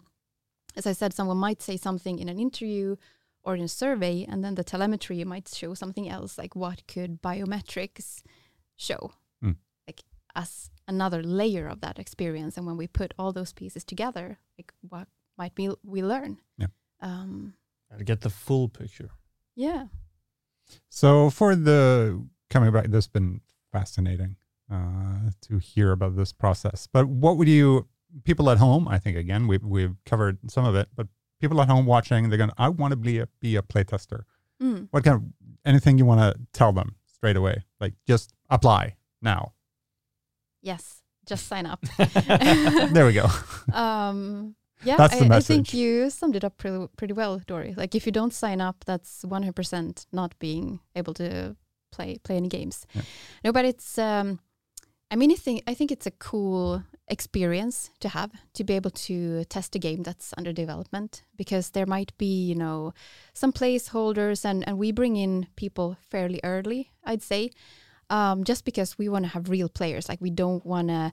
as 0.74 0.86
I 0.86 0.94
said, 0.94 1.12
someone 1.12 1.36
might 1.36 1.62
say 1.62 1.76
something 1.76 2.18
in 2.18 2.28
an 2.28 2.38
interview 2.38 2.96
or 3.44 3.54
in 3.54 3.62
a 3.62 3.68
survey, 3.68 4.26
and 4.28 4.42
then 4.42 4.54
the 4.54 4.64
telemetry 4.64 5.22
might 5.24 5.48
show 5.48 5.74
something 5.74 6.08
else, 6.08 6.38
like 6.38 6.56
what 6.56 6.86
could 6.88 7.20
biometrics 7.22 8.22
show 8.76 9.12
Like 9.86 10.02
as 10.34 10.70
another 10.86 11.22
layer 11.22 11.66
of 11.68 11.80
that 11.80 11.98
experience. 11.98 12.56
And 12.56 12.66
when 12.66 12.76
we 12.78 12.86
put 12.86 13.12
all 13.18 13.32
those 13.32 13.52
pieces 13.52 13.84
together, 13.84 14.38
like 14.58 14.72
what 14.88 15.08
might 15.36 15.54
be 15.54 15.70
we 15.84 16.02
learn? 16.02 16.38
Yeah. 16.56 16.68
Um, 17.00 17.54
Gotta 17.90 18.04
get 18.04 18.20
the 18.20 18.30
full 18.30 18.68
picture. 18.68 19.10
yeah. 19.56 19.86
So 20.88 21.30
for 21.30 21.54
the 21.54 22.24
coming 22.50 22.72
back, 22.72 22.86
this 22.86 23.04
has 23.04 23.08
been 23.08 23.40
fascinating 23.72 24.36
uh, 24.72 25.30
to 25.42 25.58
hear 25.58 25.92
about 25.92 26.16
this 26.16 26.32
process. 26.32 26.88
But 26.92 27.06
what 27.06 27.36
would 27.36 27.48
you, 27.48 27.88
people 28.24 28.50
at 28.50 28.58
home? 28.58 28.88
I 28.88 28.98
think 28.98 29.16
again 29.16 29.46
we've 29.46 29.64
we've 29.64 29.96
covered 30.04 30.38
some 30.50 30.64
of 30.64 30.74
it, 30.74 30.88
but 30.94 31.06
people 31.40 31.60
at 31.60 31.68
home 31.68 31.86
watching, 31.86 32.28
they're 32.28 32.38
going. 32.38 32.50
to 32.50 32.56
I 32.58 32.68
want 32.68 32.92
to 32.92 32.96
be 32.96 33.18
a 33.18 33.28
be 33.40 33.56
a 33.56 33.62
playtester. 33.62 34.22
Mm. 34.62 34.88
What 34.90 35.04
kind 35.04 35.16
of 35.16 35.22
anything 35.64 35.98
you 35.98 36.04
want 36.04 36.20
to 36.20 36.40
tell 36.52 36.72
them 36.72 36.96
straight 37.06 37.36
away? 37.36 37.64
Like 37.80 37.94
just 38.06 38.32
apply 38.50 38.96
now. 39.22 39.52
Yes. 40.62 41.02
Just 41.26 41.46
sign 41.46 41.66
up. 41.66 41.84
There 42.92 43.06
we 43.06 43.12
go. 43.12 43.26
um, 43.72 44.54
Yeah, 44.84 44.96
That's 44.96 45.18
the 45.18 45.32
I, 45.32 45.36
I 45.36 45.40
think 45.40 45.74
you 45.74 46.08
summed 46.10 46.36
it 46.36 46.44
up 46.44 46.56
pretty, 46.58 46.86
pretty 46.96 47.12
well, 47.12 47.40
Dory. 47.46 47.74
Like 47.76 47.94
if 47.94 48.06
you 48.06 48.12
don't 48.12 48.32
sign 48.32 48.60
up, 48.60 48.84
that's 48.86 49.24
100% 49.24 50.06
not 50.12 50.38
being 50.38 50.80
able 50.94 51.14
to 51.14 51.56
play 51.90 52.18
play 52.22 52.36
any 52.36 52.48
games. 52.48 52.86
Yeah. 52.94 53.02
No, 53.44 53.52
but 53.52 53.64
it's 53.64 53.98
um, 53.98 54.40
I 55.10 55.16
mean, 55.16 55.32
I 55.32 55.34
think 55.34 55.62
I 55.66 55.74
think 55.74 55.90
it's 55.90 56.06
a 56.06 56.10
cool 56.10 56.82
experience 57.08 57.90
to 58.00 58.08
have 58.10 58.30
to 58.52 58.64
be 58.64 58.74
able 58.74 58.90
to 58.90 59.44
test 59.44 59.74
a 59.74 59.78
game 59.78 60.02
that's 60.02 60.34
under 60.36 60.52
development 60.52 61.22
because 61.36 61.70
there 61.70 61.86
might 61.86 62.16
be 62.18 62.44
you 62.44 62.54
know 62.54 62.92
some 63.32 63.52
placeholders 63.52 64.44
and 64.44 64.66
and 64.68 64.78
we 64.78 64.92
bring 64.92 65.16
in 65.16 65.46
people 65.56 65.96
fairly 66.10 66.40
early, 66.44 66.90
I'd 67.04 67.22
say, 67.22 67.50
um, 68.10 68.44
just 68.44 68.64
because 68.64 68.98
we 68.98 69.08
want 69.08 69.24
to 69.24 69.30
have 69.30 69.48
real 69.48 69.68
players. 69.68 70.08
Like 70.08 70.20
we 70.20 70.30
don't 70.30 70.64
want 70.64 70.88
to 70.88 71.12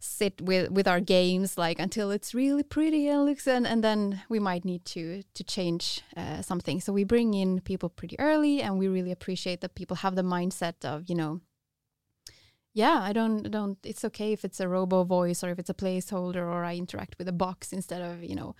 sit 0.00 0.40
with 0.40 0.70
with 0.70 0.86
our 0.86 1.00
games 1.00 1.58
like 1.58 1.80
until 1.80 2.10
it's 2.10 2.32
really 2.32 2.62
pretty 2.62 3.08
and 3.08 3.24
looks 3.24 3.48
and, 3.48 3.66
and 3.66 3.82
then 3.82 4.22
we 4.28 4.38
might 4.38 4.64
need 4.64 4.84
to 4.84 5.22
to 5.34 5.42
change 5.42 6.02
uh, 6.16 6.40
something. 6.42 6.80
So 6.80 6.92
we 6.92 7.04
bring 7.04 7.34
in 7.34 7.60
people 7.60 7.88
pretty 7.88 8.18
early 8.20 8.62
and 8.62 8.78
we 8.78 8.88
really 8.88 9.12
appreciate 9.12 9.60
that 9.60 9.74
people 9.74 9.96
have 9.96 10.14
the 10.14 10.22
mindset 10.22 10.84
of 10.84 11.08
you 11.08 11.14
know 11.14 11.40
yeah 12.74 13.00
i 13.02 13.12
don't 13.12 13.50
don't 13.50 13.78
it's 13.82 14.04
okay 14.04 14.32
if 14.32 14.44
it's 14.44 14.60
a 14.60 14.68
robo 14.68 15.02
voice 15.02 15.42
or 15.42 15.50
if 15.50 15.58
it's 15.58 15.70
a 15.70 15.74
placeholder 15.74 16.36
or 16.36 16.64
i 16.64 16.76
interact 16.76 17.16
with 17.18 17.26
a 17.26 17.32
box 17.32 17.72
instead 17.72 18.02
of 18.02 18.22
you 18.22 18.36
know. 18.36 18.54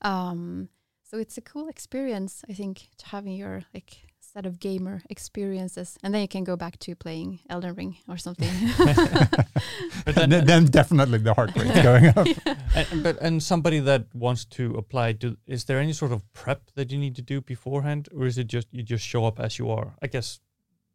Um 0.00 0.68
so 1.02 1.18
it's 1.18 1.36
a 1.38 1.42
cool 1.42 1.68
experience 1.68 2.44
i 2.48 2.52
think 2.52 2.88
to 2.98 3.06
having 3.06 3.34
your 3.34 3.62
like 3.74 4.07
set 4.38 4.46
of 4.46 4.60
gamer 4.60 5.02
experiences 5.10 5.98
and 6.04 6.14
then 6.14 6.22
you 6.22 6.28
can 6.28 6.44
go 6.44 6.56
back 6.56 6.78
to 6.78 6.94
playing 6.94 7.40
elden 7.50 7.74
ring 7.74 7.96
or 8.06 8.16
something 8.16 8.48
But 10.04 10.14
then, 10.14 10.30
then, 10.30 10.46
then 10.46 10.64
definitely 10.66 11.18
the 11.18 11.34
heart 11.34 11.50
rate's 11.56 11.82
going 11.82 12.06
up. 12.06 12.26
and, 12.74 13.02
but 13.02 13.18
and 13.20 13.42
somebody 13.42 13.80
that 13.80 14.06
wants 14.14 14.44
to 14.56 14.74
apply, 14.76 15.12
do, 15.12 15.36
is 15.46 15.64
there 15.64 15.78
any 15.80 15.92
sort 15.92 16.12
of 16.12 16.22
prep 16.32 16.70
that 16.76 16.92
you 16.92 16.98
need 16.98 17.16
to 17.16 17.22
do 17.22 17.40
beforehand, 17.40 18.08
or 18.16 18.26
is 18.26 18.38
it 18.38 18.46
just 18.46 18.68
you 18.70 18.82
just 18.82 19.04
show 19.04 19.24
up 19.26 19.40
as 19.40 19.58
you 19.58 19.70
are? 19.70 19.96
I 20.00 20.06
guess, 20.06 20.40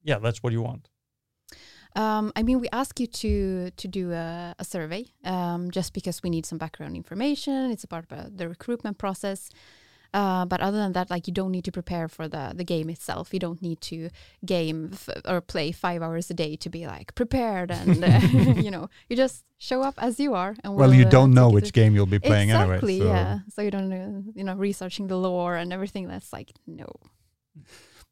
yeah, 0.04 0.20
that's 0.20 0.42
what 0.42 0.54
you 0.54 0.62
want. 0.62 0.90
Um, 1.96 2.32
I 2.36 2.42
mean, 2.44 2.60
we 2.60 2.70
ask 2.72 3.00
you 3.00 3.08
to 3.08 3.70
to 3.72 3.88
do 3.88 4.12
a, 4.14 4.56
a 4.58 4.64
survey 4.64 5.06
um, 5.26 5.70
just 5.70 5.94
because 5.94 6.24
we 6.24 6.30
need 6.30 6.46
some 6.46 6.58
background 6.58 6.96
information. 6.96 7.72
It's 7.72 7.84
a 7.84 7.88
part 7.88 8.06
of 8.10 8.18
uh, 8.18 8.30
the 8.34 8.48
recruitment 8.50 8.98
process. 8.98 9.50
Uh, 10.14 10.46
but 10.46 10.62
other 10.62 10.78
than 10.78 10.94
that, 10.94 11.10
like 11.10 11.28
you 11.28 11.34
don't 11.34 11.52
need 11.52 11.66
to 11.66 11.72
prepare 11.72 12.08
for 12.08 12.28
the 12.28 12.54
the 12.56 12.64
game 12.64 12.90
itself. 12.90 13.34
You 13.34 13.40
don't 13.40 13.62
need 13.62 13.82
to 13.82 14.10
game 14.46 14.92
f- 14.94 15.22
or 15.26 15.42
play 15.42 15.72
five 15.72 16.02
hours 16.02 16.30
a 16.30 16.34
day 16.34 16.56
to 16.58 16.70
be 16.70 16.86
like 16.86 17.16
prepared 17.16 17.72
and 17.72 18.04
uh, 18.04 18.20
you 18.62 18.70
know 18.70 18.90
you 19.10 19.16
just 19.16 19.44
show 19.58 19.82
up 19.82 19.96
as 19.98 20.20
you 20.20 20.36
are. 20.36 20.56
And 20.64 20.76
well, 20.76 20.90
we'll, 20.90 20.98
you 20.98 21.06
uh, 21.06 21.10
don't 21.10 21.34
know 21.34 21.50
which 21.50 21.74
game 21.74 21.96
you'll 21.96 22.06
be 22.06 22.20
playing 22.20 22.50
exactly, 22.50 23.02
anyway. 23.02 23.08
So. 23.08 23.14
yeah. 23.14 23.40
So 23.50 23.62
you 23.62 23.72
don't 23.72 23.90
know, 23.90 24.24
you 24.36 24.44
know, 24.44 24.56
researching 24.56 25.08
the 25.08 25.18
lore 25.18 25.56
and 25.56 25.74
everything. 25.74 26.08
That's 26.08 26.32
like 26.32 26.52
no. 26.68 26.88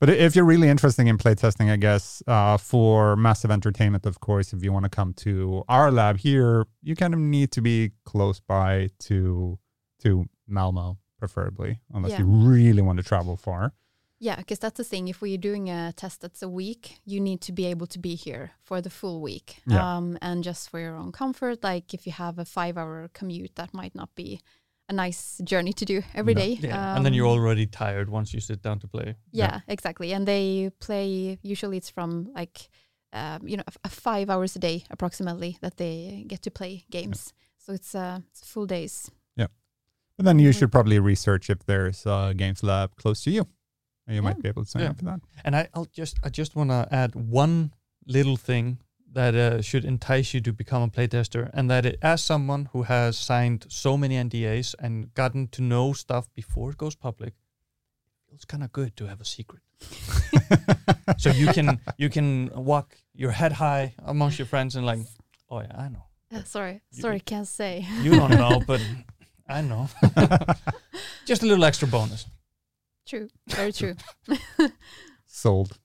But 0.02 0.10
if 0.10 0.36
you're 0.36 0.45
really 0.45 0.68
interested 0.68 1.06
in 1.06 1.20
playtesting, 1.20 1.72
I 1.72 1.76
guess 1.76 2.24
uh, 2.26 2.58
for 2.58 3.16
massive 3.16 3.52
entertainment, 3.52 4.08
of 4.08 4.20
course, 4.20 4.52
if 4.52 4.64
you 4.64 4.74
want 4.74 4.86
to 4.86 4.89
come 4.89 5.14
to 5.26 5.64
our 5.70 5.91
lab 5.91 6.18
here, 6.18 6.66
you 6.82 6.95
kind 6.95 7.14
of 7.14 7.20
need 7.20 7.52
to 7.52 7.62
be 7.62 7.91
close 8.04 8.39
by 8.39 8.89
to 9.02 9.60
to 9.99 10.26
Malmo, 10.47 10.97
preferably, 11.22 11.72
unless 11.93 12.17
you 12.19 12.26
really 12.26 12.82
want 12.82 12.97
to 13.01 13.03
travel 13.03 13.38
far. 13.38 13.63
Yeah, 14.28 14.38
because 14.41 14.59
that's 14.59 14.78
the 14.78 14.84
thing. 14.84 15.07
If 15.07 15.22
we're 15.22 15.38
doing 15.49 15.69
a 15.69 15.93
test 15.93 16.22
that's 16.22 16.43
a 16.43 16.49
week, 16.49 16.84
you 17.05 17.19
need 17.19 17.41
to 17.41 17.51
be 17.51 17.65
able 17.74 17.88
to 17.88 17.99
be 17.99 18.13
here 18.15 18.45
for 18.67 18.82
the 18.82 18.89
full 18.89 19.17
week. 19.30 19.47
Yeah. 19.65 19.97
Um, 19.97 20.17
and 20.22 20.43
just 20.43 20.69
for 20.69 20.80
your 20.80 20.95
own 20.95 21.11
comfort, 21.11 21.63
like 21.63 21.93
if 21.93 22.05
you 22.07 22.13
have 22.13 22.39
a 22.39 22.45
five 22.45 22.76
hour 22.82 23.09
commute, 23.13 23.55
that 23.55 23.74
might 23.74 23.95
not 23.95 24.09
be 24.15 24.39
a 24.89 24.93
nice 24.93 25.39
journey 25.51 25.74
to 25.74 25.86
do 25.86 25.97
every 26.13 26.34
No. 26.36 26.41
day. 26.41 26.51
Yeah, 26.61 26.95
and 26.95 27.05
then 27.05 27.13
you're 27.13 27.32
Um, 27.34 27.38
already 27.39 27.65
tired 27.67 28.09
once 28.09 28.34
you 28.34 28.41
sit 28.41 28.61
down 28.61 28.80
to 28.80 28.88
play. 28.88 29.15
Yeah, 29.32 29.61
exactly. 29.67 30.13
And 30.15 30.28
they 30.28 30.72
play, 30.80 31.38
usually 31.41 31.78
it's 31.78 31.91
from 31.91 32.32
like, 32.36 32.69
um, 33.13 33.47
you 33.49 33.57
know, 33.57 33.67
a, 33.67 33.74
a 33.88 33.89
five 33.89 34.28
hours 34.34 34.55
a 34.55 34.59
day 34.59 34.84
approximately 34.89 35.57
that 35.61 35.76
they 35.78 36.26
get 36.28 36.41
to 36.43 36.51
play 36.51 36.74
games. 36.89 37.34
So 37.57 37.74
it's, 37.74 37.93
uh, 37.95 38.19
it's 38.32 38.43
full 38.53 38.67
days. 38.67 39.11
And 40.18 40.28
then 40.28 40.39
you 40.39 40.49
Mhm. 40.49 40.57
should 40.59 40.72
probably 40.72 40.99
research 40.99 41.49
if 41.49 41.59
there's 41.66 42.05
a 42.05 42.34
games 42.36 42.62
lab 42.64 42.95
close 42.95 43.24
to 43.24 43.32
you. 43.32 43.47
And 44.07 44.16
you 44.16 44.22
might 44.22 44.41
be 44.41 44.49
able 44.49 44.64
to 44.66 44.70
sign 44.70 44.84
Yeah. 44.84 44.89
up 44.89 44.97
for 44.99 45.05
that. 45.05 45.20
And 45.45 45.55
I, 45.55 45.68
I'll 45.74 45.86
just 45.91 46.18
I 46.24 46.30
just 46.30 46.55
want 46.55 46.70
to 46.70 46.88
add 46.91 47.16
one 47.16 47.74
little 48.05 48.36
thing 48.38 48.80
that 49.14 49.36
uh, 49.36 49.62
should 49.62 49.86
entice 49.86 50.34
you 50.34 50.41
to 50.41 50.53
become 50.53 50.82
a 50.84 50.88
playtester, 50.89 51.49
and 51.53 51.70
that 51.70 51.86
it, 51.86 51.97
as 52.01 52.24
someone 52.24 52.70
who 52.74 52.84
has 52.84 53.18
signed 53.18 53.66
so 53.70 53.97
many 53.97 54.16
NDAs 54.16 54.74
and 54.80 55.14
gotten 55.14 55.47
to 55.49 55.62
know 55.62 55.93
stuff 55.93 56.28
before 56.34 56.72
it 56.72 56.78
goes 56.78 56.95
public, 56.95 57.34
it 57.34 58.30
feels 58.30 58.45
kind 58.45 58.64
of 58.64 58.72
good 58.72 58.95
to 58.97 59.05
have 59.07 59.20
a 59.22 59.26
secret. 59.26 59.62
so 61.18 61.30
you 61.32 61.47
can 61.53 61.80
you 61.97 62.09
can 62.09 62.49
walk 62.55 62.95
your 63.14 63.32
head 63.32 63.51
high 63.53 63.93
amongst 64.05 64.39
your 64.39 64.45
friends 64.47 64.76
and 64.76 64.86
like, 64.86 64.99
oh 65.49 65.59
yeah, 65.62 65.76
I 65.78 65.88
know. 65.89 66.05
Uh, 66.34 66.43
sorry, 66.43 66.82
You- 66.91 67.01
sorry, 67.01 67.20
can't 67.20 67.47
say. 67.47 67.86
You 68.01 68.12
don't 68.16 68.32
know, 68.32 68.62
but 68.66 68.82
I 69.52 69.62
know. 69.62 69.89
just 71.26 71.43
a 71.43 71.45
little 71.45 71.66
extra 71.66 71.88
bonus. 71.88 72.26
true, 73.08 73.30
very 73.49 73.72
true. 73.74 73.95
Sold. 75.28 75.78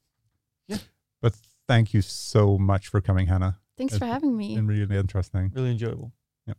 Yeah. 0.69 0.79
But 1.21 1.35
thank 1.67 1.93
you 1.95 2.03
so 2.03 2.59
much 2.59 2.89
for 2.89 3.01
coming, 3.01 3.27
Hanna. 3.27 3.59
Thanks 3.77 3.95
It's 3.95 3.99
for 3.99 4.07
having 4.07 4.37
me. 4.37 4.55
Been 4.55 4.67
really 4.67 4.97
interesting. 4.97 5.53
Really 5.55 5.71
enjoyable. 5.73 6.13
Yeah. 6.47 6.55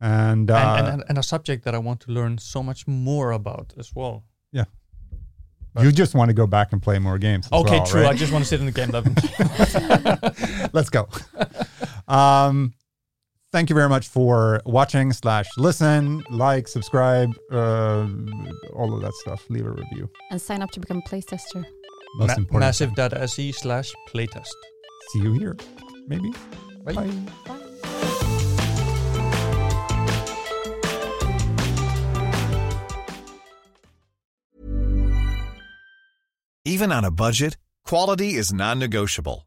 And, 0.00 0.50
uh, 0.50 0.76
and, 0.78 0.86
and, 0.88 1.04
and 1.08 1.18
a 1.18 1.22
subject 1.22 1.64
that 1.64 1.74
I 1.74 1.78
want 1.78 2.00
to 2.00 2.12
learn 2.12 2.38
so 2.38 2.62
much 2.62 2.86
more 2.86 3.32
about 3.32 3.74
as 3.78 3.94
well. 3.94 4.24
Yeah. 4.52 4.64
You 5.80 5.90
just 5.90 6.14
want 6.14 6.28
to 6.28 6.34
go 6.34 6.46
back 6.46 6.72
and 6.72 6.80
play 6.80 6.98
more 7.00 7.18
games. 7.18 7.46
as 7.46 7.52
Okay, 7.52 7.78
well, 7.78 7.86
true. 7.86 8.02
right? 8.02 8.14
I 8.14 8.16
just 8.16 8.32
want 8.32 8.44
to 8.44 8.48
sit 8.48 8.60
in 8.60 8.66
the 8.66 8.72
game. 8.72 8.90
Let's 10.72 10.88
go. 10.88 11.08
Um, 12.06 12.74
thank 13.54 13.70
you 13.70 13.76
very 13.76 13.88
much 13.88 14.08
for 14.08 14.60
watching 14.66 15.12
slash 15.12 15.46
listen, 15.56 16.24
like, 16.28 16.66
subscribe, 16.66 17.30
uh, 17.52 18.04
all 18.74 18.92
of 18.92 19.00
that 19.00 19.12
stuff. 19.22 19.48
Leave 19.48 19.64
a 19.64 19.70
review. 19.70 20.10
and 20.32 20.42
sign 20.42 20.60
up 20.60 20.72
to 20.72 20.80
become 20.80 20.98
a 20.98 21.08
playtester. 21.08 21.64
Most 22.16 22.30
Ma- 22.30 22.34
important. 22.34 22.60
Massive.se 22.60 23.52
slash 23.52 23.94
playtest. 24.12 24.58
See 25.12 25.20
you 25.20 25.32
here, 25.34 25.56
maybe. 26.08 26.32
Bye. 26.84 26.94
Bye. 26.94 27.60
Even 36.64 36.90
on 36.90 37.04
a 37.04 37.10
budget, 37.12 37.56
quality 37.84 38.34
is 38.34 38.52
non-negotiable. 38.52 39.46